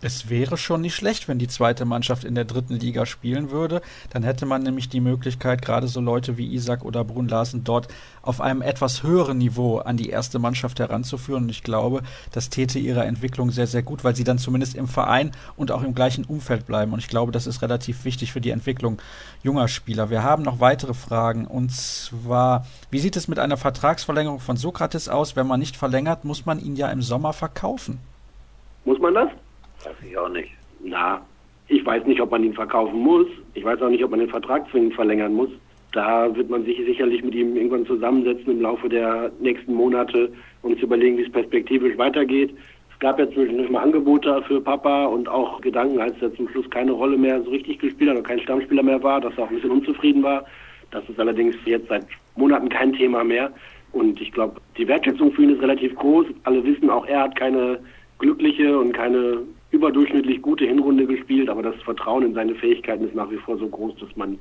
Es 0.02 0.30
wäre 0.30 0.58
schon 0.58 0.82
nicht 0.82 0.94
schlecht, 0.94 1.28
wenn 1.28 1.40
die 1.40 1.48
zweite 1.48 1.86
Mannschaft 1.86 2.26
in 2.26 2.36
der 2.36 2.46
dritten 2.46 2.76
Liga 2.76 3.06
spielen 3.06 3.50
würde. 3.50 3.82
Dann 4.10 4.24
hätte 4.24 4.46
man 4.46 4.62
nämlich 4.62 4.90
die 4.90 5.00
Möglichkeit, 5.00 5.62
gerade 5.62 5.88
so 5.88 6.02
Leute 6.02 6.38
wie 6.38 6.54
Isaac 6.54 6.84
oder 6.84 7.04
Brun 7.04 7.28
Larsen 7.28 7.64
dort 7.64 7.88
auf 8.22 8.42
einem 8.42 8.62
etwas 8.62 9.04
höheren 9.04 9.38
Niveau 9.38 9.78
an 9.78 9.98
die 9.98 10.10
erste 10.10 10.38
Mannschaft 10.38 10.80
heranzuführen. 10.80 11.44
Und 11.44 11.50
ich 11.50 11.64
glaube, 11.64 12.04
das 12.32 12.50
täte 12.50 12.78
ihrer 12.78 13.06
Entwicklung 13.06 13.52
sehr, 13.52 13.68
sehr 13.68 13.84
gut, 13.84 14.04
weil 14.04 14.16
sie 14.16 14.26
dann 14.26 14.38
zumindest 14.38 14.76
im 14.76 14.88
Verein 14.88 15.32
und 15.56 15.72
auch 15.72 15.82
im 15.82 15.96
gleichen 15.96 16.26
Umfeld 16.26 16.68
bleiben. 16.68 16.92
Und 16.92 17.00
ich 17.00 17.08
glaube, 17.08 17.32
das 17.32 17.48
ist 17.48 17.62
relativ 17.62 18.04
wichtig 18.04 18.34
für 18.34 18.42
die 18.42 18.52
Entwicklung 18.52 19.02
junger 19.44 19.70
Spieler. 19.70 20.10
Wir 20.10 20.24
haben 20.24 20.44
noch 20.44 20.60
weitere 20.60 20.94
Fragen. 20.94 21.48
Und 21.48 21.72
zwar, 21.72 22.68
wie 22.92 23.00
sieht 23.00 23.16
es 23.16 23.30
mit 23.30 23.40
einer 23.40 23.58
Vertragsverlängerung 23.58 24.40
von 24.40 24.58
Sokrates 24.58 25.08
aus? 25.08 25.36
Wenn 25.38 25.48
man 25.48 25.60
nicht 25.60 25.78
verlängert, 25.78 26.26
muss 26.26 26.46
man 26.46 26.60
ihn 26.60 26.76
ja 26.76 26.90
im 26.90 27.02
Sommer 27.02 27.32
verkaufen. 27.32 28.00
Muss 28.84 29.00
man 29.00 29.14
das? 29.14 29.30
Weiß 29.86 29.96
ich 30.08 30.18
auch 30.18 30.30
nicht. 30.30 30.52
Na, 30.84 31.22
ich 31.68 31.86
weiß 31.86 32.06
nicht, 32.06 32.22
ob 32.22 32.32
man 32.32 32.44
ihn 32.44 32.54
verkaufen 32.54 33.00
muss. 33.00 33.28
Ich 33.54 33.64
weiß 33.64 33.82
auch 33.82 33.90
nicht, 33.90 34.04
ob 34.04 34.12
man 34.12 34.20
den 34.20 34.30
Vertrag 34.30 34.70
zwingend 34.72 34.96
verlängern 34.96 35.34
muss. 35.34 35.50
Da 35.94 36.36
wird 36.36 36.50
man 36.50 36.66
sich 36.66 36.78
sicherlich 36.78 37.24
mit 37.24 37.34
ihm 37.36 37.56
irgendwann 37.56 37.86
zusammensetzen 37.86 38.52
im 38.52 38.62
Laufe 38.62 38.90
der 38.90 39.32
nächsten 39.40 39.74
Monate 39.74 40.32
und 40.62 40.74
sich 40.74 40.84
überlegen, 40.84 41.18
wie 41.18 41.24
es 41.24 41.32
perspektivisch 41.32 41.98
weitergeht. 41.98 42.54
Es 42.92 43.00
gab 43.00 43.20
ja 43.20 43.30
zwischendurch 43.30 43.70
mal 43.70 43.84
Angebote 43.84 44.42
für 44.48 44.60
Papa 44.60 45.06
und 45.06 45.28
auch 45.30 45.62
Gedanken, 45.62 46.00
als 46.00 46.22
er 46.22 46.34
zum 46.36 46.50
Schluss 46.50 46.70
keine 46.70 46.92
Rolle 46.92 47.18
mehr 47.18 47.42
so 47.44 47.52
richtig 47.52 47.80
gespielt 47.80 48.10
hat 48.10 48.18
und 48.18 48.28
kein 48.28 48.40
Stammspieler 48.40 48.84
mehr 48.84 49.02
war, 49.04 49.22
dass 49.22 49.38
er 49.38 49.46
auch 49.46 49.50
ein 49.50 49.56
bisschen 49.56 49.72
unzufrieden 49.72 50.24
war. 50.24 50.46
Das 50.92 51.08
ist 51.10 51.20
allerdings 51.20 51.56
jetzt 51.66 51.88
seit 51.88 52.06
Monaten 52.36 52.70
kein 52.70 52.94
Thema 52.94 53.24
mehr. 53.24 53.52
Und 53.92 54.20
ich 54.20 54.32
glaube, 54.32 54.60
die 54.78 54.88
Wertschätzung 54.88 55.32
für 55.32 55.44
ihn 55.44 55.52
ist 55.52 55.62
relativ 55.62 55.96
groß. 55.96 56.26
Alle 56.44 56.64
wissen, 56.64 56.90
auch 56.90 57.06
er 57.06 57.24
hat 57.24 57.36
keine 57.36 57.80
glückliche 58.20 58.78
und 58.78 58.94
keine 58.94 59.40
überdurchschnittlich 59.76 60.42
gute 60.42 60.66
Hinrunde 60.66 61.06
gespielt, 61.06 61.50
aber 61.50 61.62
das 61.62 61.76
Vertrauen 61.84 62.24
in 62.24 62.34
seine 62.34 62.56
Fähigkeiten 62.56 63.06
ist 63.06 63.16
nach 63.16 63.30
wie 63.30 63.38
vor 63.38 63.58
so 63.58 63.68
groß, 63.68 63.98
dass 64.00 64.16
man 64.16 64.40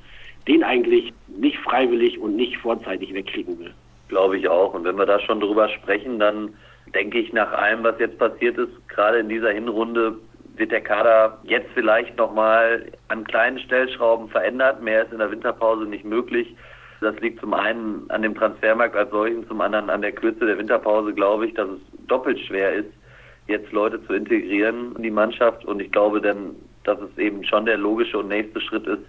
den 0.49 0.62
eigentlich 0.62 1.12
nicht 1.29 1.59
freiwillig 1.59 2.18
und 2.18 2.37
nicht 2.37 2.57
vorzeitig 2.59 3.12
wegkriegen 3.12 3.59
will. 3.59 3.75
Glaube 4.09 4.38
ich 4.38 4.49
auch. 4.49 4.75
Und 4.75 4.85
wenn 4.85 4.97
wir 4.97 5.07
da 5.07 5.18
schon 5.20 5.40
drüber 5.40 5.68
sprechen, 5.68 6.18
dann 6.18 6.51
denke 6.94 7.18
ich 7.18 7.33
nach 7.33 7.53
allem, 7.53 7.83
was 7.83 7.99
jetzt 7.99 8.18
passiert 8.18 8.59
ist, 8.59 8.88
gerade 8.88 9.18
in 9.18 9.29
dieser 9.29 9.51
Hinrunde, 9.51 10.16
wird 10.57 10.70
der 10.70 10.83
Kader 10.83 11.38
jetzt 11.42 11.68
vielleicht 11.75 12.16
nochmal 12.16 12.87
an 13.09 13.25
kleinen 13.25 13.59
Stellschrauben 13.59 14.29
verändert. 14.29 14.83
Mehr 14.83 15.03
ist 15.03 15.12
in 15.12 15.18
der 15.18 15.31
Winterpause 15.31 15.85
nicht 15.85 16.05
möglich. 16.05 16.55
Das 17.01 17.18
liegt 17.20 17.40
zum 17.40 17.55
einen 17.55 18.09
an 18.11 18.23
dem 18.23 18.37
Transfermarkt 18.37 18.94
als 18.94 19.11
solchen, 19.11 19.47
zum 19.49 19.61
anderen 19.61 19.90
an 19.90 20.03
der 20.03 20.12
Kürze 20.12 20.47
der 20.47 20.57
Winterpause, 20.57 21.12
glaube 21.12 21.47
ich, 21.47 21.55
dass 21.55 21.68
es 21.68 22.07
doppelt 22.07 22.38
schwer 22.38 22.73
ist, 22.73 22.90
jetzt 23.46 23.72
Leute 23.72 24.04
zu 24.07 24.14
integrieren 24.14 24.94
in 24.96 25.02
die 25.02 25.11
Mannschaft. 25.11 25.64
Und 25.64 25.80
ich 25.80 25.90
glaube 25.92 26.20
dann, 26.20 26.57
dass 26.85 26.98
es 27.00 27.18
eben 27.18 27.44
schon 27.44 27.66
der 27.66 27.78
logische 27.78 28.18
und 28.18 28.28
nächste 28.28 28.61
Schritt 28.61 28.87
ist, 28.87 29.02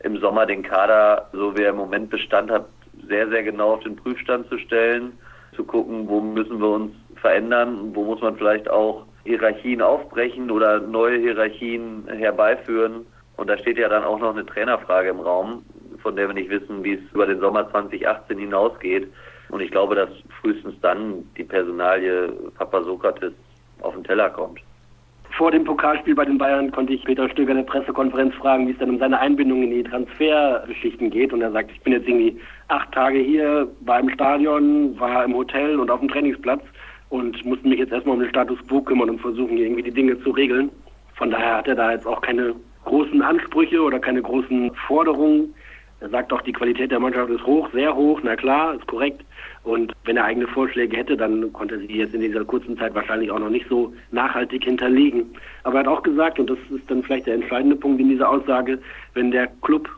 im 0.00 0.18
Sommer 0.18 0.46
den 0.46 0.62
Kader, 0.62 1.28
so 1.32 1.56
wie 1.56 1.62
er 1.62 1.70
im 1.70 1.76
Moment 1.76 2.10
Bestand 2.10 2.50
hat, 2.50 2.66
sehr, 3.08 3.28
sehr 3.28 3.42
genau 3.42 3.74
auf 3.74 3.82
den 3.82 3.96
Prüfstand 3.96 4.48
zu 4.48 4.58
stellen, 4.58 5.12
zu 5.54 5.64
gucken, 5.64 6.08
wo 6.08 6.20
müssen 6.20 6.60
wir 6.60 6.68
uns 6.68 6.92
verändern, 7.16 7.94
wo 7.94 8.04
muss 8.04 8.20
man 8.20 8.36
vielleicht 8.36 8.68
auch 8.68 9.06
Hierarchien 9.24 9.82
aufbrechen 9.82 10.50
oder 10.50 10.80
neue 10.80 11.18
Hierarchien 11.18 12.06
herbeiführen. 12.08 13.06
Und 13.36 13.48
da 13.48 13.58
steht 13.58 13.78
ja 13.78 13.88
dann 13.88 14.04
auch 14.04 14.18
noch 14.18 14.34
eine 14.34 14.46
Trainerfrage 14.46 15.10
im 15.10 15.20
Raum, 15.20 15.64
von 16.02 16.16
der 16.16 16.28
wir 16.28 16.34
nicht 16.34 16.50
wissen, 16.50 16.84
wie 16.84 16.94
es 16.94 17.00
über 17.12 17.26
den 17.26 17.40
Sommer 17.40 17.70
2018 17.70 18.38
hinausgeht. 18.38 19.12
Und 19.48 19.60
ich 19.60 19.70
glaube, 19.70 19.94
dass 19.94 20.08
frühestens 20.40 20.74
dann 20.80 21.24
die 21.36 21.44
Personalie 21.44 22.28
Papa 22.56 22.82
Sokrates 22.82 23.32
auf 23.82 23.94
den 23.94 24.04
Teller 24.04 24.30
kommt. 24.30 24.60
Vor 25.36 25.50
dem 25.50 25.64
Pokalspiel 25.64 26.14
bei 26.14 26.24
den 26.24 26.38
Bayern 26.38 26.70
konnte 26.70 26.94
ich 26.94 27.04
Peter 27.04 27.28
Stöger 27.28 27.50
in 27.50 27.58
der 27.58 27.64
Pressekonferenz 27.64 28.34
fragen, 28.36 28.66
wie 28.66 28.72
es 28.72 28.78
dann 28.78 28.88
um 28.88 28.98
seine 28.98 29.18
Einbindung 29.18 29.62
in 29.64 29.70
die 29.70 29.82
Transfergeschichten 29.82 31.10
geht. 31.10 31.32
Und 31.32 31.42
er 31.42 31.52
sagt, 31.52 31.70
ich 31.70 31.80
bin 31.82 31.92
jetzt 31.92 32.08
irgendwie 32.08 32.40
acht 32.68 32.90
Tage 32.92 33.18
hier, 33.18 33.68
war 33.80 34.00
im 34.00 34.08
Stadion, 34.08 34.98
war 34.98 35.24
im 35.24 35.34
Hotel 35.34 35.78
und 35.78 35.90
auf 35.90 36.00
dem 36.00 36.08
Trainingsplatz 36.08 36.62
und 37.10 37.44
musste 37.44 37.68
mich 37.68 37.78
jetzt 37.78 37.92
erstmal 37.92 38.14
um 38.14 38.22
den 38.22 38.30
Status 38.30 38.58
quo 38.66 38.80
kümmern 38.80 39.10
und 39.10 39.20
versuchen, 39.20 39.58
irgendwie 39.58 39.82
die 39.82 39.90
Dinge 39.90 40.18
zu 40.22 40.30
regeln. 40.30 40.70
Von 41.14 41.30
daher 41.30 41.58
hat 41.58 41.68
er 41.68 41.74
da 41.74 41.92
jetzt 41.92 42.06
auch 42.06 42.22
keine 42.22 42.54
großen 42.84 43.20
Ansprüche 43.20 43.82
oder 43.82 43.98
keine 43.98 44.22
großen 44.22 44.72
Forderungen. 44.86 45.54
Er 46.00 46.10
sagt 46.10 46.32
auch, 46.32 46.42
die 46.42 46.52
Qualität 46.52 46.90
der 46.90 47.00
Mannschaft 47.00 47.30
ist 47.30 47.46
hoch, 47.46 47.70
sehr 47.72 47.94
hoch, 47.94 48.20
na 48.22 48.36
klar, 48.36 48.74
ist 48.74 48.86
korrekt. 48.86 49.24
Und 49.64 49.92
wenn 50.04 50.18
er 50.18 50.24
eigene 50.24 50.46
Vorschläge 50.46 50.96
hätte, 50.96 51.16
dann 51.16 51.52
konnte 51.52 51.78
sie 51.78 51.86
jetzt 51.86 52.14
in 52.14 52.20
dieser 52.20 52.44
kurzen 52.44 52.76
Zeit 52.76 52.94
wahrscheinlich 52.94 53.30
auch 53.30 53.38
noch 53.38 53.50
nicht 53.50 53.66
so 53.68 53.92
nachhaltig 54.12 54.64
hinterlegen. 54.64 55.34
Aber 55.64 55.76
er 55.76 55.80
hat 55.80 55.88
auch 55.88 56.02
gesagt, 56.02 56.38
und 56.38 56.50
das 56.50 56.58
ist 56.70 56.90
dann 56.90 57.02
vielleicht 57.02 57.26
der 57.26 57.34
entscheidende 57.34 57.76
Punkt 57.76 58.00
in 58.00 58.10
dieser 58.10 58.28
Aussage, 58.28 58.78
wenn 59.14 59.30
der 59.30 59.48
Club 59.62 59.88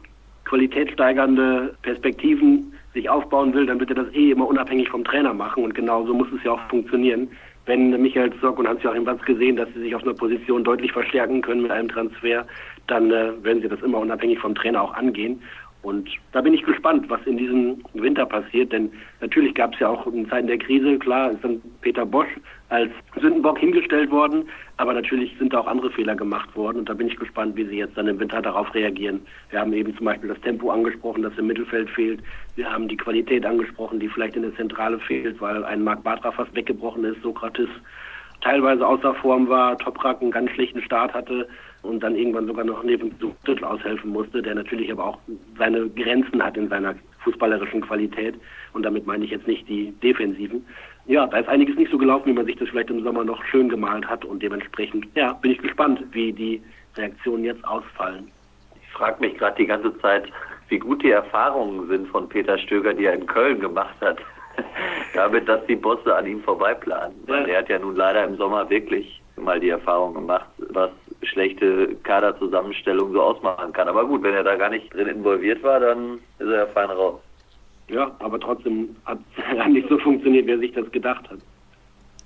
qualitätssteigernde 0.44 1.74
Perspektiven 1.82 2.72
sich 2.94 3.10
aufbauen 3.10 3.52
will, 3.52 3.66
dann 3.66 3.80
wird 3.80 3.90
er 3.90 3.96
das 3.96 4.14
eh 4.14 4.30
immer 4.30 4.48
unabhängig 4.48 4.88
vom 4.88 5.04
Trainer 5.04 5.34
machen. 5.34 5.64
Und 5.64 5.74
genau 5.74 6.06
so 6.06 6.14
muss 6.14 6.28
es 6.34 6.42
ja 6.44 6.52
auch 6.52 6.68
funktionieren. 6.68 7.28
Wenn 7.66 7.90
Michael 8.00 8.32
Zock 8.40 8.58
und 8.58 8.66
Hans-Joachim 8.66 9.04
Watz 9.04 9.22
gesehen, 9.26 9.56
dass 9.56 9.68
sie 9.74 9.80
sich 9.80 9.94
auf 9.94 10.02
einer 10.02 10.14
Position 10.14 10.64
deutlich 10.64 10.90
verstärken 10.90 11.42
können 11.42 11.60
mit 11.60 11.70
einem 11.70 11.88
Transfer, 11.88 12.46
dann 12.86 13.10
äh, 13.10 13.32
werden 13.42 13.60
sie 13.60 13.68
das 13.68 13.82
immer 13.82 13.98
unabhängig 13.98 14.38
vom 14.38 14.54
Trainer 14.54 14.82
auch 14.82 14.94
angehen. 14.94 15.42
Und 15.82 16.08
da 16.32 16.40
bin 16.40 16.54
ich 16.54 16.64
gespannt, 16.64 17.08
was 17.08 17.20
in 17.24 17.36
diesem 17.36 17.82
Winter 17.94 18.26
passiert, 18.26 18.72
denn 18.72 18.90
natürlich 19.20 19.54
gab 19.54 19.74
es 19.74 19.80
ja 19.80 19.88
auch 19.88 20.06
in 20.08 20.28
Zeiten 20.28 20.48
der 20.48 20.58
Krise, 20.58 20.98
klar, 20.98 21.30
ist 21.30 21.44
dann 21.44 21.62
Peter 21.82 22.04
Bosch 22.04 22.28
als 22.68 22.90
Sündenbock 23.20 23.58
hingestellt 23.58 24.10
worden, 24.10 24.48
aber 24.76 24.92
natürlich 24.92 25.34
sind 25.38 25.52
da 25.52 25.60
auch 25.60 25.66
andere 25.68 25.90
Fehler 25.90 26.16
gemacht 26.16 26.54
worden 26.56 26.78
und 26.78 26.88
da 26.88 26.94
bin 26.94 27.06
ich 27.06 27.16
gespannt, 27.16 27.56
wie 27.56 27.64
sie 27.64 27.78
jetzt 27.78 27.96
dann 27.96 28.08
im 28.08 28.18
Winter 28.18 28.42
darauf 28.42 28.74
reagieren. 28.74 29.20
Wir 29.50 29.60
haben 29.60 29.72
eben 29.72 29.96
zum 29.96 30.04
Beispiel 30.04 30.28
das 30.28 30.40
Tempo 30.40 30.70
angesprochen, 30.70 31.22
das 31.22 31.38
im 31.38 31.46
Mittelfeld 31.46 31.88
fehlt. 31.90 32.22
Wir 32.56 32.70
haben 32.70 32.88
die 32.88 32.96
Qualität 32.96 33.46
angesprochen, 33.46 34.00
die 34.00 34.08
vielleicht 34.08 34.36
in 34.36 34.42
der 34.42 34.54
Zentrale 34.56 34.98
fehlt, 34.98 35.40
weil 35.40 35.64
ein 35.64 35.82
Marc 35.82 36.02
Bartra 36.02 36.32
fast 36.32 36.54
weggebrochen 36.54 37.04
ist, 37.04 37.22
Sokrates 37.22 37.68
teilweise 38.40 38.86
außer 38.86 39.14
Form 39.16 39.48
war, 39.48 39.76
Toprak 39.78 40.20
einen 40.20 40.30
ganz 40.30 40.50
schlechten 40.50 40.82
Start 40.82 41.14
hatte 41.14 41.48
und 41.82 42.02
dann 42.02 42.16
irgendwann 42.16 42.46
sogar 42.46 42.64
noch 42.64 42.82
neben 42.82 43.14
Drittel 43.44 43.64
aushelfen 43.64 44.10
musste, 44.10 44.42
der 44.42 44.54
natürlich 44.54 44.90
aber 44.90 45.04
auch 45.04 45.18
seine 45.56 45.88
Grenzen 45.90 46.42
hat 46.42 46.56
in 46.56 46.68
seiner 46.68 46.94
fußballerischen 47.24 47.80
Qualität. 47.82 48.34
Und 48.72 48.82
damit 48.84 49.06
meine 49.06 49.24
ich 49.24 49.30
jetzt 49.30 49.46
nicht 49.46 49.68
die 49.68 49.92
Defensiven. 50.02 50.64
Ja, 51.06 51.26
da 51.26 51.38
ist 51.38 51.48
einiges 51.48 51.76
nicht 51.76 51.90
so 51.90 51.98
gelaufen, 51.98 52.26
wie 52.26 52.34
man 52.34 52.46
sich 52.46 52.56
das 52.56 52.68
vielleicht 52.68 52.90
im 52.90 53.02
Sommer 53.02 53.24
noch 53.24 53.42
schön 53.44 53.68
gemalt 53.68 54.06
hat. 54.08 54.24
Und 54.24 54.42
dementsprechend, 54.42 55.06
ja, 55.14 55.32
bin 55.34 55.52
ich 55.52 55.58
gespannt, 55.58 56.02
wie 56.12 56.32
die 56.32 56.62
Reaktionen 56.96 57.44
jetzt 57.44 57.64
ausfallen. 57.64 58.30
Ich 58.82 58.88
frage 58.92 59.20
mich 59.20 59.36
gerade 59.38 59.56
die 59.56 59.66
ganze 59.66 59.96
Zeit, 60.00 60.30
wie 60.68 60.78
gut 60.78 61.02
die 61.02 61.10
Erfahrungen 61.10 61.88
sind 61.88 62.08
von 62.08 62.28
Peter 62.28 62.58
Stöger, 62.58 62.92
die 62.92 63.06
er 63.06 63.14
in 63.14 63.26
Köln 63.26 63.60
gemacht 63.60 63.94
hat. 64.00 64.18
Damit, 65.14 65.48
dass 65.48 65.64
die 65.66 65.76
Bosse 65.76 66.14
an 66.14 66.26
ihm 66.26 66.42
vorbeiplanen. 66.42 67.16
Ja. 67.26 67.44
Er 67.46 67.58
hat 67.58 67.68
ja 67.68 67.78
nun 67.78 67.96
leider 67.96 68.24
im 68.24 68.36
Sommer 68.36 68.68
wirklich 68.70 69.20
mal 69.36 69.60
die 69.60 69.70
Erfahrung 69.70 70.14
gemacht, 70.14 70.48
was 70.70 70.90
schlechte 71.22 71.94
Kaderzusammenstellung 72.02 73.12
so 73.12 73.22
ausmachen 73.22 73.72
kann. 73.72 73.88
Aber 73.88 74.06
gut, 74.06 74.22
wenn 74.22 74.34
er 74.34 74.44
da 74.44 74.56
gar 74.56 74.70
nicht 74.70 74.92
drin 74.92 75.08
involviert 75.08 75.62
war, 75.62 75.80
dann 75.80 76.18
ist 76.38 76.48
er 76.48 76.58
ja 76.58 76.66
fein 76.66 76.90
raus. 76.90 77.20
Ja, 77.88 78.10
aber 78.18 78.38
trotzdem 78.38 78.96
hat 79.04 79.18
es 79.58 79.72
nicht 79.72 79.88
so 79.88 79.98
funktioniert, 79.98 80.46
wie 80.46 80.52
er 80.52 80.58
sich 80.58 80.72
das 80.72 80.90
gedacht 80.92 81.28
hat. 81.30 81.38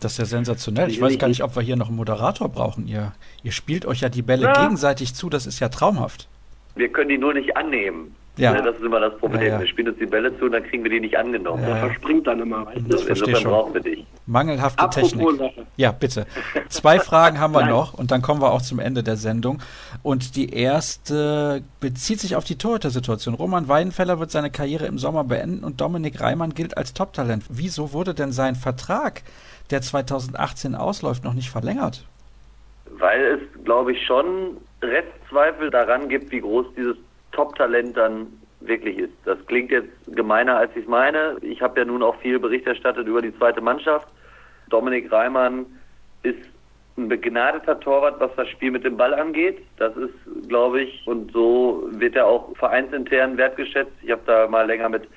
Das 0.00 0.12
ist 0.12 0.18
ja 0.18 0.24
sensationell. 0.24 0.90
Ich 0.90 1.00
weiß 1.00 1.16
gar 1.18 1.28
nicht, 1.28 1.44
ob 1.44 1.54
wir 1.54 1.62
hier 1.62 1.76
noch 1.76 1.86
einen 1.86 1.96
Moderator 1.96 2.48
brauchen. 2.48 2.88
Ihr, 2.88 3.12
ihr 3.44 3.52
spielt 3.52 3.86
euch 3.86 4.00
ja 4.00 4.08
die 4.08 4.22
Bälle 4.22 4.44
ja. 4.44 4.52
gegenseitig 4.52 5.14
zu, 5.14 5.30
das 5.30 5.46
ist 5.46 5.60
ja 5.60 5.68
traumhaft. 5.68 6.28
Wir 6.74 6.88
können 6.88 7.10
die 7.10 7.18
nur 7.18 7.34
nicht 7.34 7.56
annehmen. 7.56 8.16
Ja. 8.36 8.58
Das 8.62 8.76
ist 8.76 8.82
immer 8.82 9.00
das 9.00 9.16
Problem. 9.18 9.42
Ja, 9.42 9.48
ja. 9.48 9.60
Wir 9.60 9.66
spielen 9.66 9.88
uns 9.88 9.98
die 9.98 10.06
Bälle 10.06 10.36
zu 10.38 10.46
und 10.46 10.52
dann 10.52 10.62
kriegen 10.62 10.82
wir 10.84 10.90
die 10.90 11.00
nicht 11.00 11.16
angenommen. 11.18 11.62
Ja, 11.68 11.76
verspringt 11.76 12.26
dann 12.26 12.40
immer. 12.40 12.64
Weißt 12.64 12.78
du? 12.88 12.96
Insofern 12.96 13.42
brauchen 13.44 13.74
wir 13.74 13.80
dich. 13.82 14.06
Mangelhafte 14.26 14.82
Apropos 14.82 15.10
Technik. 15.10 15.38
Sache. 15.38 15.66
Ja, 15.76 15.92
bitte. 15.92 16.26
Zwei 16.68 16.98
Fragen 16.98 17.38
haben 17.38 17.52
wir 17.52 17.66
noch 17.66 17.92
und 17.92 18.10
dann 18.10 18.22
kommen 18.22 18.40
wir 18.40 18.52
auch 18.52 18.62
zum 18.62 18.78
Ende 18.78 19.02
der 19.02 19.16
Sendung. 19.16 19.60
Und 20.02 20.36
die 20.36 20.54
erste 20.54 21.62
bezieht 21.80 22.20
sich 22.20 22.34
auf 22.34 22.44
die 22.44 22.56
Torhüter-Situation. 22.56 23.34
Roman 23.34 23.68
Weidenfeller 23.68 24.18
wird 24.18 24.30
seine 24.30 24.50
Karriere 24.50 24.86
im 24.86 24.98
Sommer 24.98 25.24
beenden 25.24 25.62
und 25.62 25.82
Dominik 25.82 26.20
Reimann 26.20 26.54
gilt 26.54 26.78
als 26.78 26.94
Top-Talent. 26.94 27.44
Wieso 27.50 27.92
wurde 27.92 28.14
denn 28.14 28.32
sein 28.32 28.54
Vertrag, 28.54 29.22
der 29.70 29.82
2018 29.82 30.74
ausläuft, 30.74 31.22
noch 31.22 31.34
nicht 31.34 31.50
verlängert? 31.50 32.06
Weil 32.98 33.22
es, 33.22 33.64
glaube 33.64 33.92
ich, 33.92 34.06
schon 34.06 34.56
Restzweifel 34.80 35.70
daran 35.70 36.08
gibt, 36.08 36.30
wie 36.32 36.40
groß 36.40 36.66
dieses 36.76 36.96
Top-Talent 37.32 37.96
dann 37.96 38.26
wirklich 38.60 38.98
ist. 38.98 39.12
Das 39.24 39.38
klingt 39.46 39.70
jetzt 39.70 39.90
gemeiner, 40.06 40.56
als 40.56 40.70
ich 40.76 40.86
meine. 40.86 41.36
Ich 41.42 41.60
habe 41.60 41.80
ja 41.80 41.84
nun 41.84 42.02
auch 42.02 42.16
viel 42.16 42.38
Bericht 42.38 42.66
erstattet 42.66 43.06
über 43.06 43.20
die 43.20 43.36
zweite 43.36 43.60
Mannschaft. 43.60 44.08
Dominik 44.68 45.10
Reimann 45.10 45.66
ist 46.22 46.38
ein 46.96 47.08
begnadeter 47.08 47.80
Torwart, 47.80 48.20
was 48.20 48.30
das 48.36 48.48
Spiel 48.48 48.70
mit 48.70 48.84
dem 48.84 48.96
Ball 48.96 49.14
angeht. 49.14 49.58
Das 49.78 49.96
ist, 49.96 50.14
glaube 50.48 50.82
ich, 50.82 51.06
und 51.06 51.32
so 51.32 51.88
wird 51.90 52.16
er 52.16 52.26
auch 52.26 52.54
vereinsintern 52.56 53.36
wertgeschätzt. 53.36 53.92
Ich 54.02 54.10
habe 54.10 54.22
da 54.26 54.46
mal 54.46 54.66
länger 54.66 54.88
mit 54.88 55.08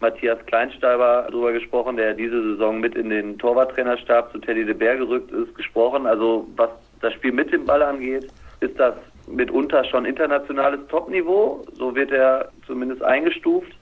Matthias 0.00 0.44
Kleinsteiber 0.46 1.28
drüber 1.30 1.52
gesprochen, 1.52 1.96
der 1.96 2.12
diese 2.14 2.42
Saison 2.42 2.80
mit 2.80 2.94
in 2.96 3.08
den 3.08 3.38
Torwarttrainerstab 3.38 4.32
zu 4.32 4.38
Teddy 4.38 4.64
de 4.64 4.74
Beer 4.74 4.96
gerückt 4.96 5.30
ist, 5.30 5.54
gesprochen. 5.54 6.06
Also 6.06 6.46
was 6.56 6.70
das 7.00 7.14
Spiel 7.14 7.32
mit 7.32 7.52
dem 7.52 7.64
Ball 7.64 7.82
angeht, 7.82 8.26
ist 8.60 8.78
das 8.78 8.94
mitunter 9.26 9.84
schon 9.84 10.04
internationales 10.04 10.80
Topniveau, 10.88 11.64
so 11.74 11.94
wird 11.94 12.10
er 12.10 12.50
zumindest 12.66 13.02
eingestuft. 13.02 13.72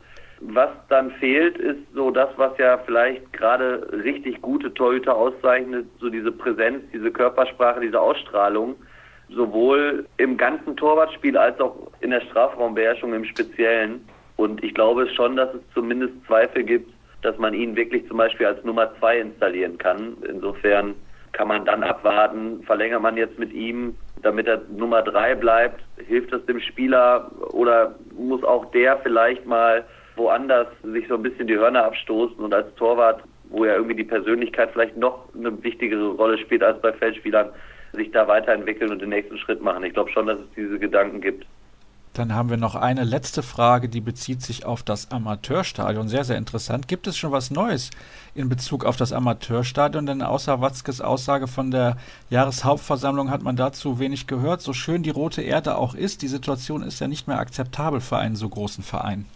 Was 0.42 0.70
dann 0.88 1.10
fehlt, 1.12 1.58
ist 1.58 1.80
so 1.94 2.10
das, 2.10 2.30
was 2.36 2.56
ja 2.56 2.78
vielleicht 2.78 3.30
gerade 3.34 3.86
richtig 4.04 4.40
gute 4.40 4.72
Torhüter 4.72 5.14
auszeichnet, 5.14 5.86
so 5.98 6.08
diese 6.08 6.32
Präsenz, 6.32 6.82
diese 6.94 7.10
Körpersprache, 7.10 7.80
diese 7.80 8.00
Ausstrahlung, 8.00 8.76
sowohl 9.28 10.06
im 10.16 10.38
ganzen 10.38 10.76
Torwartspiel 10.76 11.36
als 11.36 11.60
auch 11.60 11.90
in 12.00 12.10
der 12.10 12.22
Strafraumbeherrschung 12.22 13.12
im 13.12 13.24
Speziellen. 13.24 14.00
Und 14.36 14.64
ich 14.64 14.72
glaube 14.72 15.08
schon, 15.10 15.36
dass 15.36 15.52
es 15.54 15.60
zumindest 15.74 16.14
Zweifel 16.26 16.64
gibt, 16.64 16.90
dass 17.20 17.36
man 17.36 17.52
ihn 17.52 17.76
wirklich 17.76 18.08
zum 18.08 18.16
Beispiel 18.16 18.46
als 18.46 18.64
Nummer 18.64 18.90
zwei 18.98 19.20
installieren 19.20 19.76
kann. 19.76 20.16
Insofern 20.26 20.94
kann 21.32 21.48
man 21.48 21.66
dann 21.66 21.82
abwarten, 21.82 22.62
verlängert 22.64 23.02
man 23.02 23.18
jetzt 23.18 23.38
mit 23.38 23.52
ihm 23.52 23.94
damit 24.22 24.46
er 24.46 24.62
Nummer 24.76 25.02
drei 25.02 25.34
bleibt, 25.34 25.82
hilft 26.06 26.32
das 26.32 26.44
dem 26.46 26.60
Spieler 26.60 27.30
oder 27.52 27.94
muss 28.16 28.42
auch 28.44 28.70
der 28.72 28.98
vielleicht 28.98 29.46
mal 29.46 29.84
woanders 30.16 30.68
sich 30.82 31.08
so 31.08 31.14
ein 31.14 31.22
bisschen 31.22 31.46
die 31.46 31.56
Hörner 31.56 31.84
abstoßen 31.84 32.38
und 32.38 32.52
als 32.52 32.74
Torwart, 32.74 33.22
wo 33.48 33.64
ja 33.64 33.74
irgendwie 33.74 33.96
die 33.96 34.04
Persönlichkeit 34.04 34.70
vielleicht 34.72 34.96
noch 34.96 35.28
eine 35.34 35.62
wichtigere 35.62 36.08
Rolle 36.10 36.38
spielt 36.38 36.62
als 36.62 36.80
bei 36.80 36.92
Feldspielern, 36.92 37.50
sich 37.92 38.10
da 38.12 38.28
weiterentwickeln 38.28 38.90
und 38.90 39.00
den 39.00 39.08
nächsten 39.08 39.38
Schritt 39.38 39.62
machen. 39.62 39.84
Ich 39.84 39.94
glaube 39.94 40.10
schon, 40.10 40.26
dass 40.26 40.38
es 40.38 40.46
diese 40.56 40.78
Gedanken 40.78 41.20
gibt. 41.20 41.46
Dann 42.12 42.34
haben 42.34 42.50
wir 42.50 42.56
noch 42.56 42.74
eine 42.74 43.04
letzte 43.04 43.42
Frage, 43.42 43.88
die 43.88 44.00
bezieht 44.00 44.42
sich 44.42 44.66
auf 44.66 44.82
das 44.82 45.12
Amateurstadion. 45.12 46.08
Sehr, 46.08 46.24
sehr 46.24 46.38
interessant. 46.38 46.88
Gibt 46.88 47.06
es 47.06 47.16
schon 47.16 47.30
was 47.30 47.52
Neues 47.52 47.90
in 48.34 48.48
Bezug 48.48 48.84
auf 48.84 48.96
das 48.96 49.12
Amateurstadion? 49.12 50.06
Denn 50.06 50.20
außer 50.20 50.60
Watzkes 50.60 51.00
Aussage 51.00 51.46
von 51.46 51.70
der 51.70 51.96
Jahreshauptversammlung 52.28 53.30
hat 53.30 53.42
man 53.42 53.54
dazu 53.54 54.00
wenig 54.00 54.26
gehört. 54.26 54.60
So 54.60 54.72
schön 54.72 55.04
die 55.04 55.10
rote 55.10 55.42
Erde 55.42 55.76
auch 55.76 55.94
ist, 55.94 56.22
die 56.22 56.28
Situation 56.28 56.82
ist 56.82 57.00
ja 57.00 57.06
nicht 57.06 57.28
mehr 57.28 57.38
akzeptabel 57.38 58.00
für 58.00 58.18
einen 58.18 58.34
so 58.34 58.48
großen 58.48 58.82
Verein. 58.82 59.26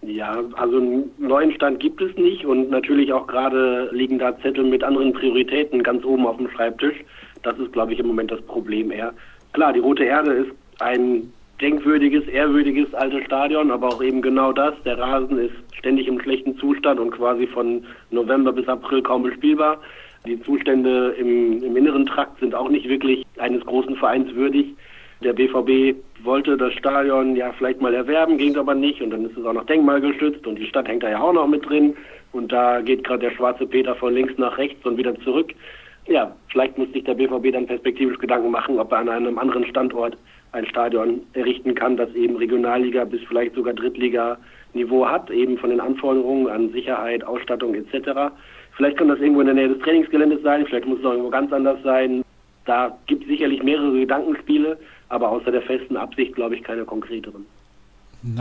Ja, 0.00 0.40
also 0.54 0.78
einen 0.78 1.10
neuen 1.18 1.52
Stand 1.52 1.80
gibt 1.80 2.00
es 2.00 2.16
nicht 2.16 2.46
und 2.46 2.70
natürlich 2.70 3.12
auch 3.12 3.26
gerade 3.26 3.90
liegen 3.92 4.18
da 4.18 4.38
Zettel 4.40 4.64
mit 4.64 4.82
anderen 4.82 5.12
Prioritäten 5.12 5.82
ganz 5.82 6.04
oben 6.04 6.26
auf 6.26 6.36
dem 6.38 6.48
Schreibtisch. 6.50 6.96
Das 7.42 7.58
ist, 7.58 7.72
glaube 7.72 7.92
ich, 7.92 7.98
im 7.98 8.06
Moment 8.06 8.30
das 8.30 8.40
Problem 8.42 8.90
eher. 8.90 9.12
Klar, 9.52 9.72
die 9.72 9.80
Rote 9.80 10.04
Erde 10.04 10.32
ist 10.32 10.52
ein 10.78 11.32
denkwürdiges, 11.60 12.26
ehrwürdiges 12.28 12.92
altes 12.94 13.24
Stadion, 13.24 13.70
aber 13.70 13.88
auch 13.88 14.02
eben 14.02 14.22
genau 14.22 14.52
das. 14.52 14.74
Der 14.84 14.98
Rasen 14.98 15.38
ist 15.38 15.54
ständig 15.76 16.06
im 16.06 16.20
schlechten 16.20 16.56
Zustand 16.58 17.00
und 17.00 17.10
quasi 17.10 17.46
von 17.46 17.84
November 18.10 18.52
bis 18.52 18.68
April 18.68 19.02
kaum 19.02 19.22
bespielbar. 19.22 19.78
Die 20.26 20.40
Zustände 20.42 21.14
im, 21.18 21.62
im 21.62 21.76
inneren 21.76 22.06
Trakt 22.06 22.38
sind 22.40 22.54
auch 22.54 22.68
nicht 22.68 22.88
wirklich 22.88 23.24
eines 23.38 23.64
großen 23.64 23.96
Vereins 23.96 24.34
würdig. 24.34 24.66
Der 25.22 25.32
BVB 25.32 25.96
wollte 26.22 26.56
das 26.56 26.72
Stadion 26.74 27.34
ja 27.34 27.52
vielleicht 27.52 27.80
mal 27.80 27.94
erwerben, 27.94 28.38
ging 28.38 28.56
aber 28.56 28.74
nicht 28.74 29.02
und 29.02 29.10
dann 29.10 29.24
ist 29.24 29.36
es 29.36 29.44
auch 29.44 29.52
noch 29.52 29.66
denkmalgeschützt 29.66 30.46
und 30.46 30.56
die 30.56 30.66
Stadt 30.66 30.86
hängt 30.86 31.02
da 31.02 31.10
ja 31.10 31.20
auch 31.20 31.32
noch 31.32 31.48
mit 31.48 31.68
drin 31.68 31.96
und 32.32 32.52
da 32.52 32.80
geht 32.80 33.02
gerade 33.02 33.26
der 33.26 33.34
schwarze 33.34 33.66
Peter 33.66 33.96
von 33.96 34.14
links 34.14 34.34
nach 34.36 34.58
rechts 34.58 34.84
und 34.86 34.96
wieder 34.96 35.18
zurück. 35.20 35.52
Ja, 36.06 36.34
vielleicht 36.50 36.78
muss 36.78 36.92
sich 36.92 37.04
der 37.04 37.14
BVB 37.14 37.52
dann 37.52 37.66
perspektivisch 37.66 38.18
Gedanken 38.18 38.50
machen, 38.50 38.78
ob 38.78 38.92
er 38.92 38.98
an 38.98 39.08
einem 39.08 39.38
anderen 39.38 39.66
Standort 39.66 40.16
ein 40.58 40.66
Stadion 40.66 41.20
errichten 41.32 41.74
kann, 41.74 41.96
das 41.96 42.12
eben 42.14 42.36
Regionalliga 42.36 43.04
bis 43.04 43.20
vielleicht 43.22 43.54
sogar 43.54 43.74
Drittliga-Niveau 43.74 45.06
hat, 45.06 45.30
eben 45.30 45.58
von 45.58 45.70
den 45.70 45.80
Anforderungen 45.80 46.48
an 46.48 46.70
Sicherheit, 46.72 47.24
Ausstattung 47.24 47.74
etc. 47.74 48.32
Vielleicht 48.76 48.98
kann 48.98 49.08
das 49.08 49.18
irgendwo 49.20 49.40
in 49.40 49.46
der 49.46 49.54
Nähe 49.54 49.68
des 49.68 49.78
Trainingsgeländes 49.80 50.42
sein, 50.42 50.66
vielleicht 50.66 50.86
muss 50.86 50.98
es 51.00 51.04
auch 51.04 51.12
irgendwo 51.12 51.30
ganz 51.30 51.52
anders 51.52 51.82
sein. 51.82 52.22
Da 52.64 52.96
gibt 53.06 53.22
es 53.22 53.28
sicherlich 53.28 53.62
mehrere 53.62 53.98
Gedankenspiele, 53.98 54.78
aber 55.08 55.30
außer 55.30 55.50
der 55.50 55.62
festen 55.62 55.96
Absicht, 55.96 56.34
glaube 56.34 56.54
ich, 56.54 56.62
keine 56.62 56.84
konkreteren. 56.84 57.46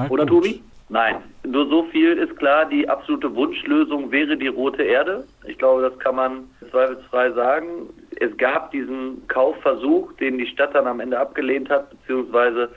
Oder 0.09 0.25
Tobi? 0.25 0.61
Nein, 0.89 1.17
nur 1.45 1.67
so 1.67 1.83
viel 1.83 2.17
ist 2.17 2.37
klar, 2.37 2.65
die 2.65 2.87
absolute 2.87 3.35
Wunschlösung 3.35 4.09
wäre 4.09 4.37
die 4.37 4.47
rote 4.47 4.83
Erde. 4.83 5.25
Ich 5.45 5.57
glaube, 5.57 5.81
das 5.81 5.99
kann 5.99 6.15
man 6.15 6.49
zweifelsfrei 6.71 7.31
sagen 7.31 7.89
es 8.19 8.35
gab 8.37 8.71
diesen 8.71 9.27
Kaufversuch, 9.27 10.13
den 10.13 10.37
die 10.37 10.47
Stadt 10.47 10.73
dann 10.73 10.87
am 10.87 10.99
Ende 10.99 11.19
abgelehnt 11.19 11.69
hat, 11.69 11.89
beziehungsweise 11.89 12.69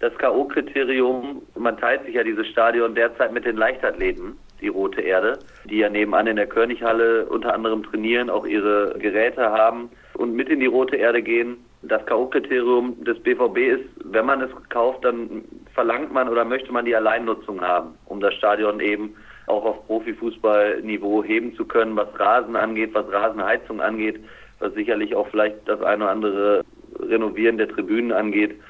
das 0.00 0.16
K.O.-Kriterium, 0.16 1.42
man 1.56 1.76
teilt 1.76 2.04
sich 2.06 2.14
ja 2.14 2.24
dieses 2.24 2.46
Stadion 2.48 2.94
derzeit 2.94 3.32
mit 3.32 3.44
den 3.44 3.56
Leichtathleten, 3.56 4.36
die 4.60 4.68
Rote 4.68 5.02
Erde, 5.02 5.38
die 5.64 5.78
ja 5.78 5.90
nebenan 5.90 6.26
in 6.26 6.36
der 6.36 6.46
Körnighalle 6.46 7.26
unter 7.26 7.54
anderem 7.54 7.82
trainieren, 7.82 8.30
auch 8.30 8.46
ihre 8.46 8.94
Geräte 8.98 9.50
haben 9.50 9.90
und 10.14 10.34
mit 10.34 10.48
in 10.48 10.60
die 10.60 10.66
Rote 10.66 10.96
Erde 10.96 11.22
gehen. 11.22 11.58
Das 11.82 12.04
K.O.-Kriterium 12.06 13.02
des 13.04 13.18
BVB 13.20 13.56
ist, 13.56 13.88
wenn 14.04 14.26
man 14.26 14.42
es 14.42 14.50
kauft, 14.68 15.04
dann 15.04 15.42
verlangt 15.74 16.12
man 16.12 16.28
oder 16.28 16.44
möchte 16.44 16.72
man 16.72 16.84
die 16.84 16.94
Alleinnutzung 16.94 17.60
haben, 17.60 17.94
um 18.06 18.20
das 18.20 18.34
Stadion 18.34 18.80
eben 18.80 19.14
auch 19.46 19.64
auf 19.64 19.86
Profifußballniveau 19.86 21.24
heben 21.24 21.54
zu 21.56 21.64
können, 21.64 21.96
was 21.96 22.08
Rasen 22.18 22.54
angeht, 22.54 22.90
was 22.92 23.10
Rasenheizung 23.10 23.80
angeht 23.80 24.20
was 24.60 24.74
sicherlich 24.74 25.14
auch 25.16 25.28
vielleicht 25.28 25.56
das 25.66 25.82
eine 25.82 26.04
oder 26.04 26.12
andere 26.12 26.64
Renovieren 27.00 27.58
der 27.58 27.68
Tribünen 27.68 28.12
angeht. 28.12 28.60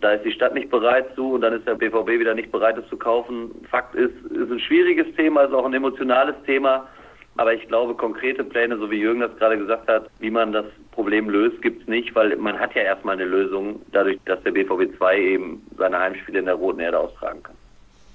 Da 0.00 0.12
ist 0.12 0.24
die 0.24 0.32
Stadt 0.32 0.54
nicht 0.54 0.70
bereit 0.70 1.14
zu 1.14 1.32
und 1.32 1.42
dann 1.42 1.52
ist 1.52 1.66
der 1.66 1.76
BVB 1.76 2.18
wieder 2.18 2.34
nicht 2.34 2.50
bereit, 2.50 2.76
es 2.76 2.88
zu 2.88 2.96
kaufen. 2.96 3.50
Fakt 3.70 3.94
ist, 3.94 4.14
es 4.30 4.38
ist 4.38 4.50
ein 4.50 4.60
schwieriges 4.60 5.14
Thema, 5.14 5.42
es 5.42 5.50
ist 5.50 5.54
auch 5.54 5.64
ein 5.64 5.74
emotionales 5.74 6.34
Thema. 6.44 6.88
Aber 7.36 7.52
ich 7.52 7.66
glaube, 7.66 7.94
konkrete 7.94 8.44
Pläne, 8.44 8.78
so 8.78 8.90
wie 8.90 9.00
Jürgen 9.00 9.20
das 9.20 9.36
gerade 9.38 9.58
gesagt 9.58 9.88
hat, 9.88 10.08
wie 10.20 10.30
man 10.30 10.52
das 10.52 10.66
Problem 10.92 11.28
löst, 11.28 11.60
gibt 11.62 11.82
es 11.82 11.88
nicht, 11.88 12.14
weil 12.14 12.36
man 12.36 12.58
hat 12.58 12.74
ja 12.74 12.82
erstmal 12.82 13.14
eine 13.14 13.24
Lösung, 13.24 13.80
dadurch, 13.90 14.20
dass 14.24 14.40
der 14.44 14.52
BVB 14.52 14.96
2 14.96 15.18
eben 15.18 15.66
seine 15.76 15.98
Heimspiele 15.98 16.38
in 16.38 16.44
der 16.44 16.54
Roten 16.54 16.80
Erde 16.80 17.00
austragen 17.00 17.42
kann. 17.42 17.56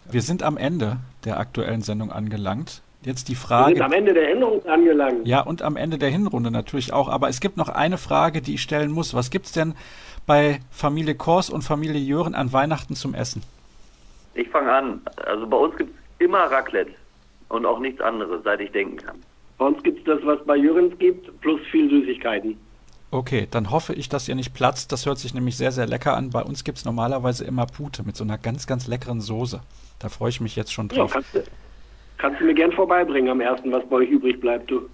Wir 0.09 0.21
sind 0.21 0.41
am 0.41 0.57
Ende 0.57 0.97
der 1.25 1.39
aktuellen 1.39 1.81
Sendung 1.81 2.11
angelangt. 2.11 2.81
Jetzt 3.01 3.27
die 3.29 3.35
Frage. 3.35 3.71
Wir 3.71 3.75
sind 3.75 3.85
am 3.85 3.93
Ende 3.93 4.13
der 4.13 4.27
Hinrunde 4.27 4.69
angelangt. 4.69 5.27
Ja, 5.27 5.41
und 5.41 5.61
am 5.61 5.75
Ende 5.75 5.97
der 5.97 6.09
Hinrunde 6.09 6.51
natürlich 6.51 6.93
auch. 6.93 7.09
Aber 7.09 7.29
es 7.29 7.39
gibt 7.39 7.57
noch 7.57 7.69
eine 7.69 7.97
Frage, 7.97 8.41
die 8.41 8.55
ich 8.55 8.61
stellen 8.61 8.91
muss. 8.91 9.13
Was 9.13 9.29
gibt 9.29 9.45
es 9.45 9.51
denn 9.51 9.75
bei 10.25 10.59
Familie 10.71 11.15
Kors 11.15 11.49
und 11.49 11.61
Familie 11.61 11.99
Jören 11.99 12.35
an 12.35 12.51
Weihnachten 12.51 12.95
zum 12.95 13.13
Essen? 13.13 13.43
Ich 14.33 14.49
fange 14.49 14.71
an. 14.71 15.01
Also 15.25 15.45
bei 15.47 15.57
uns 15.57 15.75
gibt 15.77 15.91
es 15.91 16.25
immer 16.25 16.39
Raclette 16.39 16.91
und 17.49 17.65
auch 17.65 17.79
nichts 17.79 18.01
anderes, 18.01 18.43
seit 18.43 18.61
ich 18.61 18.71
denken 18.71 18.97
kann. 18.97 19.17
Bei 19.57 19.65
uns 19.65 19.83
gibt 19.83 19.99
es 19.99 20.05
das, 20.05 20.25
was 20.25 20.43
bei 20.45 20.55
Jürgens 20.55 20.97
gibt, 20.97 21.41
plus 21.41 21.59
viel 21.69 21.89
Süßigkeiten. 21.89 22.57
Okay, 23.11 23.47
dann 23.49 23.71
hoffe 23.71 23.93
ich, 23.93 24.07
dass 24.07 24.27
ihr 24.29 24.35
nicht 24.35 24.53
platzt. 24.53 24.91
Das 24.91 25.05
hört 25.05 25.17
sich 25.17 25.33
nämlich 25.33 25.57
sehr, 25.57 25.71
sehr 25.71 25.87
lecker 25.87 26.15
an. 26.15 26.29
Bei 26.29 26.43
uns 26.43 26.63
gibt 26.63 26.77
es 26.77 26.85
normalerweise 26.85 27.43
immer 27.43 27.65
Pute 27.65 28.03
mit 28.03 28.15
so 28.15 28.23
einer 28.23 28.37
ganz, 28.37 28.67
ganz 28.67 28.87
leckeren 28.87 29.19
Soße. 29.19 29.61
Da 29.97 30.09
freue 30.09 30.29
ich 30.29 30.39
mich 30.39 30.55
jetzt 30.55 30.71
schon 30.71 30.87
drauf. 30.87 31.13
Ja, 31.13 31.21
kannst, 31.21 31.35
du, 31.35 31.43
kannst 32.19 32.39
du 32.39 32.45
mir 32.45 32.53
gern 32.53 32.71
vorbeibringen 32.71 33.29
am 33.29 33.41
ersten, 33.41 33.71
was 33.71 33.83
bei 33.89 33.97
euch 33.97 34.09
übrig 34.09 34.39
bleibt, 34.39 34.69
du. 34.69 34.87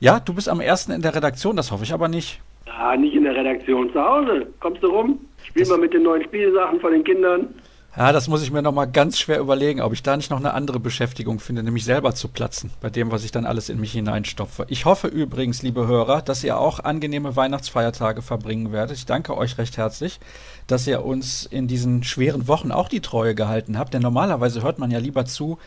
Ja, 0.00 0.18
du 0.18 0.32
bist 0.32 0.48
am 0.48 0.60
ersten 0.60 0.92
in 0.92 1.02
der 1.02 1.14
Redaktion, 1.14 1.56
das 1.56 1.70
hoffe 1.70 1.84
ich 1.84 1.92
aber 1.92 2.08
nicht. 2.08 2.40
Ja, 2.66 2.96
nicht 2.96 3.14
in 3.14 3.24
der 3.24 3.34
Redaktion, 3.34 3.92
zu 3.92 4.02
Hause. 4.02 4.46
Kommst 4.60 4.82
du 4.82 4.86
rum? 4.86 5.20
Spiel 5.44 5.66
mal 5.66 5.78
mit 5.78 5.92
den 5.92 6.04
neuen 6.04 6.24
Spielsachen 6.24 6.80
von 6.80 6.92
den 6.92 7.04
Kindern. 7.04 7.48
Ja, 7.96 8.12
das 8.12 8.28
muss 8.28 8.42
ich 8.42 8.52
mir 8.52 8.62
nochmal 8.62 8.88
ganz 8.88 9.18
schwer 9.18 9.40
überlegen, 9.40 9.80
ob 9.80 9.92
ich 9.92 10.02
da 10.02 10.16
nicht 10.16 10.30
noch 10.30 10.38
eine 10.38 10.52
andere 10.52 10.78
Beschäftigung 10.78 11.40
finde, 11.40 11.62
nämlich 11.62 11.84
selber 11.84 12.14
zu 12.14 12.28
platzen, 12.28 12.70
bei 12.80 12.90
dem, 12.90 13.10
was 13.10 13.24
ich 13.24 13.32
dann 13.32 13.46
alles 13.46 13.70
in 13.70 13.80
mich 13.80 13.92
hineinstopfe. 13.92 14.66
Ich 14.68 14.84
hoffe 14.84 15.08
übrigens, 15.08 15.62
liebe 15.62 15.86
Hörer, 15.86 16.20
dass 16.20 16.44
ihr 16.44 16.58
auch 16.58 16.80
angenehme 16.80 17.34
Weihnachtsfeiertage 17.34 18.20
verbringen 18.22 18.72
werdet. 18.72 18.98
Ich 18.98 19.06
danke 19.06 19.36
euch 19.36 19.56
recht 19.58 19.78
herzlich, 19.78 20.20
dass 20.66 20.86
ihr 20.86 21.04
uns 21.04 21.46
in 21.46 21.66
diesen 21.66 22.04
schweren 22.04 22.46
Wochen 22.46 22.72
auch 22.72 22.88
die 22.88 23.00
Treue 23.00 23.34
gehalten 23.34 23.78
habt, 23.78 23.94
denn 23.94 24.02
normalerweise 24.02 24.62
hört 24.62 24.78
man 24.78 24.90
ja 24.90 24.98
lieber 24.98 25.24
zu, 25.24 25.58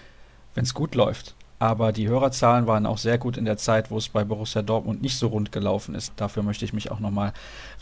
wenn 0.54 0.64
es 0.64 0.76
gut 0.76 0.96
läuft. 0.96 1.36
Aber 1.62 1.92
die 1.92 2.08
Hörerzahlen 2.08 2.66
waren 2.66 2.88
auch 2.88 2.98
sehr 2.98 3.20
gut 3.20 3.38
in 3.38 3.46
der 3.46 3.56
Zeit, 3.56 3.92
wo 3.92 3.98
es 4.00 4.10
bei 4.10 4.24
Borussia 4.24 4.64
Dortmund 4.64 5.04
nicht 5.04 5.20
so 5.20 5.28
rund 5.28 5.52
gelaufen 5.52 5.94
ist. 5.94 6.12
Dafür 6.16 6.42
möchte 6.42 6.66
ich 6.66 6.74
mich 6.74 6.90
auch 6.90 7.00
nochmal 7.00 7.34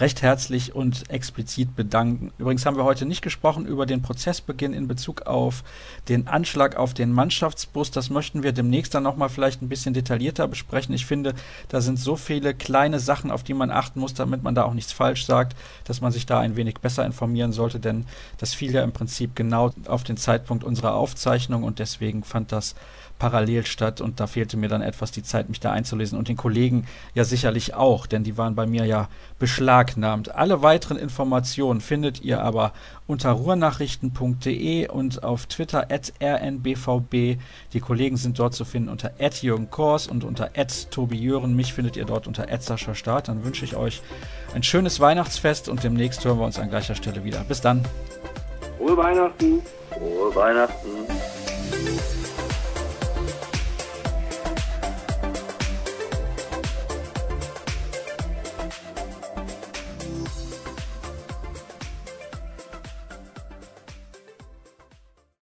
recht 0.02 0.22
herzlich 0.22 0.76
und 0.76 1.10
explizit 1.10 1.78
bedanken. 1.78 2.34
Übrigens 2.38 2.66
haben 2.66 2.76
wir 2.76 2.84
heute 2.84 3.06
nicht 3.06 3.22
gesprochen 3.22 3.66
über 3.66 3.86
den 3.86 4.02
Prozessbeginn 4.02 4.74
in 4.74 4.90
Bezug 4.90 5.28
auf 5.28 5.64
den 6.10 6.28
Anschlag 6.28 6.76
auf 6.76 6.94
den 6.94 7.14
Mannschaftsbus. 7.14 7.90
Das 7.90 8.10
möchten 8.10 8.44
wir 8.44 8.52
demnächst 8.52 8.94
dann 8.96 9.04
nochmal 9.04 9.30
vielleicht 9.30 9.62
ein 9.62 9.70
bisschen 9.70 9.94
detaillierter 9.94 10.50
besprechen. 10.50 10.94
Ich 10.94 11.06
finde, 11.06 11.34
da 11.70 11.80
sind 11.80 12.00
so 12.00 12.18
viele 12.18 12.54
kleine 12.54 13.00
Sachen, 13.00 13.32
auf 13.32 13.44
die 13.44 13.54
man 13.54 13.72
achten 13.72 14.02
muss, 14.02 14.14
damit 14.14 14.44
man 14.44 14.56
da 14.56 14.66
auch 14.66 14.74
nichts 14.74 14.92
falsch 14.92 15.26
sagt, 15.26 15.56
dass 15.86 16.02
man 16.02 16.12
sich 16.12 16.26
da 16.26 16.42
ein 16.42 16.58
wenig 16.58 16.80
besser 16.82 17.06
informieren 17.06 17.54
sollte, 17.54 17.80
denn 17.80 18.06
das 18.40 18.54
fiel 18.54 18.74
ja 18.74 18.84
im 18.84 18.92
Prinzip 18.92 19.38
genau 19.38 19.72
auf 19.88 20.04
den 20.04 20.18
Zeitpunkt 20.18 20.66
unserer 20.66 20.96
Aufzeichnung 20.96 21.64
und 21.64 21.80
deswegen 21.80 22.26
fand 22.26 22.52
das 22.52 22.76
parallel 23.20 23.66
statt 23.66 24.02
und 24.02 24.20
da 24.20 24.28
fehlte 24.28 24.58
mir 24.58 24.70
dann 24.70 24.82
etwas 24.82 25.12
die 25.12 25.24
Zeit, 25.24 25.50
mich 25.50 25.60
da 25.60 25.72
einzulesen 25.72 26.18
und 26.18 26.30
den 26.30 26.38
Kollegen 26.38 26.88
ja 27.14 27.26
sicherlich 27.26 27.76
auch, 27.76 28.08
denn 28.08 28.24
die 28.24 28.38
waren 28.38 28.56
bei 28.56 28.66
mir 28.66 28.86
ja 28.86 29.10
beschlagnahmt. 29.38 30.34
Alle 30.34 30.64
weiteren 30.64 30.98
Informationen 30.98 31.82
findet 31.82 32.22
ihr 32.24 32.42
aber 32.42 32.74
unter 33.06 33.32
ruhrnachrichten.de 33.32 34.88
und 34.88 35.24
auf 35.24 35.46
Twitter 35.46 35.88
at 35.92 36.14
rnbvb. 36.22 37.38
Die 37.74 37.80
Kollegen 37.80 38.18
sind 38.18 38.40
dort 38.40 38.56
zu 38.56 38.66
finden 38.66 38.90
unter 38.90 39.12
at 39.20 39.42
Jürgen 39.42 39.70
Kors 39.70 40.08
und 40.08 40.24
unter 40.24 40.52
at 40.56 40.90
Tobi 40.90 41.18
Jören. 41.18 41.56
Mich 41.56 41.74
findet 41.74 41.98
ihr 41.98 42.06
dort 42.06 42.26
unter 42.26 42.52
at 42.52 42.64
Sascha 42.64 42.96
Start. 42.96 43.28
Dann 43.28 43.44
wünsche 43.44 43.66
ich 43.66 43.76
euch 43.76 44.02
ein 44.56 44.64
schönes 44.64 45.00
Weihnachtsfest 45.00 45.68
und 45.68 45.84
demnächst 45.84 46.24
hören 46.24 46.40
wir 46.40 46.46
uns 46.46 46.58
an 46.58 46.70
gleicher 46.70 46.96
Stelle 46.96 47.24
wieder. 47.24 47.44
Bis 47.44 47.62
dann. 47.62 47.84
Frohe 48.78 48.96
Weihnachten. 48.96 49.62
Frohe 49.92 50.36
Weihnachten. 50.36 50.90